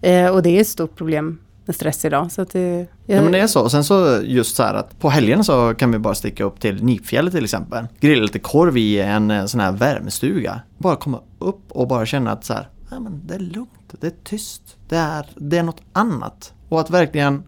Eh, 0.02 0.28
och 0.28 0.44
det 0.44 0.58
är 0.58 0.62
ett 0.62 0.68
stort 0.68 0.96
problem 0.96 1.40
med 1.66 1.76
stress 1.76 2.06
idag. 2.06 2.32
Så 2.32 2.42
att 2.42 2.50
det, 2.50 2.88
jag, 3.06 3.18
Ja 3.18 3.22
men 3.22 3.32
det 3.32 3.40
är 3.40 3.48
så. 3.48 3.62
Och 3.62 3.72
sen 3.72 3.84
så 3.84 4.22
just 4.24 4.56
så 4.56 4.64
här 4.64 4.74
att 4.74 5.00
på 5.00 5.10
helgen 5.10 5.44
så 5.44 5.74
kan 5.74 5.92
vi 5.92 6.00
bara 6.00 6.16
sticka 6.16 6.44
upp 6.44 6.60
till 6.60 6.84
Nipfjället 6.84 7.34
till 7.34 7.44
exempel. 7.44 7.88
Grilla 8.00 8.22
lite 8.22 8.40
korv 8.40 8.78
i 8.78 9.00
en 9.00 9.32
eh, 9.32 9.46
sån 9.46 9.60
här 9.60 9.72
värmestuga. 9.72 10.62
Bara 10.78 10.96
komma 10.96 11.22
upp 11.40 11.72
och 11.72 11.88
bara 11.88 12.06
känna 12.06 12.32
att 12.32 12.46
så 12.46 12.54
här, 12.54 12.70
ja 12.90 13.00
men 13.00 13.22
det 13.28 13.36
är 13.36 13.40
lugnt, 13.40 13.94
det 14.00 14.08
är 14.08 14.14
tyst, 14.24 14.78
det 14.90 14.98
är, 14.98 15.26
det 15.36 15.58
är 15.58 15.64
något 15.64 15.82
annat. 15.94 16.54
Och 16.70 16.80
att 16.80 16.90
verkligen 16.90 17.44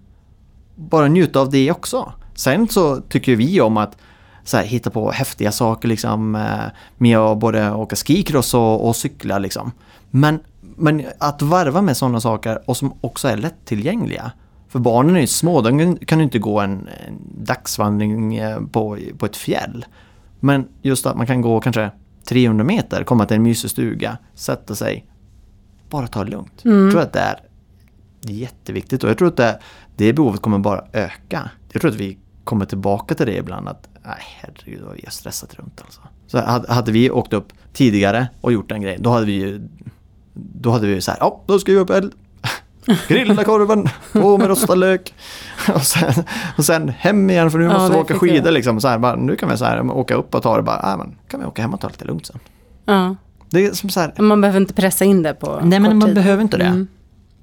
bara 0.75 1.07
njuta 1.07 1.39
av 1.39 1.49
det 1.49 1.71
också. 1.71 2.11
Sen 2.35 2.67
så 2.67 3.01
tycker 3.01 3.35
vi 3.35 3.61
om 3.61 3.77
att 3.77 3.97
här, 4.53 4.63
hitta 4.63 4.89
på 4.89 5.11
häftiga 5.11 5.51
saker 5.51 5.87
liksom 5.87 6.35
eh, 6.35 6.41
med 6.97 7.17
att 7.17 7.37
både 7.37 7.71
åka 7.71 7.95
skikross 7.95 8.53
och, 8.53 8.87
och 8.87 8.95
cykla 8.95 9.39
liksom. 9.39 9.71
Men, 10.09 10.39
men 10.61 11.05
att 11.19 11.41
varva 11.41 11.81
med 11.81 11.97
sådana 11.97 12.19
saker 12.21 12.61
och 12.69 12.77
som 12.77 12.93
också 13.01 13.27
är 13.27 13.37
lättillgängliga. 13.37 14.31
För 14.69 14.79
barnen 14.79 15.15
är 15.15 15.19
ju 15.19 15.27
små, 15.27 15.61
de 15.61 15.79
kan- 15.79 15.97
kan 15.97 16.17
ju 16.19 16.23
inte 16.23 16.39
gå 16.39 16.59
en, 16.59 16.71
en 17.07 17.19
dagsvandring 17.45 18.35
eh, 18.35 18.59
på, 18.71 18.97
på 19.17 19.25
ett 19.25 19.35
fjäll. 19.35 19.85
Men 20.39 20.67
just 20.81 21.05
att 21.05 21.17
man 21.17 21.27
kan 21.27 21.41
gå 21.41 21.59
kanske 21.61 21.91
300 22.25 22.63
meter, 22.63 23.03
komma 23.03 23.25
till 23.25 23.37
en 23.37 23.43
mysig 23.43 23.69
stuga, 23.71 24.17
sätta 24.35 24.75
sig, 24.75 25.05
bara 25.89 26.07
ta 26.07 26.23
det 26.23 26.31
lugnt. 26.31 26.65
Mm. 26.65 26.83
Jag 26.83 26.91
tror 26.91 27.01
att 27.01 27.13
det 27.13 27.19
är 27.19 27.39
jätteviktigt 28.27 29.03
och 29.03 29.09
jag 29.09 29.17
tror 29.17 29.27
att 29.27 29.37
det, 29.37 29.59
det 29.95 30.13
behovet 30.13 30.41
kommer 30.41 30.59
bara 30.59 30.83
öka. 30.93 31.49
Jag 31.71 31.81
tror 31.81 31.91
att 31.91 31.97
vi 31.97 32.17
kommer 32.43 32.65
tillbaka 32.65 33.15
till 33.15 33.25
det 33.25 33.37
ibland 33.37 33.67
att 33.69 33.89
nej 34.05 34.15
herregud 34.41 34.81
vad 34.81 34.95
vi 34.95 35.01
har 35.03 35.11
stressat 35.11 35.53
runt 35.55 35.81
alltså. 35.85 36.01
Så 36.27 36.39
hade, 36.73 36.91
vi 36.91 37.11
åkt 37.11 37.33
upp 37.33 37.53
tidigare 37.73 38.27
och 38.41 38.53
gjort 38.53 38.69
den 38.69 38.81
grejen 38.81 39.01
då 39.03 39.09
hade 39.09 39.25
vi 39.25 39.33
ju 39.33 39.67
då 40.33 40.71
hade 40.71 40.87
vi 40.87 40.93
ju 40.93 41.01
så 41.01 41.11
här, 41.11 41.17
ja 41.21 41.41
då 41.45 41.59
ska 41.59 41.71
vi 41.71 41.77
upp 41.77 41.89
eld. 41.89 42.13
Grilla 43.07 43.43
korven, 43.43 43.87
på 44.13 44.37
med 44.37 44.47
rostad 44.47 44.75
lök. 44.75 45.13
Och 45.73 45.81
sen, 45.81 46.13
och 46.57 46.65
sen 46.65 46.89
hem 46.89 47.29
igen 47.29 47.51
för 47.51 47.57
nu 47.59 47.65
Ja, 47.65 47.73
måste 47.73 47.93
vi 47.93 48.01
åka 48.01 48.19
skidor 48.19 48.51
liksom. 48.51 48.81
Så 48.81 48.87
här, 48.87 48.97
bara, 48.99 49.15
nu 49.15 49.35
kan 49.35 49.49
vi 49.49 49.57
så 49.57 49.65
här, 49.65 49.91
åka 49.91 50.15
upp 50.15 50.35
och 50.35 50.43
ta 50.43 50.57
det 50.57 50.63
bara, 50.63 50.79
ja 50.83 50.97
men 50.97 51.15
kan 51.27 51.39
vi 51.39 51.45
åka 51.45 51.61
hem 51.61 51.73
och 51.73 51.79
ta 51.81 51.87
lite 51.87 52.05
lugnt 52.05 52.25
sen. 52.25 52.39
ja, 52.85 53.15
Det 53.49 53.65
är 53.65 53.71
som 53.73 53.89
så 53.89 53.99
här, 53.99 54.21
man 54.21 54.41
behöver 54.41 54.59
inte 54.61 54.73
pressa 54.73 55.05
in 55.05 55.23
det 55.23 55.33
på 55.33 55.59
nej 55.63 55.79
men 55.79 55.97
man 55.97 56.07
tid. 56.07 56.15
behöver 56.15 56.41
inte 56.43 56.57
det. 56.57 56.63
Mm. 56.65 56.87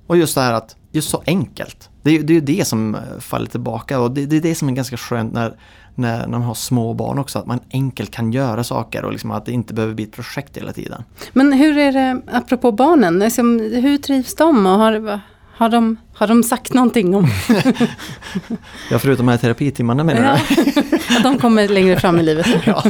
Och 0.06 0.16
just 0.16 0.34
det 0.34 0.40
här 0.40 0.52
att, 0.52 0.76
just 0.92 1.10
så 1.10 1.22
enkelt. 1.26 1.89
Det 2.02 2.10
är 2.10 2.14
ju 2.14 2.22
det, 2.22 2.32
är 2.32 2.34
ju 2.34 2.40
det 2.40 2.64
som 2.64 2.94
eh, 2.94 3.00
faller 3.18 3.46
tillbaka 3.46 4.00
och 4.00 4.10
det, 4.10 4.26
det 4.26 4.36
är 4.36 4.40
det 4.40 4.54
som 4.54 4.68
är 4.68 4.72
ganska 4.72 4.96
skönt 4.96 5.32
när, 5.32 5.56
när, 5.94 6.28
man 6.28 6.42
har 6.42 6.54
små 6.54 6.94
barn 6.94 7.18
också. 7.18 7.38
Att 7.38 7.46
man 7.46 7.60
enkelt 7.72 8.10
kan 8.10 8.32
göra 8.32 8.64
saker 8.64 9.04
och 9.04 9.12
liksom 9.12 9.30
att 9.30 9.46
det 9.46 9.52
inte 9.52 9.74
behöver 9.74 9.94
bli 9.94 10.04
ett 10.04 10.12
projekt 10.12 10.56
hela 10.56 10.72
tiden. 10.72 11.04
Men 11.32 11.52
hur 11.52 11.78
är 11.78 11.92
det, 11.92 12.22
apropå 12.32 12.72
barnen, 12.72 13.18
liksom, 13.18 13.58
hur 13.58 13.98
trivs 13.98 14.34
de? 14.34 14.66
Och 14.66 14.72
har, 14.72 15.20
har, 15.52 15.68
de 15.68 15.96
har 16.14 16.26
de 16.26 16.42
sagt 16.42 16.74
någonting 16.74 17.14
om 17.14 17.28
Ja, 18.90 18.98
förutom 18.98 19.26
de 19.26 19.32
här 19.32 19.38
terapitimmarna 19.38 20.04
menar 20.04 20.40
ja, 20.48 20.56
du? 20.56 21.16
att 21.16 21.22
de 21.22 21.38
kommer 21.38 21.68
längre 21.68 22.00
fram 22.00 22.18
i 22.18 22.22
livet? 22.22 22.46
Ja. 22.66 22.82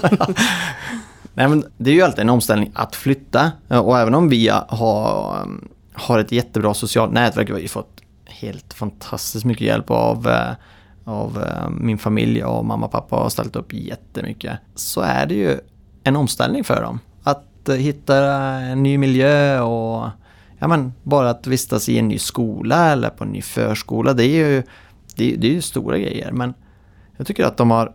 Nej, 1.34 1.48
men 1.48 1.64
det 1.76 1.90
är 1.90 1.94
ju 1.94 2.02
alltid 2.02 2.20
en 2.20 2.28
omställning 2.28 2.70
att 2.74 2.96
flytta. 2.96 3.52
Och 3.68 3.98
även 3.98 4.14
om 4.14 4.28
vi 4.28 4.48
har, 4.48 5.48
har 5.92 6.18
ett 6.18 6.32
jättebra 6.32 6.74
socialt 6.74 7.12
nätverk, 7.12 7.50
vi 7.50 7.52
har 7.52 7.68
fått 7.68 7.99
helt 8.32 8.74
fantastiskt 8.74 9.44
mycket 9.44 9.66
hjälp 9.66 9.90
av, 9.90 10.28
eh, 10.28 10.52
av 11.04 11.42
eh, 11.42 11.70
min 11.70 11.98
familj 11.98 12.44
och 12.44 12.64
mamma 12.64 12.86
och 12.86 12.92
pappa 12.92 13.16
har 13.16 13.28
ställt 13.28 13.56
upp 13.56 13.72
jättemycket. 13.72 14.58
Så 14.74 15.00
är 15.00 15.26
det 15.26 15.34
ju 15.34 15.58
en 16.04 16.16
omställning 16.16 16.64
för 16.64 16.82
dem. 16.82 16.98
Att 17.22 17.68
eh, 17.68 17.74
hitta 17.74 18.16
en 18.56 18.82
ny 18.82 18.98
miljö 18.98 19.60
och 19.60 20.08
ja, 20.58 20.68
men, 20.68 20.92
bara 21.02 21.30
att 21.30 21.46
vistas 21.46 21.88
i 21.88 21.98
en 21.98 22.08
ny 22.08 22.18
skola 22.18 22.92
eller 22.92 23.10
på 23.10 23.24
en 23.24 23.30
ny 23.30 23.42
förskola. 23.42 24.12
Det 24.12 24.24
är 24.24 24.48
ju, 24.48 24.62
det, 25.16 25.36
det 25.36 25.46
är 25.46 25.52
ju 25.52 25.62
stora 25.62 25.98
grejer. 25.98 26.32
Men 26.32 26.54
jag 27.16 27.26
tycker 27.26 27.44
att 27.44 27.56
de 27.56 27.70
har 27.70 27.94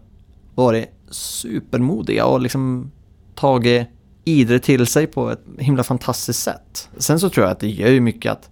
varit 0.56 0.90
supermodiga 1.10 2.26
och 2.26 2.42
liksom 2.42 2.92
tagit 3.36 3.88
Idre 4.28 4.60
till 4.60 4.88
sig 4.88 5.08
på 5.08 5.30
ett 5.30 5.44
himla 5.60 5.84
fantastiskt 5.84 6.44
sätt. 6.44 6.90
Sen 6.98 7.20
så 7.20 7.30
tror 7.30 7.46
jag 7.46 7.52
att 7.52 7.60
det 7.60 7.70
gör 7.70 7.90
ju 7.90 8.02
mycket 8.02 8.32
att 8.32 8.50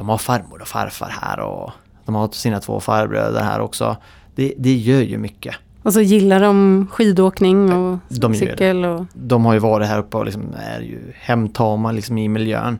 de 0.00 0.08
har 0.08 0.18
farmor 0.18 0.60
och 0.62 0.68
farfar 0.68 1.08
här 1.20 1.40
och 1.40 1.70
de 2.04 2.14
har 2.14 2.28
sina 2.28 2.60
två 2.60 2.80
farbröder 2.80 3.42
här 3.42 3.60
också. 3.60 3.96
Det, 4.34 4.54
det 4.58 4.74
gör 4.74 5.00
ju 5.00 5.18
mycket. 5.18 5.54
Och 5.82 5.92
så 5.92 6.00
gillar 6.00 6.40
de 6.40 6.86
skidåkning 6.90 7.72
och 7.72 7.98
De 8.08 8.34
cykel. 8.34 8.84
Och, 8.84 9.06
De 9.12 9.44
har 9.44 9.52
ju 9.52 9.58
varit 9.58 9.88
här 9.88 9.98
uppe 9.98 10.16
och 10.16 10.24
liksom 10.24 10.42
är 10.58 10.80
ju 10.80 11.12
hemtama 11.14 11.92
liksom 11.92 12.18
i 12.18 12.28
miljön. 12.28 12.78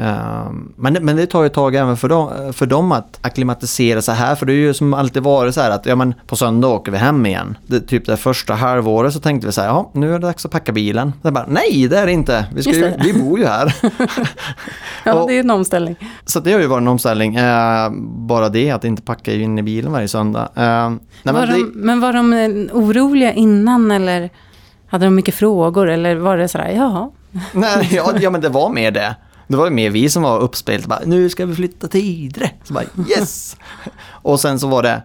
Ehm, 0.00 0.72
Men, 0.76 0.94
det- 0.94 1.00
men 1.00 1.16
det 1.16 1.26
tar 1.26 1.40
ju 1.42 1.46
ett 1.46 1.52
tag 1.54 1.74
även 1.74 1.96
för 1.96 2.08
dem, 2.08 2.52
för 2.52 2.66
dem 2.66 2.92
att 2.92 3.18
akklimatisera 3.22 4.02
sig 4.02 4.14
här. 4.14 4.34
För 4.34 4.46
det 4.46 4.52
är 4.52 4.56
ju 4.56 4.74
som 4.74 4.94
alltid 4.94 5.22
varit 5.22 5.54
så 5.54 5.60
här 5.60 5.70
att 5.70 5.86
ja, 5.86 5.96
men 5.96 6.14
på 6.26 6.36
söndag 6.36 6.68
åker 6.68 6.92
vi 6.92 6.98
hem 6.98 7.26
igen. 7.26 7.58
Det, 7.66 7.80
typ 7.80 8.06
det 8.06 8.16
första 8.16 8.54
halvåret 8.54 9.12
så 9.12 9.20
tänkte 9.20 9.46
vi 9.46 9.52
så 9.52 9.60
här, 9.60 9.68
ja 9.68 9.90
nu 9.94 10.08
är 10.08 10.12
det 10.12 10.26
dags 10.26 10.44
att 10.44 10.50
packa 10.50 10.72
bilen. 10.72 11.12
Det 11.22 11.30
bara, 11.30 11.46
nej 11.48 11.86
det 11.88 11.98
är 11.98 12.06
det 12.06 12.12
inte. 12.12 12.46
Vi, 12.54 12.62
ska 12.62 12.72
ju, 12.72 12.80
det. 12.80 13.00
vi 13.04 13.12
bor 13.22 13.38
ju 13.38 13.46
här. 13.46 13.74
ja, 15.04 15.14
Och- 15.14 15.28
det 15.28 15.34
är 15.36 15.40
en 15.40 15.50
omställning. 15.50 15.96
Så 16.24 16.40
det 16.40 16.52
har 16.52 16.60
ju 16.60 16.66
varit 16.66 16.80
en 16.80 16.88
omställning. 16.88 17.36
Eh, 17.36 17.90
bara 18.02 18.48
det 18.48 18.70
att 18.70 18.84
inte 18.84 19.02
packa 19.02 19.32
in 19.34 19.58
i 19.58 19.62
bilen 19.62 19.92
varje 19.92 20.08
söndag. 20.08 20.48
Eh, 20.54 20.62
nej, 20.62 20.98
var 21.22 21.32
men 21.32 21.48
det, 21.48 21.54
de, 21.54 21.72
men 21.74 22.00
var 22.00 22.12
de 22.12 22.32
eh, 22.32 22.76
oroliga 22.76 23.32
innan 23.32 23.90
eller 23.90 24.30
hade 24.86 25.04
de 25.06 25.14
mycket 25.14 25.34
frågor? 25.34 25.88
Eller 25.90 26.14
var 26.16 26.36
det 26.36 26.48
sådär, 26.48 26.72
ja, 26.76 27.12
nej, 27.52 27.88
ja, 27.92 28.12
ja 28.20 28.30
men 28.30 28.40
det 28.40 28.48
var 28.48 28.70
mer 28.70 28.90
det. 28.90 29.16
Det 29.48 29.56
var 29.56 29.64
ju 29.64 29.70
mer 29.70 29.90
vi 29.90 30.08
som 30.10 30.22
var 30.22 30.40
uppspelta. 30.40 30.88
Bara, 30.88 31.00
nu 31.06 31.28
ska 31.30 31.46
vi 31.46 31.54
flytta 31.54 31.88
till 31.88 32.00
Idre. 32.24 32.50
Så 32.64 32.74
bara 32.74 32.84
yes! 33.08 33.56
och 34.10 34.40
sen 34.40 34.58
så 34.60 34.68
var 34.68 34.82
det, 34.82 35.02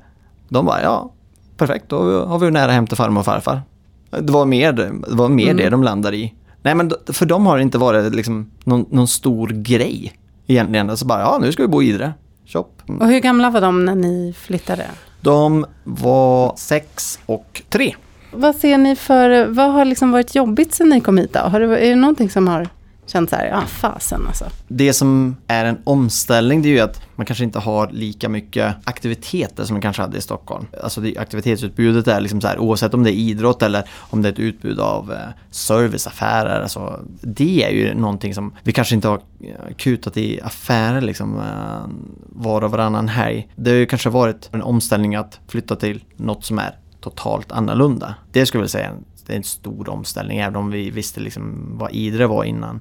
de 0.50 0.66
bara 0.66 0.82
ja, 0.82 1.12
perfekt 1.58 1.90
då 1.90 2.26
har 2.26 2.40
vi 2.40 2.52
nära 2.52 2.72
hem 2.72 2.88
till 2.88 2.98
farmor 2.98 3.20
och 3.20 3.26
farfar. 3.26 3.62
Det 4.10 4.32
var 4.34 4.46
mer, 4.46 4.74
det 4.74 4.92
var 5.10 5.30
mer 5.30 5.44
Mm. 5.46 5.58
det 5.58 5.70
de 5.70 5.84
landade 5.84 6.18
i. 6.18 6.34
Nej 6.62 6.76
men 6.76 6.92
för 7.08 7.26
dem 7.26 7.46
har 7.46 7.58
det 7.58 7.64
inte 7.64 7.78
varit 7.78 8.16
liksom 8.16 8.52
någon, 8.64 8.86
någon 8.90 9.08
stor 9.08 9.48
grej 9.48 10.14
egentligen. 10.48 10.90
Alltså 10.90 11.06
bara 11.06 11.20
ja 11.20 11.38
nu 11.42 11.52
ska 11.52 11.64
vi 11.64 11.68
bo 11.68 11.82
i 11.84 11.90
Idre. 11.90 12.14
Shop. 12.46 12.66
och 13.00 13.08
hur 13.08 13.20
gamla 13.20 13.50
var 13.50 13.62
de 13.62 13.86
när 13.86 13.96
ni 13.96 14.34
flyttade? 14.38 14.86
De 15.22 15.66
var 15.84 16.54
sex 16.58 17.20
och 17.26 17.62
tre. 17.70 17.96
Vad 18.32 18.56
ser 18.56 18.78
ni 18.78 18.96
för, 18.96 19.46
vad 19.46 19.72
har 19.72 19.86
liksom 19.86 20.12
varit 20.12 20.36
jobbigt 20.36 20.74
sen 20.74 20.90
ni 20.90 21.02
kom 21.02 21.18
hit 21.18 21.34
då? 21.34 21.40
Har 21.40 21.60
det, 21.60 21.78
är 21.80 21.90
det 21.90 21.96
någonting 21.96 22.30
som 22.30 22.48
har 22.48 22.68
Känt 23.06 23.30
så 23.30 23.36
här, 23.36 23.46
ja 23.46 23.62
fasen 23.62 24.28
alltså. 24.28 24.46
Det 24.68 24.94
som 24.94 25.36
är 25.48 25.66
en 25.66 25.78
omställning 25.84 26.62
det 26.62 26.70
är 26.70 26.74
ju 26.74 26.80
att 26.80 27.02
man 27.16 27.26
kanske 27.26 27.44
inte 27.44 27.60
har 27.60 27.90
lika 27.92 28.30
mycket 28.30 28.76
aktiviteter 28.84 29.64
som 29.64 29.74
man 29.74 29.82
kanske 29.82 30.02
hade 30.02 30.18
i 30.18 30.22
Stockholm. 30.22 30.66
Alltså 30.84 31.02
det, 31.02 31.18
aktivitetsutbudet 31.18 32.08
är 32.08 32.22
liksom 32.22 32.42
så 32.42 32.48
här 32.48 32.60
oavsett 32.60 32.94
om 32.94 33.04
det 33.04 33.12
är 33.12 33.16
idrott 33.16 33.62
eller 33.62 33.90
om 34.00 34.22
det 34.22 34.30
är 34.30 34.34
ett 34.34 34.40
utbud 34.40 34.80
av 34.80 35.12
eh, 35.12 35.18
serviceaffärer. 35.52 36.62
Alltså, 36.62 37.00
det 37.22 37.64
är 37.64 37.70
ju 37.70 37.94
någonting 37.94 38.34
som 38.34 38.56
vi 38.64 38.72
kanske 38.72 38.96
inte 38.96 39.08
har 39.08 39.22
eh, 39.42 39.76
kutat 39.78 40.18
i 40.18 40.42
affärer 40.42 41.02
liksom 41.02 41.38
eh, 41.38 41.90
var 42.30 42.64
och 42.64 42.72
varannan 42.72 43.08
helg. 43.08 43.50
Det 43.56 43.70
har 43.70 43.78
ju 43.78 43.86
kanske 43.86 44.10
varit 44.10 44.50
en 44.52 44.62
omställning 44.62 45.16
att 45.16 45.40
flytta 45.48 45.76
till 45.76 46.04
något 46.16 46.46
som 46.46 46.60
är 46.60 46.76
totalt 47.02 47.52
annorlunda. 47.52 48.16
Det 48.32 48.46
skulle 48.46 48.60
jag 48.60 48.64
vilja 48.64 48.70
säga 48.70 48.92
det 49.26 49.34
är 49.34 49.38
en 49.38 49.44
stor 49.44 49.90
omställning 49.90 50.38
även 50.40 50.56
om 50.56 50.72
vi 50.72 50.90
visste 50.90 51.20
liksom 51.20 51.66
vad 51.78 51.92
Idre 51.92 52.28
var 52.28 52.44
innan. 52.44 52.80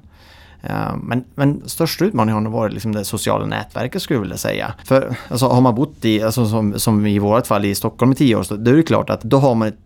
Eh, 0.63 0.95
Men, 0.97 1.23
men 1.35 1.69
största 1.69 2.05
utmaningen 2.05 2.33
har 2.33 2.41
nog 2.41 2.53
varit 2.53 2.73
liksom 2.73 2.91
det 2.91 3.05
sociala 3.05 3.45
nätverket 3.45 4.01
skulle 4.01 4.17
jag 4.17 4.21
vilja 4.21 4.37
säga. 4.37 4.73
För 4.85 5.15
alltså, 5.29 5.47
har 5.47 5.61
man 5.61 5.75
bott 5.75 6.05
i, 6.05 6.21
alltså, 6.23 6.45
som, 6.45 6.79
som 6.79 7.05
i 7.07 7.19
vårt 7.19 7.47
fall 7.47 7.65
i 7.65 7.75
Stockholm 7.75 8.11
i 8.11 8.15
tio 8.15 8.35
år, 8.35 8.43
så 8.43 8.55
då 8.55 8.71
är 8.71 8.75
det 8.75 8.83
klart 8.83 9.09
att 9.09 9.21
då 9.21 9.37
har 9.37 9.55
man 9.55 9.67
ett 9.67 9.77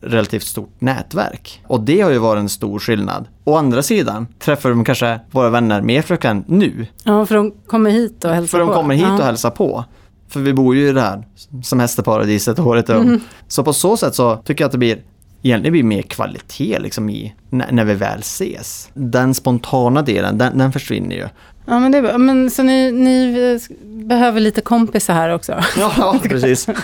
relativt 0.00 0.42
stort 0.42 0.80
nätverk. 0.80 1.62
Och 1.66 1.80
det 1.80 2.00
har 2.00 2.10
ju 2.10 2.18
varit 2.18 2.40
en 2.40 2.48
stor 2.48 2.78
skillnad. 2.78 3.26
Å 3.44 3.56
andra 3.56 3.82
sidan 3.82 4.26
träffar 4.38 4.70
de 4.70 4.84
kanske 4.84 5.20
våra 5.30 5.50
vänner 5.50 5.82
mer 5.82 6.02
frekvent 6.02 6.48
nu. 6.48 6.86
Ja, 7.04 7.26
för 7.26 7.34
de 7.34 7.52
kommer 7.66 7.90
hit 7.90 8.24
och 8.24 8.30
hälsar 8.30 8.58
För 8.58 8.58
de 8.58 8.68
på. 8.68 8.74
kommer 8.74 8.94
hit 8.94 9.06
ja. 9.08 9.14
och 9.18 9.24
hälsar 9.24 9.50
på. 9.50 9.84
För 10.28 10.40
vi 10.40 10.52
bor 10.52 10.76
ju 10.76 10.88
i 10.88 10.92
det 10.92 11.00
här 11.00 11.24
semesterparadiset 11.64 12.58
året 12.58 12.90
om. 12.90 12.96
Mm. 12.96 13.20
Så 13.48 13.64
på 13.64 13.72
så 13.72 13.96
sätt 13.96 14.14
så 14.14 14.36
tycker 14.36 14.64
jag 14.64 14.68
att 14.68 14.72
det 14.72 14.78
blir 14.78 14.98
Egentligen 15.46 15.72
blir 15.72 15.82
mer 15.82 16.02
kvalitet 16.02 16.78
liksom 16.78 17.10
i, 17.10 17.34
när, 17.50 17.72
när 17.72 17.84
vi 17.84 17.94
väl 17.94 18.20
ses. 18.20 18.90
Den 18.94 19.34
spontana 19.34 20.02
delen, 20.02 20.38
den, 20.38 20.58
den 20.58 20.72
försvinner 20.72 21.16
ju. 21.16 21.28
Ja, 21.66 21.80
men 21.80 21.92
det 21.92 21.98
är 21.98 22.02
bra. 22.02 22.18
Men 22.18 22.50
så 22.50 22.62
ni, 22.62 22.92
ni 22.92 23.40
eh, 23.54 23.76
behöver 23.86 24.40
lite 24.40 24.60
kompisar 24.60 25.14
här 25.14 25.30
också? 25.30 25.52
Ja, 25.78 26.20
precis. 26.22 26.66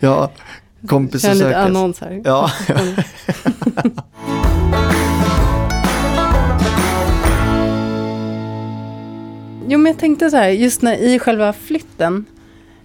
Ja, 0.00 0.30
kompisar 0.86 1.28
kör 1.28 1.34
lite 1.34 1.46
sökes. 1.46 1.66
annons 1.66 2.00
här. 2.00 2.22
Ja, 2.24 2.50
Jo, 9.68 9.78
men 9.78 9.92
jag 9.92 9.98
tänkte 10.00 10.30
så 10.30 10.36
här, 10.36 10.48
just 10.48 10.82
när, 10.82 10.96
i 10.96 11.18
själva 11.18 11.52
flytten. 11.52 12.24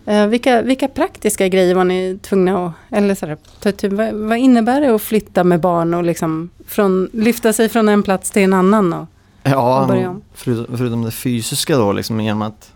Eh, 0.08 0.28
vilka, 0.28 0.62
vilka 0.62 0.88
praktiska 0.88 1.48
grejer 1.48 1.76
var 1.76 1.84
ni 1.84 2.20
tvungna 2.22 2.66
att, 2.66 2.74
eller 2.92 3.16
så 3.16 3.26
här, 3.26 3.38
itu- 3.62 3.96
vad, 3.96 4.14
vad 4.30 4.38
innebär 4.38 4.82
det 4.82 4.96
att 4.96 5.02
flytta 5.02 5.44
med 5.44 5.60
barn 5.60 5.94
och 5.94 6.04
liksom 6.04 6.50
från, 6.68 7.10
lyfta 7.14 7.54
sig 7.54 7.70
från 7.70 7.90
en 7.90 8.04
plats 8.04 8.32
till 8.32 8.42
en 8.42 8.54
annan? 8.54 8.94
Och, 8.94 9.08
ja 9.44 9.82
Och 9.82 9.88
börja 9.88 10.10
om. 10.10 10.22
förutom, 10.34 10.78
förutom 10.78 11.04
det 11.04 11.12
fysiska 11.12 11.78
då, 11.78 11.92
liksom, 11.92 12.20
genom 12.22 12.42
att 12.42 12.72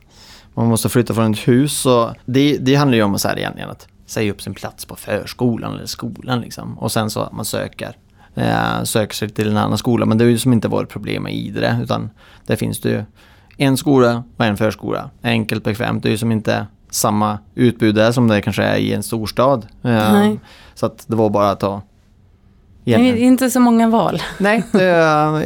man 0.54 0.68
måste 0.68 0.90
flytta 0.90 1.14
från 1.14 1.32
ett 1.34 1.48
hus. 1.48 1.78
Så 1.78 2.16
det, 2.26 2.58
det 2.58 2.76
handlar 2.76 2.98
ju 2.98 3.04
om 3.04 3.20
så 3.20 3.28
här, 3.28 3.38
egentligen, 3.40 3.70
att 3.70 3.88
säga 4.06 4.32
upp 4.32 4.42
sin 4.42 4.54
plats 4.54 4.86
på 4.86 4.96
förskolan 4.96 5.74
eller 5.74 5.86
skolan. 5.86 6.42
Liksom. 6.42 6.80
Och 6.80 6.92
sen 6.92 7.10
så 7.10 7.20
att 7.22 7.32
man 7.32 7.46
söker, 7.46 7.96
eh, 8.36 8.84
söker 8.84 9.16
sig 9.16 9.30
till 9.30 9.48
en 9.50 9.58
annan 9.58 9.78
skola. 9.78 10.06
Men 10.06 10.18
det 10.18 10.24
är 10.24 10.30
ju 10.30 10.38
som 10.38 10.54
inte 10.54 10.68
varit 10.68 10.90
problem 10.90 11.24
med 11.24 11.34
Idre, 11.36 11.80
utan 11.84 12.10
där 12.46 12.56
finns 12.56 12.80
det 12.82 12.90
ju 12.90 13.04
en 13.58 13.78
skola 13.78 14.24
och 14.38 14.46
en 14.46 14.58
förskola. 14.58 15.10
Enkelt, 15.24 15.64
bekvämt. 15.64 16.04
Det 16.04 16.10
är 16.10 16.12
ju 16.12 16.18
som 16.18 16.32
inte 16.32 16.68
samma 16.92 17.40
utbud 17.56 17.96
där 17.96 18.12
som 18.12 18.28
det 18.28 18.42
kanske 18.42 18.64
är 18.64 18.76
i 18.78 18.94
en 18.94 19.04
storstad. 19.04 19.68
Eh, 19.84 19.92
Nej. 20.14 20.40
Så 20.76 20.86
att 20.86 21.04
det 21.08 21.16
var 21.16 21.30
bara 21.30 21.50
att 21.52 21.60
ta 21.60 21.82
det 22.84 22.94
är 22.94 23.00
egentligen- 23.00 23.28
inte 23.28 23.50
så 23.50 23.60
många 23.60 23.90
val. 23.90 24.22
Nej, 24.40 24.64
det, 24.72 24.80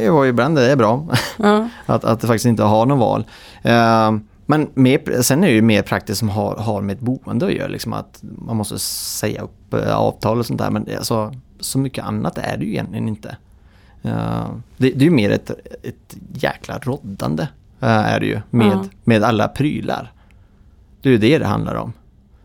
det 0.00 0.10
var 0.10 0.24
ju 0.24 0.30
ibland 0.30 0.56
det 0.56 0.72
är 0.72 0.76
bra. 0.76 1.06
Ja. 1.36 1.68
Att, 1.86 2.04
att 2.04 2.20
det 2.20 2.26
faktiskt 2.26 2.46
inte 2.46 2.62
har 2.62 2.86
någon 2.86 2.98
val. 2.98 3.24
Eh, 3.62 4.16
men 4.46 4.68
mer, 4.74 5.22
sen 5.22 5.44
är 5.44 5.48
det 5.48 5.52
ju 5.54 5.62
mer 5.62 5.82
praktiskt 5.82 6.18
som 6.18 6.28
har, 6.28 6.54
har 6.56 6.80
med 6.82 6.94
ett 6.96 7.00
boende 7.02 7.46
att 7.46 7.52
göra. 7.52 7.68
Liksom 7.68 7.92
att 7.92 8.18
man 8.22 8.56
måste 8.56 8.78
säga 8.78 9.42
upp 9.42 9.74
eh, 9.74 9.96
avtal 9.96 10.38
och 10.38 10.46
sånt 10.46 10.58
där. 10.58 10.70
Men 10.70 10.86
alltså, 10.98 11.34
så 11.60 11.78
mycket 11.78 12.04
annat 12.04 12.38
är 12.38 12.56
det 12.56 12.64
ju 12.64 12.70
egentligen 12.70 13.08
inte. 13.08 13.36
Det, 14.02 14.90
det 14.90 14.96
är 14.96 15.04
ju 15.04 15.10
mer 15.10 15.30
ett, 15.30 15.50
ett 15.82 16.16
jäkla 16.34 16.78
roddande. 16.78 17.42
eh, 17.80 17.88
är 17.88 18.20
det 18.20 18.26
ju. 18.26 18.40
Med, 18.50 18.66
Ja. 18.66 18.84
med 19.04 19.22
alla 19.24 19.48
prylar. 19.48 20.12
Det 21.06 21.10
är 21.10 21.12
ju 21.12 21.18
det 21.18 21.38
det 21.38 21.46
handlar 21.46 21.74
om. 21.74 21.92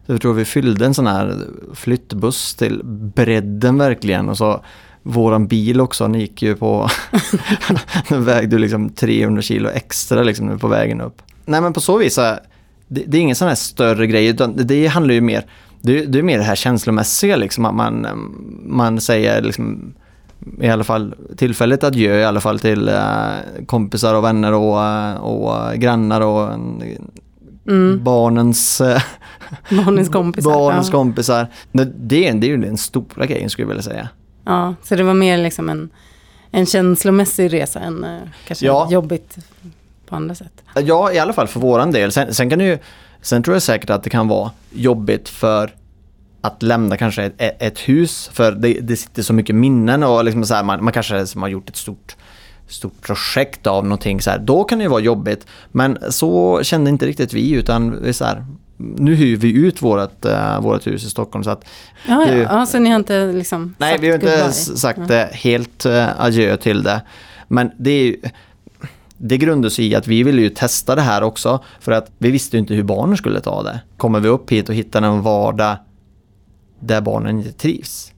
Så 0.05 0.11
jag 0.11 0.21
tror 0.21 0.33
vi 0.33 0.45
fyllde 0.45 0.85
en 0.85 0.93
sån 0.93 1.07
här 1.07 1.37
flyttbuss 1.73 2.55
till 2.55 2.81
bredden 2.83 3.77
verkligen. 3.77 4.29
Och 4.29 4.37
så 4.37 4.63
våran 5.03 5.47
bil 5.47 5.81
också, 5.81 6.03
den 6.03 6.19
gick 6.19 6.41
ju 6.41 6.55
på... 6.55 6.89
den 8.09 8.25
vägde 8.25 8.57
liksom 8.57 8.89
300 8.89 9.41
kilo 9.41 9.69
extra 9.69 10.23
liksom 10.23 10.47
nu 10.47 10.57
på 10.57 10.67
vägen 10.67 11.01
upp. 11.01 11.21
Nej 11.45 11.61
men 11.61 11.73
på 11.73 11.81
så 11.81 11.97
vis, 11.97 12.13
så 12.13 12.21
det, 12.87 13.03
det 13.07 13.17
är 13.17 13.21
ingen 13.21 13.35
sån 13.35 13.47
här 13.47 13.55
större 13.55 14.07
grej. 14.07 14.27
Utan 14.27 14.53
det, 14.57 14.87
handlar 14.87 15.13
ju 15.13 15.21
mer, 15.21 15.45
det, 15.81 16.05
det 16.05 16.19
är 16.19 16.23
mer 16.23 16.37
det 16.37 16.43
här 16.43 16.55
känslomässiga 16.55 17.35
liksom. 17.35 17.65
Att 17.65 17.75
man, 17.75 18.07
man 18.65 19.01
säger 19.01 19.41
liksom 19.41 19.93
i 20.61 20.69
alla 20.69 20.83
fall 20.83 21.15
tillfälligt 21.37 21.83
adjö 21.83 22.19
i 22.19 22.25
alla 22.25 22.41
fall 22.41 22.59
till 22.59 22.87
eh, 22.87 23.65
kompisar 23.65 24.15
och 24.15 24.23
vänner 24.23 24.53
och, 24.53 24.77
och 25.19 25.73
grannar 25.75 26.21
och 26.21 26.59
Mm. 27.67 28.03
barnens 28.03 28.81
eh, 28.81 29.01
Barnens 29.85 30.09
kompisar. 30.09 30.51
Barnens 30.51 30.87
ja. 30.87 30.91
kompisar. 30.91 31.47
Det, 31.71 31.85
det, 31.95 32.27
är, 32.27 32.33
det 32.33 32.47
är 32.47 32.49
ju 32.49 32.57
den 32.57 32.77
stora 32.77 33.25
grejen 33.25 33.49
skulle 33.49 33.63
jag 33.63 33.67
vilja 33.67 33.83
säga. 33.83 34.09
ja, 34.45 34.75
så 34.83 34.95
det 34.95 35.03
var 35.03 35.13
mer 35.13 35.37
liksom 35.37 35.69
en, 35.69 35.89
en 36.51 36.65
känslomässig 36.65 37.53
resa 37.53 37.79
än 37.79 38.03
eh, 38.03 38.19
kanske 38.47 38.65
Ja. 38.65 38.87
jobbigt 38.91 39.37
på 40.07 40.15
andra 40.15 40.35
sätt. 40.35 40.63
Ja, 40.75 41.11
i 41.11 41.19
alla 41.19 41.33
fall 41.33 41.47
för 41.47 41.59
våran 41.59 41.91
del. 41.91 42.11
Sen, 42.11 42.33
sen 42.33 42.49
kan 42.49 42.59
det 42.59 42.65
ju, 42.65 42.77
sen 43.21 43.43
tror 43.43 43.55
jag 43.55 43.61
säkert 43.63 43.89
att 43.89 44.03
det 44.03 44.09
kan 44.09 44.27
vara 44.27 44.51
jobbigt 44.71 45.29
för 45.29 45.71
att 46.41 46.63
lämna 46.63 46.97
kanske 46.97 47.23
ett, 47.23 47.61
ett- 47.61 47.79
hus 47.79 48.29
för 48.33 48.51
det, 48.51 48.73
det 48.73 48.95
sitter 48.95 49.21
så 49.23 49.33
mycket 49.33 49.55
minnen 49.55 50.03
och 50.03 50.25
liksom 50.25 50.45
så 50.45 50.53
här, 50.53 50.63
man, 50.63 50.83
man 50.83 50.93
kanske 50.93 51.25
har 51.39 51.47
gjort 51.47 51.69
ett 51.69 51.75
stort 51.75 52.15
stort 52.71 53.01
projekt 53.01 53.67
av 53.67 53.83
någonting 53.83 54.21
så 54.21 54.29
här, 54.29 54.39
då 54.39 54.63
kan 54.63 54.77
det 54.77 54.83
ju 54.83 54.89
vara 54.89 55.01
jobbigt. 55.01 55.47
Men 55.71 55.97
så 56.09 56.59
kände 56.63 56.89
inte 56.89 57.05
riktigt 57.05 57.33
vi 57.33 57.51
utan 57.51 58.03
vi 58.03 58.13
så 58.13 58.25
här, 58.25 58.45
nu 58.77 59.15
hyr 59.15 59.37
vi 59.37 59.51
ut 59.51 59.81
vårt, 59.81 60.25
uh, 60.25 60.61
vårt 60.61 60.87
hus 60.87 61.05
i 61.05 61.09
Stockholm 61.09 61.43
så 61.43 61.49
att 61.49 61.65
Ja, 62.07 62.27
ja. 62.27 62.33
ja, 62.33 62.65
så 62.65 62.79
ni 62.79 62.89
har 62.89 62.95
inte 62.95 63.31
liksom 63.31 63.75
Nej, 63.77 63.97
vi 63.99 64.07
har 64.07 64.15
inte 64.15 64.25
goodbye? 64.25 64.51
sagt 64.53 65.09
eh, 65.09 65.23
helt 65.23 65.85
uh, 65.85 66.21
adjö 66.21 66.57
till 66.57 66.83
det. 66.83 67.01
Men 67.47 67.71
det 67.77 67.91
är 67.91 68.03
ju, 68.03 68.17
det 69.17 69.37
grundas 69.37 69.79
i 69.79 69.95
att 69.95 70.07
vi 70.07 70.23
ville 70.23 70.41
ju 70.41 70.49
testa 70.49 70.95
det 70.95 71.01
här 71.01 71.23
också 71.23 71.63
för 71.79 71.91
att 71.91 72.11
vi 72.17 72.31
visste 72.31 72.57
ju 72.57 72.61
inte 72.61 72.73
hur 72.73 72.83
barnen 72.83 73.17
skulle 73.17 73.39
ta 73.39 73.63
det. 73.63 73.79
Kommer 73.97 74.19
vi 74.19 74.27
upp 74.27 74.51
hit 74.51 74.69
och 74.69 74.75
hittar 74.75 75.01
en 75.01 75.21
vardag 75.21 75.77
där 76.79 77.01
barnen 77.01 77.37
inte 77.37 77.51
trivs, 77.51 78.11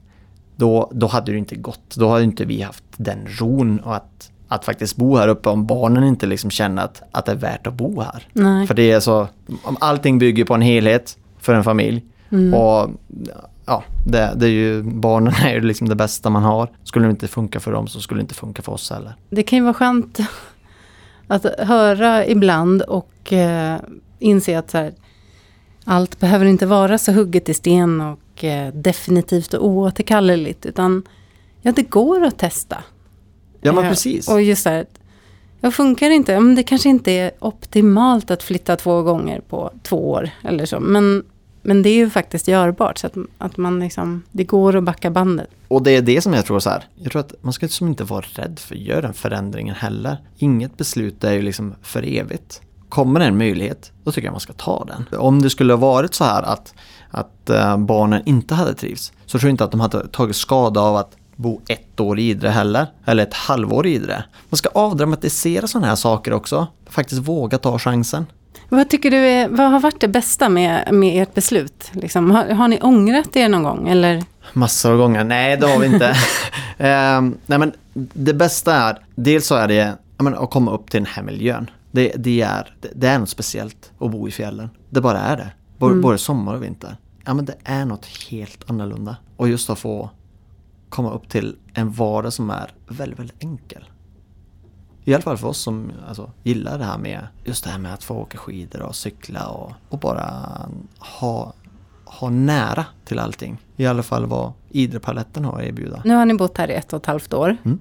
då, 0.56 0.90
då 0.94 1.06
hade 1.06 1.32
det 1.32 1.38
inte 1.38 1.56
gått. 1.56 1.94
Då 1.96 2.08
hade 2.08 2.24
inte 2.24 2.44
vi 2.44 2.62
haft 2.62 2.84
den 2.96 3.26
ron 3.28 3.80
och 3.80 3.96
att, 3.96 4.30
att 4.54 4.64
faktiskt 4.64 4.96
bo 4.96 5.16
här 5.16 5.28
uppe 5.28 5.48
om 5.48 5.66
barnen 5.66 6.04
inte 6.04 6.26
liksom 6.26 6.50
känner 6.50 6.84
att, 6.84 7.02
att 7.12 7.26
det 7.26 7.32
är 7.32 7.36
värt 7.36 7.66
att 7.66 7.74
bo 7.74 8.00
här. 8.00 8.28
Nej. 8.32 8.66
För 8.66 8.74
det 8.74 8.90
är 8.90 9.00
så, 9.00 9.28
allting 9.78 10.18
bygger 10.18 10.44
på 10.44 10.54
en 10.54 10.62
helhet 10.62 11.18
för 11.38 11.54
en 11.54 11.64
familj. 11.64 12.04
Mm. 12.30 12.54
Och 12.54 12.90
ja, 13.66 13.84
det, 14.06 14.32
det 14.36 14.46
är 14.46 14.50
ju, 14.50 14.82
barnen 14.82 15.34
är 15.34 15.54
ju 15.54 15.60
liksom 15.60 15.88
det 15.88 15.94
bästa 15.94 16.30
man 16.30 16.42
har. 16.42 16.68
Skulle 16.84 17.06
det 17.06 17.10
inte 17.10 17.28
funka 17.28 17.60
för 17.60 17.72
dem 17.72 17.86
så 17.86 18.00
skulle 18.00 18.20
det 18.20 18.22
inte 18.22 18.34
funka 18.34 18.62
för 18.62 18.72
oss 18.72 18.90
heller. 18.90 19.14
Det 19.30 19.42
kan 19.42 19.58
ju 19.58 19.62
vara 19.62 19.74
skönt 19.74 20.18
att 21.26 21.46
höra 21.58 22.26
ibland 22.26 22.82
och 22.82 23.32
eh, 23.32 23.78
inse 24.18 24.58
att 24.58 24.72
här, 24.72 24.92
allt 25.84 26.20
behöver 26.20 26.46
inte 26.46 26.66
vara 26.66 26.98
så 26.98 27.12
hugget 27.12 27.48
i 27.48 27.54
sten 27.54 28.00
och 28.00 28.44
eh, 28.44 28.74
definitivt 28.74 29.54
och 29.54 29.66
oåterkalleligt. 29.66 30.66
Utan 30.66 31.02
ja, 31.62 31.72
det 31.72 31.82
går 31.82 32.24
att 32.24 32.38
testa. 32.38 32.84
Ja 33.64 33.72
men 33.72 33.84
Eh, 33.84 33.90
precis. 33.90 34.28
Och 34.28 34.42
just 34.42 34.62
så 34.62 34.68
här, 34.68 34.86
ja, 35.60 35.70
funkar 35.70 36.08
det 36.08 36.14
inte, 36.14 36.40
men 36.40 36.54
det 36.54 36.62
kanske 36.62 36.88
inte 36.88 37.12
är 37.12 37.30
optimalt 37.38 38.30
att 38.30 38.42
flytta 38.42 38.76
två 38.76 39.02
gånger 39.02 39.40
på 39.40 39.72
två 39.82 40.10
år 40.10 40.30
eller 40.42 40.66
så. 40.66 40.80
Men, 40.80 41.24
men 41.62 41.82
det 41.82 41.88
är 41.88 41.94
ju 41.94 42.10
faktiskt 42.10 42.48
görbart. 42.48 42.98
Så 42.98 43.06
att, 43.06 43.14
att 43.38 43.56
man 43.56 43.80
liksom, 43.80 44.22
det 44.32 44.44
går 44.44 44.76
att 44.76 44.84
backa 44.84 45.10
bandet. 45.10 45.48
Och 45.68 45.82
det 45.82 45.90
är 45.90 46.02
det 46.02 46.20
som 46.20 46.32
jag 46.32 46.46
tror 46.46 46.60
så 46.60 46.70
här. 46.70 46.84
Jag 46.94 47.12
tror 47.12 47.20
att 47.20 47.34
man 47.40 47.52
ska 47.52 47.66
liksom 47.66 47.88
inte 47.88 48.04
vara 48.04 48.24
rädd 48.34 48.58
för 48.58 48.74
att 48.74 48.80
göra 48.80 49.00
den 49.00 49.14
förändringen 49.14 49.74
heller. 49.74 50.16
Inget 50.36 50.76
beslut 50.76 51.24
är 51.24 51.32
ju 51.32 51.42
liksom 51.42 51.74
för 51.82 52.02
evigt. 52.18 52.60
Kommer 52.88 53.20
det 53.20 53.26
en 53.26 53.38
möjlighet, 53.38 53.92
då 54.04 54.12
tycker 54.12 54.26
jag 54.26 54.32
man 54.32 54.40
ska 54.40 54.52
ta 54.52 54.84
den. 54.84 55.20
Om 55.20 55.42
det 55.42 55.50
skulle 55.50 55.72
ha 55.72 55.78
varit 55.78 56.14
så 56.14 56.24
här 56.24 56.42
att, 56.42 56.74
att 57.10 57.50
eh, 57.50 57.76
barnen 57.76 58.22
inte 58.26 58.54
hade 58.54 58.74
trivts, 58.74 59.12
så 59.26 59.38
tror 59.38 59.48
jag 59.48 59.52
inte 59.52 59.64
att 59.64 59.70
de 59.70 59.80
hade 59.80 60.08
tagit 60.08 60.36
skada 60.36 60.80
av 60.80 60.96
att 60.96 61.16
bo 61.36 61.60
ett 61.68 62.00
år 62.00 62.18
i 62.18 62.22
Idre 62.30 62.48
heller, 62.48 62.86
eller 63.04 63.22
ett 63.22 63.34
halvår 63.34 63.86
i 63.86 63.94
Idre. 63.94 64.24
Man 64.48 64.56
ska 64.58 64.68
avdramatisera 64.74 65.66
sådana 65.66 65.86
här 65.86 65.94
saker 65.96 66.32
också. 66.32 66.66
Faktiskt 66.86 67.22
våga 67.22 67.58
ta 67.58 67.78
chansen. 67.78 68.26
Vad 68.68 68.90
tycker 68.90 69.10
du 69.10 69.16
är, 69.16 69.48
vad 69.48 69.70
har 69.70 69.80
varit 69.80 70.00
det 70.00 70.08
bästa 70.08 70.48
med, 70.48 70.88
med 70.94 71.22
ert 71.22 71.34
beslut? 71.34 71.90
Liksom, 71.92 72.30
har, 72.30 72.44
har 72.48 72.68
ni 72.68 72.80
ångrat 72.80 73.36
er 73.36 73.48
någon 73.48 73.62
gång? 73.62 73.88
Eller? 73.88 74.24
Massor 74.52 74.92
av 74.92 74.98
gånger. 74.98 75.24
Nej, 75.24 75.56
det 75.56 75.66
har 75.66 75.78
vi 75.78 75.86
inte. 75.86 76.16
Ehm, 76.78 77.36
nej, 77.46 77.58
men 77.58 77.72
det 78.12 78.34
bästa 78.34 78.74
är, 78.74 78.98
dels 79.14 79.46
så 79.46 79.54
är 79.54 79.68
det 79.68 79.92
menar, 80.18 80.42
att 80.44 80.50
komma 80.50 80.70
upp 80.70 80.90
till 80.90 81.00
den 81.00 81.12
här 81.12 81.22
miljön. 81.22 81.70
Det, 81.90 82.12
det, 82.16 82.40
är, 82.40 82.74
det, 82.80 82.88
det 82.94 83.08
är 83.08 83.18
något 83.18 83.28
speciellt 83.28 83.90
att 83.98 84.10
bo 84.10 84.28
i 84.28 84.30
fjällen. 84.30 84.70
Det 84.90 85.00
bara 85.00 85.18
är 85.20 85.36
det. 85.36 85.50
Både, 85.78 85.92
Mm. 85.92 86.02
både 86.02 86.18
sommar 86.18 86.54
och 86.54 86.62
vinter. 86.62 86.96
Ja, 87.24 87.34
men 87.34 87.44
det 87.44 87.54
är 87.64 87.84
något 87.84 88.06
helt 88.30 88.70
annorlunda. 88.70 89.16
Och 89.36 89.48
just 89.48 89.70
att 89.70 89.78
få 89.78 90.10
komma 90.94 91.10
upp 91.10 91.28
till 91.28 91.56
en 91.74 91.90
vardag 91.90 92.32
som 92.32 92.50
är 92.50 92.70
väldigt, 92.88 93.18
väldigt 93.18 93.42
enkel. 93.42 93.84
I 95.04 95.14
alla 95.14 95.22
fall 95.22 95.38
för 95.38 95.48
oss 95.48 95.58
som 95.58 95.92
alltså, 96.08 96.30
gillar 96.42 96.78
det 96.78 96.84
här 96.84 96.98
med 96.98 97.26
just 97.44 97.64
det 97.64 97.70
här 97.70 97.78
med 97.78 97.94
att 97.94 98.04
få 98.04 98.14
åka 98.14 98.38
skidor 98.38 98.82
och 98.82 98.96
cykla 98.96 99.46
och, 99.46 99.72
och 99.88 99.98
bara 99.98 100.30
ha, 100.98 101.52
ha 102.04 102.30
nära 102.30 102.84
till 103.04 103.18
allting. 103.18 103.58
I 103.76 103.86
alla 103.86 104.02
fall 104.02 104.26
vad 104.26 104.52
Idrepaletten 104.70 105.44
har 105.44 105.58
att 105.58 105.64
erbjuda. 105.64 106.02
Nu 106.04 106.14
har 106.14 106.26
ni 106.26 106.34
bott 106.34 106.58
här 106.58 106.70
i 106.70 106.74
ett 106.74 106.92
och 106.92 107.00
ett 107.02 107.06
halvt 107.06 107.34
år. 107.34 107.56
Mm. 107.64 107.78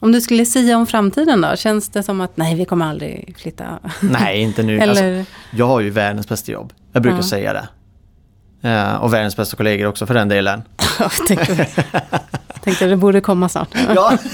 Om 0.00 0.12
du 0.12 0.20
skulle 0.20 0.46
säga 0.46 0.78
om 0.78 0.86
framtiden 0.86 1.40
då? 1.40 1.56
Känns 1.56 1.88
det 1.88 2.02
som 2.02 2.20
att 2.20 2.36
nej, 2.36 2.54
vi 2.54 2.64
kommer 2.64 2.86
aldrig 2.86 3.38
flytta? 3.38 3.78
Nej, 4.02 4.42
inte 4.42 4.62
nu. 4.62 4.80
Alltså, 4.80 5.04
Eller, 5.04 5.26
jag 5.52 5.66
har 5.66 5.80
ju 5.80 5.90
världens 5.90 6.28
bästa 6.28 6.52
jobb. 6.52 6.72
Jag 6.92 7.02
brukar 7.02 7.18
Ja. 7.18 7.22
säga 7.22 7.52
det. 7.52 7.68
Eh, 8.68 8.94
och 8.94 9.12
världens 9.12 9.36
bästa 9.36 9.56
kollegor 9.56 9.86
också 9.86 10.06
för 10.06 10.14
den 10.14 10.28
delen. 10.28 10.62
tänkte, 12.66 12.86
det 12.86 12.96
borde 12.96 13.20
komma 13.20 13.48
snart. 13.48 13.68
Ja. 13.94 14.18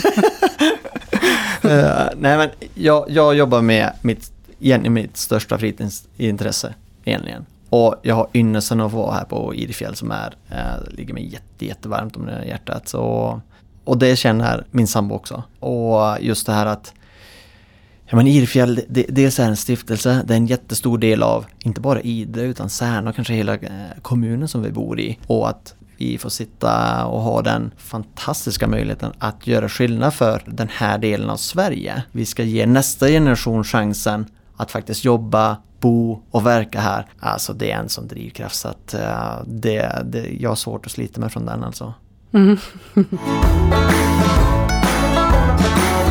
Eh, 1.65 2.09
nej 2.17 2.37
men 2.37 2.51
jag, 2.75 3.05
jag 3.09 3.35
jobbar 3.35 3.63
med 3.63 3.93
mitt, 4.01 4.33
egentligen 4.61 4.93
mitt 4.93 5.17
största 5.17 5.59
fritidsintresse 5.59 6.75
egentligen. 7.05 7.47
Och 7.69 7.97
jag 8.03 8.15
har 8.15 8.29
ynnesten 8.35 8.81
att 8.81 8.93
vara 8.93 9.15
här 9.15 9.25
på 9.25 9.55
Idefjäll 9.55 9.95
som 9.95 10.11
är, 10.11 10.35
eh, 10.51 10.91
ligger 10.91 11.15
mig 11.15 11.33
jätte, 11.33 11.67
jättevarmt 11.67 12.17
om 12.17 12.27
det 12.27 12.45
hjärtat. 12.45 12.89
Så, 12.89 13.41
och 13.85 13.99
det 13.99 14.17
känner 14.17 14.65
min 14.71 14.87
sambo 14.87 15.15
också. 15.15 15.43
Och 15.59 16.17
just 16.21 16.47
det 16.47 16.53
här 16.53 16.67
att 16.67 16.93
Ja 18.07 18.17
men 18.17 18.27
Idefjäll, 18.27 18.81
det, 18.89 19.07
dels 19.09 19.39
är 19.39 19.49
en 19.49 19.57
stiftelse, 19.57 20.23
det 20.27 20.35
är 20.35 20.37
en 20.37 20.47
jättestor 20.47 20.99
del 20.99 21.23
av, 21.23 21.47
inte 21.59 21.81
bara 21.81 22.01
Idre 22.01 22.43
utan 22.43 22.71
Särna 22.71 23.11
och 23.11 23.17
kanske 23.17 23.35
hela 23.35 23.55
eh, 23.55 23.71
kommunen 24.03 24.49
som 24.49 24.63
vi 24.63 24.71
bor 24.71 25.01
i. 25.01 25.19
Och 25.27 25.49
att 25.49 25.75
vi 26.03 26.19
får 26.19 26.31
sitta 26.31 27.05
och 27.07 27.21
ha 27.21 27.43
den 27.43 27.75
fantastiska 27.77 28.67
möjligheten 28.67 29.13
att 29.19 29.47
göra 29.47 29.69
skillnad 29.69 30.15
för 30.15 30.43
den 30.47 30.69
här 30.69 30.99
delen 30.99 31.31
av 31.31 31.37
Sverige. 31.37 32.03
Vi 32.13 32.27
ska 32.27 32.43
ge 32.43 32.67
nästa 32.67 33.09
generation 33.09 33.65
chansen 33.65 34.27
att 34.57 34.71
faktiskt 34.71 35.05
jobba, 35.05 35.57
bo 35.81 36.23
och 36.31 36.47
verka 36.47 36.81
här. 36.81 37.07
Alltså 37.21 37.53
det 37.53 37.71
är 37.71 37.79
en 37.79 37.89
sån 37.89 38.09
drivkraft 38.09 38.57
så 38.57 38.69
att 38.69 38.95
eh, 38.95 39.43
det, 39.47 40.03
det, 40.05 40.29
jag 40.41 40.51
har 40.51 40.57
svårt 40.57 40.87
att 40.87 40.93
slita 40.93 41.21
mig 41.21 41.31
från 41.31 41.47
den 41.47 41.65
alltså. 41.65 41.95
Mm. 42.33 42.59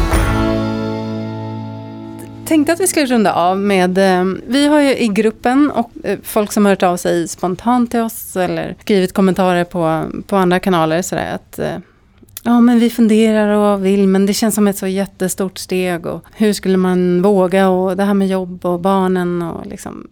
Tänkte 2.52 2.74
att 2.74 2.80
vi 2.80 2.88
skulle 2.88 3.06
runda 3.06 3.34
av 3.34 3.58
med, 3.58 3.98
eh, 3.98 4.26
vi 4.48 4.68
har 4.68 4.80
ju 4.80 4.98
i 4.98 5.08
gruppen 5.08 5.72
och 5.72 5.92
eh, 6.04 6.20
folk 6.24 6.52
som 6.52 6.66
har 6.66 6.72
hört 6.72 6.84
av 6.84 6.98
sig 6.98 7.28
spontant 7.28 7.92
till 7.92 8.00
oss 8.00 8.36
eller 8.36 8.76
skrivit 8.80 9.14
kommentarer 9.14 9.64
på, 9.64 10.06
på 10.28 10.36
andra 10.36 10.60
kanaler 10.60 11.02
sådär 11.02 11.36
att 11.36 11.60
eh, 11.60 11.78
ja 12.44 12.62
men 12.62 12.80
vi 12.80 12.90
funderar 12.90 13.48
och 13.56 13.86
vill 13.86 14.08
men 14.08 14.26
det 14.26 14.34
känns 14.34 14.56
som 14.56 14.68
ett 14.68 14.78
så 14.78 14.88
jättestort 14.88 15.58
steg 15.58 16.06
och 16.06 16.24
hur 16.34 16.54
skulle 16.54 16.78
man 16.78 17.22
våga 17.22 17.70
och 17.70 17.98
det 17.98 18.04
här 18.04 18.14
med 18.14 18.28
jobb 18.28 18.66
och 18.66 18.80
barnen 18.80 19.42
och 19.42 19.66
liksom. 19.66 20.08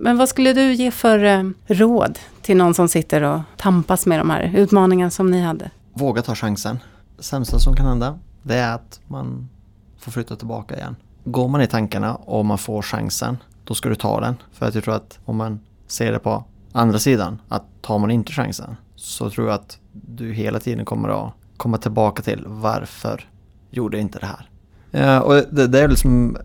Men 0.00 0.18
vad 0.18 0.28
skulle 0.28 0.52
du 0.52 0.72
ge 0.72 0.90
för 0.90 1.52
råd 1.74 2.18
till 2.42 2.56
någon 2.56 2.74
som 2.74 2.88
sitter 2.88 3.22
och 3.22 3.40
tampas 3.56 4.06
med 4.06 4.20
de 4.20 4.30
här 4.30 4.52
utmaningarna 4.54 5.10
som 5.10 5.30
ni 5.30 5.40
hade? 5.40 5.70
Våga 5.94 6.22
ta 6.22 6.34
chansen. 6.34 6.78
Det 7.16 7.22
sämsta 7.22 7.58
som 7.58 7.76
kan 7.76 7.86
hända 7.86 8.18
det 8.42 8.56
är 8.56 8.74
att 8.74 9.00
man 9.08 9.48
får 9.98 10.12
flytta 10.12 10.36
tillbaka 10.36 10.76
igen. 10.76 10.96
Går 11.24 11.48
man 11.48 11.60
i 11.60 11.66
tankarna 11.66 12.14
och 12.14 12.44
man 12.44 12.58
får 12.58 12.82
chansen, 12.82 13.36
då 13.64 13.74
ska 13.74 13.88
du 13.88 13.94
ta 13.94 14.20
den. 14.20 14.34
För 14.52 14.66
att 14.66 14.74
jag 14.74 14.84
tror 14.84 14.94
att 14.94 15.18
om 15.24 15.36
man 15.36 15.60
ser 15.86 16.12
det 16.12 16.18
på 16.18 16.44
andra 16.72 16.98
sidan, 16.98 17.38
att 17.48 17.62
tar 17.80 17.98
man 17.98 18.10
inte 18.10 18.32
chansen, 18.32 18.76
så 18.96 19.30
tror 19.30 19.46
jag 19.46 19.54
att 19.54 19.78
du 19.92 20.32
hela 20.32 20.60
tiden 20.60 20.84
kommer 20.84 21.08
att 21.08 21.32
komma 21.56 21.78
tillbaka 21.78 22.22
till 22.22 22.44
varför 22.46 23.28
gjorde 23.70 23.96
jag 23.96 24.02
inte 24.02 24.18
det 24.18 24.26
här? 24.26 24.48
Ja, 24.90 25.20
och 25.20 25.34
det, 25.50 25.66
det 25.66 25.80
är 25.80 25.88
liksom 25.88 26.36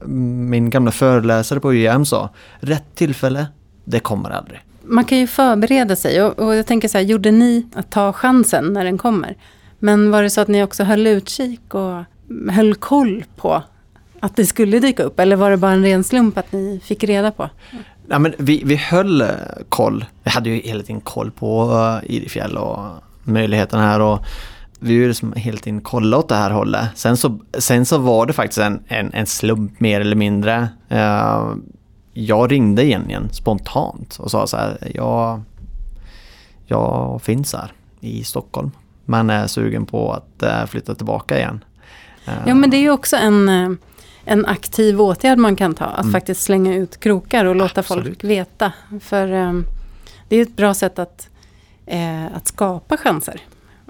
min 0.50 0.70
gamla 0.70 0.92
föreläsare 0.92 1.60
på 1.60 1.72
UIM 1.72 2.06
sa, 2.06 2.30
rätt 2.60 2.96
tillfälle, 2.96 3.48
det 3.84 4.00
kommer 4.00 4.30
aldrig. 4.30 4.60
Man 4.84 5.04
kan 5.04 5.18
ju 5.18 5.28
förbereda 5.28 5.96
sig 5.96 6.24
och, 6.24 6.40
och 6.40 6.56
jag 6.56 6.68
tänker 6.68 6.88
så 6.88 6.98
här, 6.98 7.06
gjorde 7.06 7.32
ni 7.32 7.68
att 7.74 7.90
ta 7.90 8.14
chansen 8.14 8.74
när 8.74 8.84
den 8.84 8.98
kommer? 8.98 9.38
Men 9.80 10.12
var 10.12 10.24
det 10.24 10.30
så 10.30 10.42
att 10.42 10.48
ni 10.48 10.64
också 10.64 10.84
höll 10.84 11.08
utkik 11.08 11.74
och 11.74 12.04
höll 12.52 12.76
koll 12.76 13.24
på 13.36 13.64
att 14.20 14.36
det 14.36 14.46
skulle 14.46 14.80
dyka 14.80 15.04
upp? 15.04 15.20
Eller 15.20 15.36
var 15.36 15.52
det 15.52 15.58
bara 15.58 15.72
en 15.72 15.84
ren 15.84 16.04
slump 16.04 16.38
att 16.38 16.52
ni 16.52 16.82
fick 16.84 17.04
reda 17.04 17.32
på? 17.32 17.50
Ja, 18.10 18.20
men 18.20 18.34
vi, 18.38 18.62
vi 18.66 18.76
höll 18.76 19.22
eh, 19.22 19.28
koll. 19.70 20.06
Vi 20.24 20.30
hade 20.30 20.50
ju 20.50 20.62
hela 20.62 20.84
tiden 20.84 21.02
koll 21.02 21.32
på 21.32 21.72
uh, 21.72 22.12
Idefjäll 22.12 22.58
och 22.58 22.80
möjligheten 23.24 23.80
här 23.80 24.00
och 24.00 24.20
vi 24.80 24.94
har 24.94 25.02
ju 25.02 25.08
liksom 25.08 25.34
hela 25.34 25.58
tiden 25.58 25.82
kollat 25.82 26.20
åt 26.20 26.30
det 26.30 26.36
här 26.36 26.52
hållet. 26.52 26.86
Sen 26.96 27.18
så, 27.18 27.40
sen 27.58 27.86
så 27.86 27.98
var 27.98 28.26
det 28.26 28.34
faktiskt 28.34 28.60
en, 28.60 28.84
en, 28.88 29.14
en 29.14 29.26
slump 29.26 29.80
mer 29.80 30.02
eller 30.02 30.16
mindre. 30.16 30.70
Eh, 30.90 31.48
jag 32.14 32.52
ringde 32.52 32.84
igen, 32.84 33.30
spontant 33.32 34.18
och 34.20 34.32
sa 34.32 34.48
så 34.48 34.58
här, 34.58 34.92
jag, 34.96 35.42
jag 36.66 37.22
finns 37.22 37.54
här 37.54 37.72
i 38.00 38.24
Stockholm 38.24 38.72
men 39.06 39.30
är 39.30 39.48
sugen 39.48 39.86
på 39.86 40.12
att 40.14 40.44
eh, 40.44 40.66
flytta 40.66 40.96
tillbaka 40.96 41.38
igen. 41.38 41.64
Eh, 42.26 42.34
Ja, 42.46 42.56
men 42.56 42.70
det 42.70 42.78
är 42.78 42.82
ju 42.82 42.92
också 42.92 43.16
en, 43.16 43.50
eh, 43.50 43.70
en 44.28 44.46
aktiv 44.46 45.02
åtgärd 45.02 45.38
man 45.38 45.56
kan 45.56 45.74
ta. 45.74 45.86
Att 45.86 46.00
Mm. 46.02 46.12
faktiskt 46.12 46.42
slänga 46.42 46.76
ut 46.76 47.00
krokar 47.00 47.46
och 47.46 47.56
låta 47.56 47.80
Absolut. 47.80 48.04
folk 48.06 48.24
veta. 48.24 48.74
För 49.02 49.32
eh, 49.34 49.54
det 50.28 50.36
är 50.36 50.42
ett 50.42 50.56
bra 50.56 50.74
sätt 50.74 51.00
att 51.00 51.30
eh, 51.86 52.26
att 52.36 52.48
skapa 52.48 52.98
chanser. 52.98 53.42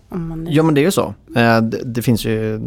Om 0.10 0.28
man 0.28 0.44
nu... 0.44 0.52
Ja 0.52 0.64
men 0.64 0.74
det 0.76 0.82
är 0.82 0.86
ju 0.86 0.92
så. 0.92 1.14
Eh, 1.36 1.62
det, 1.62 1.82
det 1.86 2.02
finns 2.02 2.26
ju, 2.26 2.60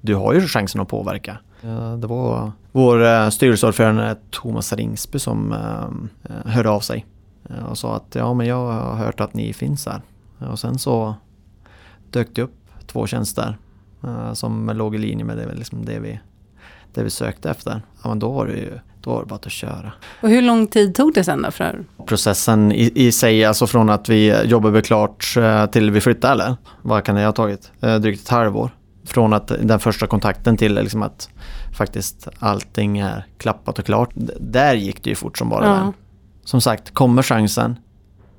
du 0.00 0.14
har 0.14 0.34
ju 0.34 0.40
chansen 0.40 0.80
att 0.80 0.88
påverka. 0.88 1.38
Eh, 1.62 1.96
Det 1.96 2.06
var 2.06 2.52
vår 2.72 3.04
eh, 3.04 3.28
styrelseordförande 3.28 4.16
Thomas 4.30 4.72
Ringsby 4.72 5.18
som 5.18 5.52
eh, 5.52 6.50
hörde 6.52 6.70
av 6.70 6.80
sig 6.80 7.06
och 7.70 7.78
sa 7.78 7.96
att 7.96 8.14
ja 8.14 8.34
men 8.34 8.46
jag 8.46 8.66
har 8.72 8.94
hört 8.96 9.20
att 9.20 9.34
ni 9.34 9.52
finns 9.52 9.86
här. 9.86 10.00
Och 10.50 10.58
sen 10.58 10.78
så 10.78 11.14
dök 12.10 12.28
det 12.32 12.42
upp 12.42 12.54
två 12.86 13.06
tjänster 13.06 13.56
som 14.32 14.70
låg 14.74 14.94
i 14.94 14.98
linje 14.98 15.24
med 15.24 15.36
det, 15.36 15.54
liksom 15.54 15.84
det, 15.84 15.98
vi, 15.98 16.20
det 16.96 17.04
vi 17.04 17.10
sökte 17.10 17.50
efter. 17.50 17.82
Ja 18.02 18.08
men 18.08 18.18
då 18.18 18.30
var 18.32 18.46
det 18.46 18.52
ju 18.52 18.78
då 19.00 19.10
var 19.12 19.20
det 19.20 19.26
bara 19.26 19.34
att 19.44 19.52
köra. 19.52 19.92
Och 20.20 20.28
hur 20.28 20.42
lång 20.42 20.66
tid 20.66 20.94
tog 20.94 21.14
det 21.14 21.24
sen 21.24 21.42
då? 21.42 21.50
För... 21.50 21.84
Processen 22.06 22.72
i, 22.72 22.92
i 22.94 23.12
sig, 23.12 23.44
alltså 23.44 23.66
från 23.66 23.90
att 23.90 24.08
vi 24.08 24.42
jobbade 24.44 24.82
klart 24.82 25.34
eh, 25.36 25.66
till 25.66 25.90
vi 25.90 26.00
flyttade 26.00 26.32
eller? 26.32 26.56
Vad 26.82 27.04
kan 27.04 27.14
det 27.14 27.24
ha 27.24 27.32
tagit? 27.32 27.70
Eh, 27.80 27.96
Drygt 27.96 28.22
ett 28.22 28.28
halvår. 28.28 28.70
Från 29.04 29.32
att 29.32 29.48
den 29.62 29.80
första 29.80 30.06
kontakten 30.06 30.56
till 30.56 30.74
liksom 30.74 31.02
att 31.02 31.28
faktiskt 31.78 32.28
allting 32.38 32.98
är 32.98 33.26
klappat 33.38 33.78
och 33.78 33.84
klart. 33.86 34.10
D- 34.14 34.32
Där 34.40 34.74
gick 34.74 35.02
det 35.04 35.10
ju 35.10 35.16
fort 35.16 35.38
som 35.38 35.48
bara 35.48 35.64
Ja. 35.66 35.72
den. 35.72 35.92
Som 36.44 36.60
sagt, 36.60 36.94
kommer 36.94 37.22
chansen, 37.22 37.76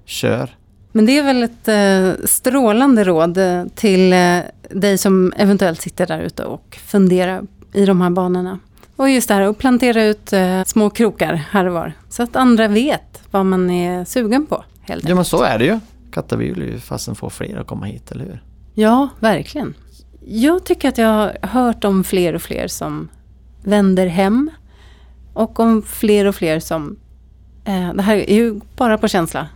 kör. 0.06 0.50
Men 0.92 1.06
det 1.06 1.18
är 1.18 1.24
väl 1.24 1.44
ett 1.44 1.68
eh, 1.68 2.26
strålande 2.26 3.04
råd 3.04 3.38
eh, 3.38 3.64
till 3.76 4.14
eh, 4.14 4.40
dig 4.70 4.98
som 4.98 5.34
eventuellt 5.38 5.82
sitter 5.82 6.08
där 6.08 6.20
ute 6.20 6.44
och 6.46 6.78
funderar 6.86 7.42
i 7.74 7.86
de 7.86 8.02
här 8.02 8.10
banorna. 8.10 8.60
Och 8.96 9.10
just 9.10 9.28
det 9.28 9.34
här 9.34 9.42
att 9.42 9.58
plantera 9.58 10.04
ut 10.04 10.34
eh, 10.34 10.64
små 10.64 10.90
krokar 10.90 11.34
här 11.34 11.66
och 11.66 11.74
var. 11.74 11.94
Så 12.10 12.24
att 12.24 12.36
andra 12.36 12.68
vet 12.68 13.22
vad 13.32 13.46
man 13.46 13.70
är 13.70 14.06
sugen 14.06 14.46
på. 14.46 14.64
Helt 14.82 15.10
Ja 15.10 15.16
men 15.16 15.26
så 15.26 15.44
är 15.44 15.60
det 15.60 15.66
ju. 15.66 15.80
Katta 16.12 16.36
vill 16.36 16.58
ju 16.58 16.80
fastän 16.80 17.16
få 17.16 17.30
fler 17.30 17.58
att 17.58 17.68
komma 17.68 17.86
hit, 17.86 18.12
eller 18.12 18.26
hur? 18.26 18.44
Ja, 18.74 19.10
verkligen. 19.20 19.74
Jag 20.26 20.66
tycker 20.66 20.90
att 20.90 20.98
jag 20.98 21.08
har 21.08 21.38
hört 21.42 21.84
om 21.84 22.04
fler 22.04 22.34
och 22.34 22.42
fler 22.42 22.68
som 22.68 23.10
vänder 23.64 24.08
hem. 24.08 24.52
Och 25.34 25.60
om 25.60 25.82
fler 25.82 26.26
och 26.26 26.36
fler 26.36 26.60
som... 26.60 27.00
Eh, 27.66 27.94
det 27.94 28.02
här 28.02 28.16
är 28.16 28.36
ju 28.36 28.60
bara 28.76 28.98
på 28.98 29.08
känsla. 29.08 29.48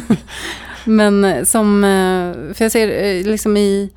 Men 0.84 1.24
eh, 1.24 1.44
som... 1.44 1.84
Eh, 1.84 2.54
för 2.54 2.64
jag 2.64 2.72
ser 2.72 3.04
eh, 3.04 3.26
liksom 3.26 3.56
i, 3.56 3.90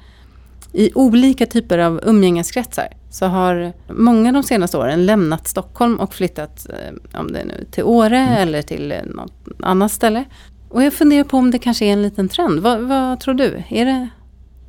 i 0.76 0.92
olika 0.96 1.46
typer 1.46 1.78
av 1.78 2.00
umgängeskretsar 2.04 2.88
så 3.10 3.26
har 3.26 3.74
många 3.88 4.32
de 4.32 4.44
senaste 4.44 4.78
åren 4.78 5.06
lämnat 5.06 5.48
Stockholm 5.48 6.00
och 6.00 6.14
flyttat, 6.14 6.68
eh, 6.70 7.20
om 7.20 7.32
det 7.32 7.40
är 7.40 7.46
nu 7.46 7.66
till 7.72 7.84
Åre 7.84 8.20
eller 8.20 8.62
till 8.62 8.92
eh, 8.92 9.04
något 9.06 9.34
annat 9.60 9.92
ställe. 9.92 10.26
Och 10.70 10.84
jag 10.84 10.94
funderar 10.94 11.24
på 11.24 11.38
om 11.38 11.52
det 11.52 11.60
kanske 11.60 11.86
är 11.86 11.94
en 11.94 12.02
liten 12.02 12.30
trend. 12.30 12.60
Vad, 12.60 12.82
vad 12.82 13.20
tror 13.20 13.34
du? 13.34 13.64
Är 13.70 13.86
det, 13.86 14.10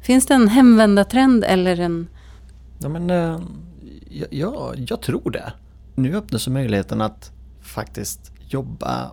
finns 0.03 0.27
det 0.27 0.35
en 0.35 0.49
hemvändartrend 0.49 1.45
eller 1.45 1.81
en... 1.81 2.09
Ja 2.79 2.89
men 2.89 3.11
eh, 3.11 3.41
ja, 4.11 4.27
ja, 4.31 4.75
jag 4.77 5.01
tror 5.01 5.31
det. 5.31 5.53
Nu 5.95 6.17
öppnar 6.17 6.39
sig 6.39 6.53
möjligheten 6.53 7.01
att 7.01 7.33
faktiskt 7.63 8.33
jobba 8.49 9.11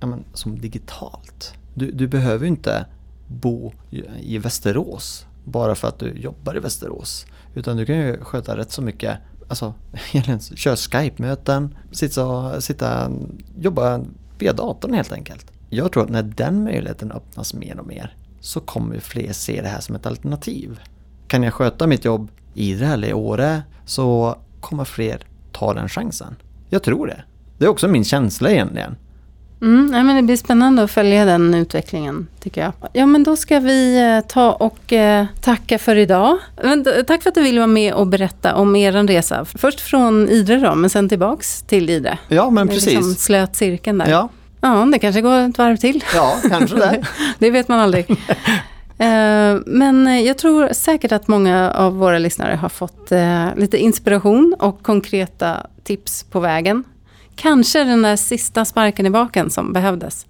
ja, 0.00 0.06
men, 0.06 0.24
som 0.34 0.58
digitalt. 0.58 1.54
Du, 1.74 1.90
du 1.90 2.08
behöver 2.08 2.46
inte 2.46 2.86
bo 3.26 3.72
i 4.20 4.38
Västerås 4.38 5.27
bara 5.48 5.74
för 5.74 5.88
att 5.88 5.98
du 5.98 6.12
jobbar 6.12 6.56
i 6.56 6.60
Västerås. 6.60 7.26
Utan 7.54 7.76
du 7.76 7.86
kan 7.86 7.96
ju 7.96 8.20
sköta 8.20 8.56
rätt 8.56 8.72
så 8.72 8.82
mycket, 8.82 9.18
alltså 9.48 9.74
köra 10.54 10.76
Skype-möten, 10.76 11.76
sitta, 11.92 12.60
sitta, 12.60 13.10
jobba 13.58 14.00
via 14.38 14.52
datorn 14.52 14.94
helt 14.94 15.12
enkelt. 15.12 15.46
Jag 15.70 15.92
tror 15.92 16.02
att 16.02 16.10
när 16.10 16.22
den 16.22 16.64
möjligheten 16.64 17.12
öppnas 17.12 17.54
mer 17.54 17.78
och 17.78 17.86
mer 17.86 18.16
så 18.40 18.60
kommer 18.60 18.94
ju 18.94 19.00
fler 19.00 19.32
se 19.32 19.62
det 19.62 19.68
här 19.68 19.80
som 19.80 19.94
ett 19.94 20.06
alternativ. 20.06 20.80
Kan 21.26 21.42
jag 21.42 21.54
sköta 21.54 21.86
mitt 21.86 22.04
jobb 22.04 22.30
i 22.54 22.70
Idre 22.70 22.86
eller 22.86 23.08
i 23.08 23.12
Åre 23.12 23.62
så 23.84 24.38
kommer 24.60 24.84
fler 24.84 25.26
ta 25.52 25.74
den 25.74 25.88
chansen. 25.88 26.36
Jag 26.68 26.82
tror 26.82 27.06
det. 27.06 27.22
Det 27.58 27.64
är 27.64 27.68
också 27.68 27.88
min 27.88 28.04
känsla 28.04 28.50
egentligen. 28.50 28.96
Mm, 29.62 29.86
nej, 29.86 30.02
men 30.04 30.16
det 30.16 30.22
blir 30.22 30.36
spännande 30.36 30.82
att 30.82 30.90
följa 30.90 31.24
den 31.24 31.54
utvecklingen 31.54 32.26
tycker 32.40 32.60
jag. 32.60 32.72
Ja 32.92 33.06
men 33.06 33.22
då 33.24 33.36
ska 33.36 33.60
vi 33.60 33.98
eh, 34.16 34.28
ta 34.28 34.52
och 34.52 34.92
eh, 34.92 35.26
tacka 35.42 35.78
för 35.78 35.96
idag. 35.96 36.38
Men, 36.64 36.82
d- 36.82 37.04
tack 37.06 37.22
för 37.22 37.28
att 37.30 37.34
du 37.34 37.42
ville 37.42 37.58
vara 37.60 37.66
med 37.66 37.94
och 37.94 38.06
berätta 38.06 38.54
om 38.54 38.76
er 38.76 38.92
resa. 38.92 39.44
Först 39.44 39.80
från 39.80 40.28
Idre 40.28 40.56
då, 40.56 40.74
men 40.74 40.90
sen 40.90 41.08
tillbaks 41.08 41.62
till 41.62 41.90
Idre. 41.90 42.18
Ja 42.28 42.50
men 42.50 42.66
Det 42.66 42.72
precis. 42.74 42.88
Liksom 42.94 43.14
slöt 43.14 43.56
cirkeln 43.56 43.98
där. 43.98 44.08
Ja, 44.10 44.28
ja, 44.60 44.88
det 44.92 44.98
kanske 44.98 45.20
går 45.20 45.38
ett 45.38 45.58
varv 45.58 45.76
till. 45.76 46.04
ja 46.14 46.36
kanske 46.48 46.76
det. 46.76 47.02
Det 47.38 47.50
vet 47.50 47.68
man 47.68 47.78
aldrig. 47.80 48.06
Eh, 49.00 49.56
Men 49.66 50.06
eh, 50.06 50.20
jag 50.20 50.38
tror 50.38 50.68
säkert 50.72 51.12
att 51.12 51.28
många 51.28 51.70
av 51.70 51.96
våra 51.96 52.18
lyssnare 52.18 52.54
har 52.56 52.68
fått 52.68 53.12
eh, 53.12 53.46
lite 53.56 53.78
inspiration 53.78 54.54
och 54.58 54.82
konkreta 54.82 55.66
tips 55.84 56.22
på 56.30 56.40
vägen. 56.40 56.84
Kanske 57.40 57.84
den 57.84 58.02
där 58.02 58.16
sista 58.16 58.64
sparken 58.64 59.06
i 59.06 59.10
baken 59.10 59.50
som 59.50 59.72
behövdes. 59.72 60.26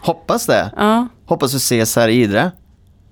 Hoppas 0.00 0.46
det. 0.46 0.72
Ja, 0.76 1.08
Hoppas 1.26 1.54
vi 1.54 1.56
ses 1.56 1.96
här 1.96 2.08
i 2.08 2.22
Idre. 2.22 2.52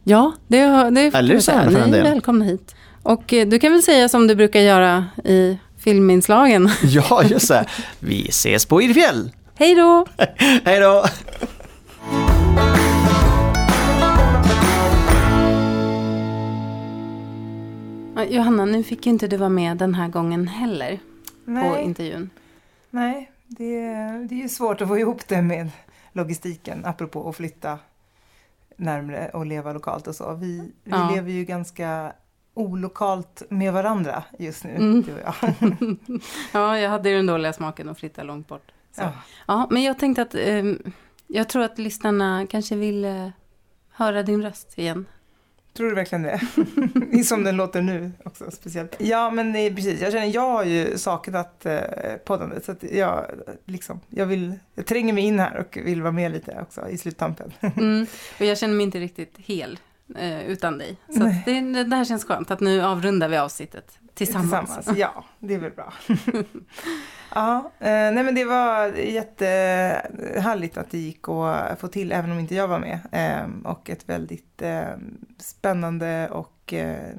ja 0.04 0.32
det, 0.48 0.90
det 0.90 1.10
får 1.10 1.18
Eller 1.18 1.40
säga. 1.40 1.64
Ni 1.86 1.96
är 1.98 2.02
välkomna 2.02 2.44
hit. 2.44 2.74
Och 3.02 3.32
eh, 3.32 3.48
du 3.48 3.58
kan 3.58 3.72
väl 3.72 3.82
säga 3.82 4.08
som 4.08 4.26
du 4.26 4.34
brukar 4.34 4.60
göra 4.60 5.04
i 5.24 5.58
filminslagen. 5.78 6.70
Ja, 6.82 7.22
just 7.24 7.48
det. 7.48 7.66
Vi 8.00 8.28
ses 8.28 8.66
på 8.66 8.82
Idrefjäll. 8.82 9.30
Hej 9.54 9.74
då! 9.74 10.06
Hej 10.64 10.80
då! 10.80 11.04
Johanna, 18.30 18.64
nu 18.64 18.82
fick 18.82 19.06
ju 19.06 19.12
inte 19.12 19.26
du 19.28 19.36
vara 19.36 19.48
med 19.48 19.76
den 19.76 19.94
här 19.94 20.08
gången 20.08 20.48
heller 20.48 20.98
på 21.44 21.50
Nej, 21.50 21.84
intervjun. 21.84 22.30
Nej 22.90 23.30
det, 23.46 23.80
det 24.28 24.34
är 24.34 24.42
ju 24.42 24.48
svårt 24.48 24.80
att 24.80 24.88
få 24.88 24.98
ihop 24.98 25.28
det 25.28 25.42
med 25.42 25.70
logistiken, 26.12 26.84
apropå 26.84 27.28
att 27.28 27.36
flytta 27.36 27.78
närmre 28.76 29.28
och 29.34 29.46
leva 29.46 29.72
lokalt 29.72 30.06
och 30.06 30.14
så. 30.14 30.34
Vi, 30.34 30.72
vi 30.84 30.90
Ja. 30.90 31.10
lever 31.14 31.30
ju 31.30 31.44
ganska 31.44 32.12
olokalt 32.54 33.42
med 33.50 33.72
varandra 33.72 34.24
just 34.38 34.64
nu, 34.64 34.70
Mm. 34.70 35.02
du 35.02 35.14
och 35.14 35.20
jag. 35.20 35.34
Ja, 36.52 36.78
jag 36.78 36.90
hade 36.90 37.08
ju 37.10 37.16
den 37.16 37.26
dåliga 37.26 37.52
smaken 37.52 37.88
att 37.88 37.98
flytta 37.98 38.22
långt 38.22 38.48
bort. 38.48 38.72
Ja. 38.96 39.12
Ja, 39.46 39.68
men 39.70 39.82
jag 39.82 39.98
tänkte 39.98 40.22
att 40.22 40.34
ehm, 40.34 40.82
jag 41.26 41.48
tror 41.48 41.62
att 41.62 41.78
lyssnarna 41.78 42.46
kanske 42.50 42.76
vill 42.76 43.04
eh, 43.04 43.28
höra 43.90 44.22
din 44.22 44.42
röst 44.42 44.78
igen. 44.78 45.06
Tror 45.76 45.88
du 45.88 45.94
verkligen 45.94 46.22
det? 46.22 46.40
Som 47.24 47.44
den 47.44 47.56
låter 47.56 47.82
nu 47.82 48.12
också 48.24 48.50
speciellt. 48.50 48.96
Ja 48.98 49.30
men 49.30 49.56
är 49.56 49.74
precis, 49.74 50.00
jag 50.00 50.12
känner 50.12 50.26
jag 50.26 50.50
har 50.50 50.64
ju 50.64 50.98
saknat 50.98 51.66
eh, 51.66 51.80
poddandet 52.24 52.64
så 52.64 52.72
att 52.72 52.82
jag 52.82 53.26
liksom, 53.64 54.00
jag 54.08 54.26
vill, 54.26 54.54
jag 54.74 54.86
tränger 54.86 55.12
mig 55.12 55.24
in 55.24 55.38
här 55.38 55.56
och 55.56 55.78
vill 55.84 56.02
vara 56.02 56.12
med 56.12 56.32
lite 56.32 56.58
också 56.60 56.88
i 56.88 56.98
sluttampen. 56.98 57.52
Mm. 57.76 58.06
Och 58.38 58.46
jag 58.46 58.58
känner 58.58 58.74
mig 58.74 58.84
inte 58.84 58.98
riktigt 58.98 59.34
hel 59.36 59.78
eh, 60.16 60.46
utan 60.46 60.78
dig. 60.78 60.96
Så 61.08 61.18
Nej. 61.18 61.42
det, 61.46 61.60
det 61.60 61.84
där 61.84 62.04
känns 62.04 62.24
skönt 62.24 62.50
att 62.50 62.60
nu 62.60 62.82
avrundar 62.82 63.28
vi 63.28 63.36
avsnittet 63.36 63.98
tillsammans. 64.14 64.88
Ja, 64.96 65.24
det 65.38 65.54
är 65.54 65.58
väl 65.58 65.70
bra. 65.70 65.92
ja, 67.34 67.70
eh, 67.78 67.88
nej 67.88 68.22
men 68.22 68.34
det 68.34 68.44
var 68.44 68.86
jättehärligt 68.96 70.76
att 70.76 70.90
det 70.90 70.98
gick 70.98 71.28
att 71.28 71.80
få 71.80 71.88
till 71.88 72.12
även 72.12 72.32
om 72.32 72.38
inte 72.38 72.54
jag 72.54 72.68
var 72.68 72.78
med. 72.78 72.98
Eh, 73.12 73.70
och 73.70 73.90
ett 73.90 74.08
väldigt 74.08 74.62
eh, 74.62 74.84
spännande 75.38 76.28
och 76.28 76.72
eh, 76.72 77.10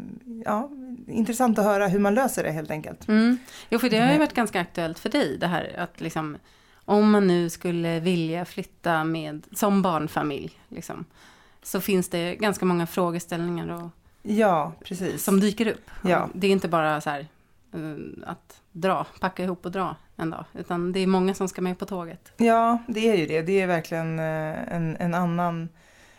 ja, 0.46 0.70
intressant 1.08 1.60
att 1.60 1.66
höra 1.66 1.88
hur 1.88 2.00
man 2.00 2.14
löser 2.14 2.44
det 2.44 2.52
helt 2.52 2.72
enkelt. 2.72 3.08
Mm. 3.08 3.38
Jo, 3.70 3.80
för 3.80 3.90
det 3.90 4.00
har 4.00 4.12
ju 4.12 4.18
varit 4.18 4.34
ganska 4.34 4.62
aktuellt 4.62 5.00
för 5.00 5.10
dig 5.10 5.38
det 5.38 5.48
här 5.48 5.76
att 5.78 6.02
liksom 6.02 6.38
om 6.86 7.12
man 7.12 7.28
nu 7.28 7.50
skulle 7.50 8.00
vilja 8.00 8.46
flytta 8.46 9.04
med 9.04 9.44
som 9.52 9.82
barnfamilj 9.82 10.60
liksom, 10.70 11.06
så 11.64 11.82
finns 11.82 12.10
det 12.10 12.36
ganska 12.36 12.66
många 12.66 12.88
frågeställningar 12.88 13.84
och, 13.84 13.90
Ja, 14.24 14.74
precis. 14.86 15.24
som 15.24 15.40
dyker 15.40 15.68
upp. 15.68 15.92
Ja. 16.04 16.30
Det 16.34 16.48
är 16.48 16.52
inte 16.52 16.68
bara 16.68 17.02
så 17.02 17.10
här 17.10 17.28
eh, 17.74 18.30
att 18.30 18.62
dra, 18.82 19.06
packa 19.20 19.44
ihop 19.44 19.66
och 19.66 19.72
dra 19.72 19.96
en 20.16 20.30
dag, 20.30 20.46
utan 20.54 20.92
det 20.92 21.00
är 21.00 21.08
många 21.08 21.34
som 21.34 21.48
ska 21.48 21.62
med 21.62 21.80
på 21.80 21.86
tåget. 21.86 22.32
Ja, 22.38 22.78
det 22.88 23.10
är 23.10 23.16
ju 23.16 23.26
det. 23.26 23.42
Det 23.42 23.62
är 23.62 23.68
verkligen 23.68 24.20
eh, 24.20 24.74
en, 24.76 24.98
en 25.00 25.14
annan... 25.14 25.70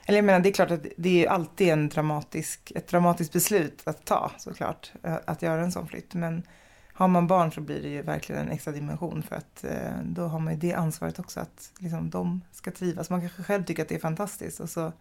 Eller 0.06 0.18
jag 0.18 0.24
menar, 0.24 0.40
det 0.40 0.48
är 0.48 0.52
klart 0.52 0.70
att 0.70 0.86
det 0.96 1.24
är 1.24 1.30
alltid 1.30 1.68
en 1.68 1.88
dramatisk, 1.88 2.72
ett 2.74 2.88
dramatiskt 2.88 3.32
beslut 3.32 3.82
att 3.84 4.04
ta 4.04 4.30
såklart, 4.38 4.92
eh, 5.02 5.16
att 5.24 5.42
göra 5.42 5.62
en 5.62 5.72
sån 5.72 5.88
flytt. 5.88 6.14
Men 6.14 6.42
har 6.92 7.08
man 7.08 7.26
barn 7.26 7.52
så 7.52 7.60
blir 7.60 7.82
det 7.82 7.88
ju 7.88 8.02
verkligen 8.02 8.42
en 8.42 8.50
extra 8.50 8.72
dimension 8.72 9.22
för 9.22 9.36
att 9.36 9.64
eh, 9.64 10.02
då 10.04 10.22
har 10.22 10.38
man 10.38 10.52
ju 10.52 10.58
det 10.58 10.74
ansvaret 10.74 11.18
också 11.18 11.40
att 11.40 11.72
liksom, 11.78 12.10
de 12.10 12.40
ska 12.52 12.70
trivas. 12.70 13.10
Man 13.10 13.20
kanske 13.20 13.42
själv 13.42 13.64
tycker 13.64 13.82
att 13.82 13.88
det 13.88 13.94
är 13.94 13.98
fantastiskt 13.98 14.60
och 14.60 14.70
så 14.70 14.92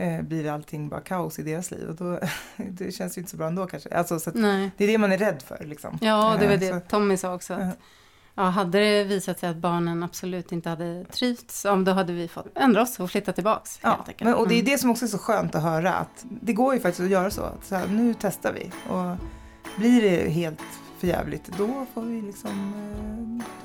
eh, 0.00 0.22
blir 0.22 0.50
allting 0.50 0.88
bara 0.88 1.00
kaos 1.00 1.38
i 1.38 1.42
deras 1.42 1.70
liv 1.70 1.88
och 1.88 1.94
då 1.94 2.18
det 2.56 2.92
känns 2.92 3.16
ju 3.18 3.20
inte 3.20 3.30
så 3.30 3.36
bra 3.36 3.46
ändå 3.46 3.66
kanske. 3.66 3.88
Alltså, 3.94 4.20
så 4.20 4.30
det 4.30 4.40
är 4.84 4.86
det 4.86 4.98
man 4.98 5.12
är 5.12 5.18
rädd 5.18 5.42
för 5.42 5.64
liksom. 5.64 5.98
Ja, 6.00 6.36
det 6.40 6.46
var 6.46 6.54
Eh, 6.54 6.60
det 6.60 6.68
så- 6.68 6.80
Tommy 6.80 7.16
sa 7.16 7.34
också. 7.34 7.54
Att, 7.54 7.78
Ja, 8.34 8.42
hade 8.42 8.78
det 8.78 9.04
visat 9.04 9.38
sig 9.38 9.48
att 9.48 9.56
barnen 9.56 10.02
absolut 10.02 10.52
inte 10.52 10.68
hade 10.68 11.04
trivts, 11.04 11.62
då 11.84 11.92
hade 11.92 12.12
vi 12.12 12.28
fått 12.28 12.46
ändra 12.58 12.82
oss 12.82 13.00
och 13.00 13.10
flytta 13.10 13.32
tillbaks. 13.32 13.78
Ja, 13.82 14.04
men, 14.20 14.34
och 14.34 14.48
det 14.48 14.54
är 14.54 14.60
Mm. 14.60 14.70
det 14.72 14.78
som 14.78 14.90
också 14.90 15.04
är 15.04 15.08
så 15.08 15.18
skönt 15.18 15.54
att 15.54 15.62
höra 15.62 15.94
att 15.94 16.24
det 16.42 16.52
går 16.52 16.74
ju 16.74 16.80
faktiskt 16.80 17.00
att 17.00 17.10
göra 17.10 17.30
så. 17.30 17.42
Att 17.42 17.64
så 17.64 17.74
här, 17.74 17.86
nu 17.88 18.14
testar 18.20 18.52
vi 18.52 18.70
och 18.92 19.16
blir 19.78 20.02
det 20.02 20.30
helt 20.30 20.60
förjävligt 20.98 21.50
då 21.58 21.86
får 21.94 22.02
vi 22.02 22.22
liksom 22.22 22.72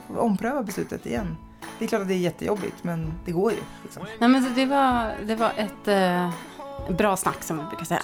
eh, 0.09 0.17
ompröva 0.17 0.63
beslutet 0.63 1.05
igen. 1.05 1.37
Det 1.79 1.85
är 1.85 1.89
klart 1.89 2.01
att 2.01 2.07
det 2.07 2.13
är 2.13 2.17
jättejobbigt 2.17 2.83
men 2.83 3.13
det 3.25 3.31
går 3.31 3.51
ju. 3.51 3.57
Liksom. 3.83 4.03
Nej, 4.19 4.29
men 4.29 4.53
det, 4.55 4.65
var, 4.65 5.13
det 5.25 5.35
var 5.35 5.51
ett 5.57 5.87
eh, 5.87 6.29
bra 6.89 7.17
snack 7.17 7.43
som 7.43 7.57
vi 7.57 7.63
brukar 7.63 7.85
säga. 7.85 8.01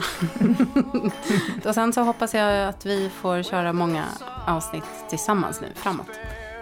och 1.69 1.75
sen 1.75 1.93
så 1.93 2.01
hoppas 2.01 2.33
jag 2.33 2.69
att 2.69 2.85
vi 2.85 3.09
får 3.09 3.43
köra 3.43 3.73
många 3.73 4.05
avsnitt 4.47 4.83
tillsammans 5.09 5.61
nu 5.61 5.67
framåt. 5.75 6.09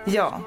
Ja, 0.05 0.39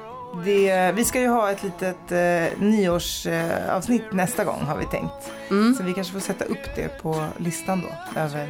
det, 0.45 0.91
vi 0.91 1.05
ska 1.05 1.19
ju 1.19 1.27
ha 1.27 1.51
ett 1.51 1.63
litet 1.63 2.11
eh, 2.11 2.59
nyårsavsnitt 2.59 3.69
avsnitt 3.69 4.13
nästa 4.13 4.43
gång 4.43 4.61
har 4.61 4.77
vi 4.77 4.85
tänkt. 4.85 5.31
Mm. 5.49 5.75
Så 5.75 5.83
vi 5.83 5.93
kanske 5.93 6.13
får 6.13 6.19
sätta 6.19 6.45
upp 6.45 6.75
det 6.75 7.01
på 7.01 7.25
listan 7.37 7.81
då. 7.81 8.19
Över 8.19 8.49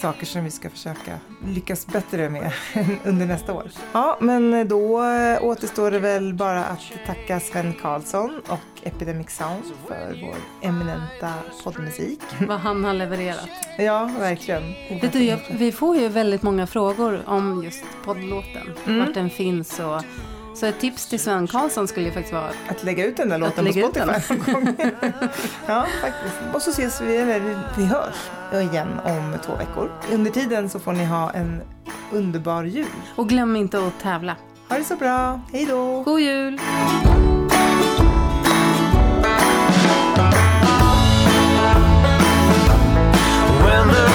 saker 0.00 0.26
som 0.26 0.44
vi 0.44 0.50
ska 0.50 0.70
försöka 0.70 1.18
lyckas 1.46 1.86
bättre 1.86 2.30
med 2.30 2.52
under 3.04 3.26
nästa 3.26 3.52
år. 3.52 3.70
Ja, 3.92 4.18
men 4.20 4.68
då 4.68 5.02
återstår 5.40 5.90
det 5.90 5.98
väl 5.98 6.34
bara 6.34 6.64
att 6.64 6.80
tacka 7.06 7.40
Sven 7.40 7.72
Karlsson 7.82 8.40
och 8.48 8.86
Epidemic 8.86 9.30
Sound 9.30 9.64
för 9.88 10.20
vår 10.22 10.68
eminenta 10.68 11.32
poddmusik. 11.64 12.20
Vad 12.48 12.58
han 12.58 12.84
har 12.84 12.94
levererat. 12.94 13.48
Ja, 13.78 14.10
verkligen. 14.18 14.62
Vet 15.00 15.12
du, 15.12 15.24
jag, 15.24 15.38
vi 15.50 15.72
får 15.72 15.96
ju 15.96 16.08
väldigt 16.08 16.42
många 16.42 16.66
frågor 16.66 17.22
om 17.26 17.64
just 17.64 17.84
poddlåten. 18.04 18.72
Mm. 18.86 18.98
Vart 18.98 19.14
den 19.14 19.30
finns 19.30 19.80
och... 19.80 20.02
Så 20.54 20.66
ett 20.66 20.80
tips 20.80 21.06
till 21.06 21.20
Sven 21.20 21.46
Karlsson 21.46 21.88
skulle 21.88 22.06
ju 22.06 22.12
faktiskt 22.12 22.32
vara 22.32 22.50
Att 22.68 22.82
lägga 22.82 23.06
ut 23.06 23.16
den 23.16 23.28
där 23.28 23.38
låten 23.38 23.66
på 23.66 23.72
Spotify 23.72 24.34
någon 24.34 24.64
gång. 24.64 24.76
ja, 25.66 25.86
faktiskt. 26.00 26.34
Och 26.54 26.62
så 26.62 26.70
ses 26.70 27.00
vi, 27.00 27.16
eller 27.16 27.58
vi 27.76 27.84
hörs 27.84 28.14
igen 28.70 29.00
om 29.04 29.36
två 29.46 29.56
veckor. 29.56 29.90
Under 30.12 30.30
tiden 30.30 30.70
så 30.70 30.78
får 30.78 30.92
ni 30.92 31.04
ha 31.04 31.30
en 31.30 31.62
underbar 32.12 32.64
jul. 32.64 32.86
Och 33.16 33.28
glöm 33.28 33.56
inte 33.56 33.86
att 33.86 34.00
tävla. 34.00 34.36
Ha 34.68 34.78
det 34.78 34.84
så 34.84 34.96
bra. 34.96 35.40
Hej 35.52 35.66
då! 35.66 36.02
God 36.02 36.20
jul! 36.20 36.60
When 43.64 43.88
the 43.88 44.14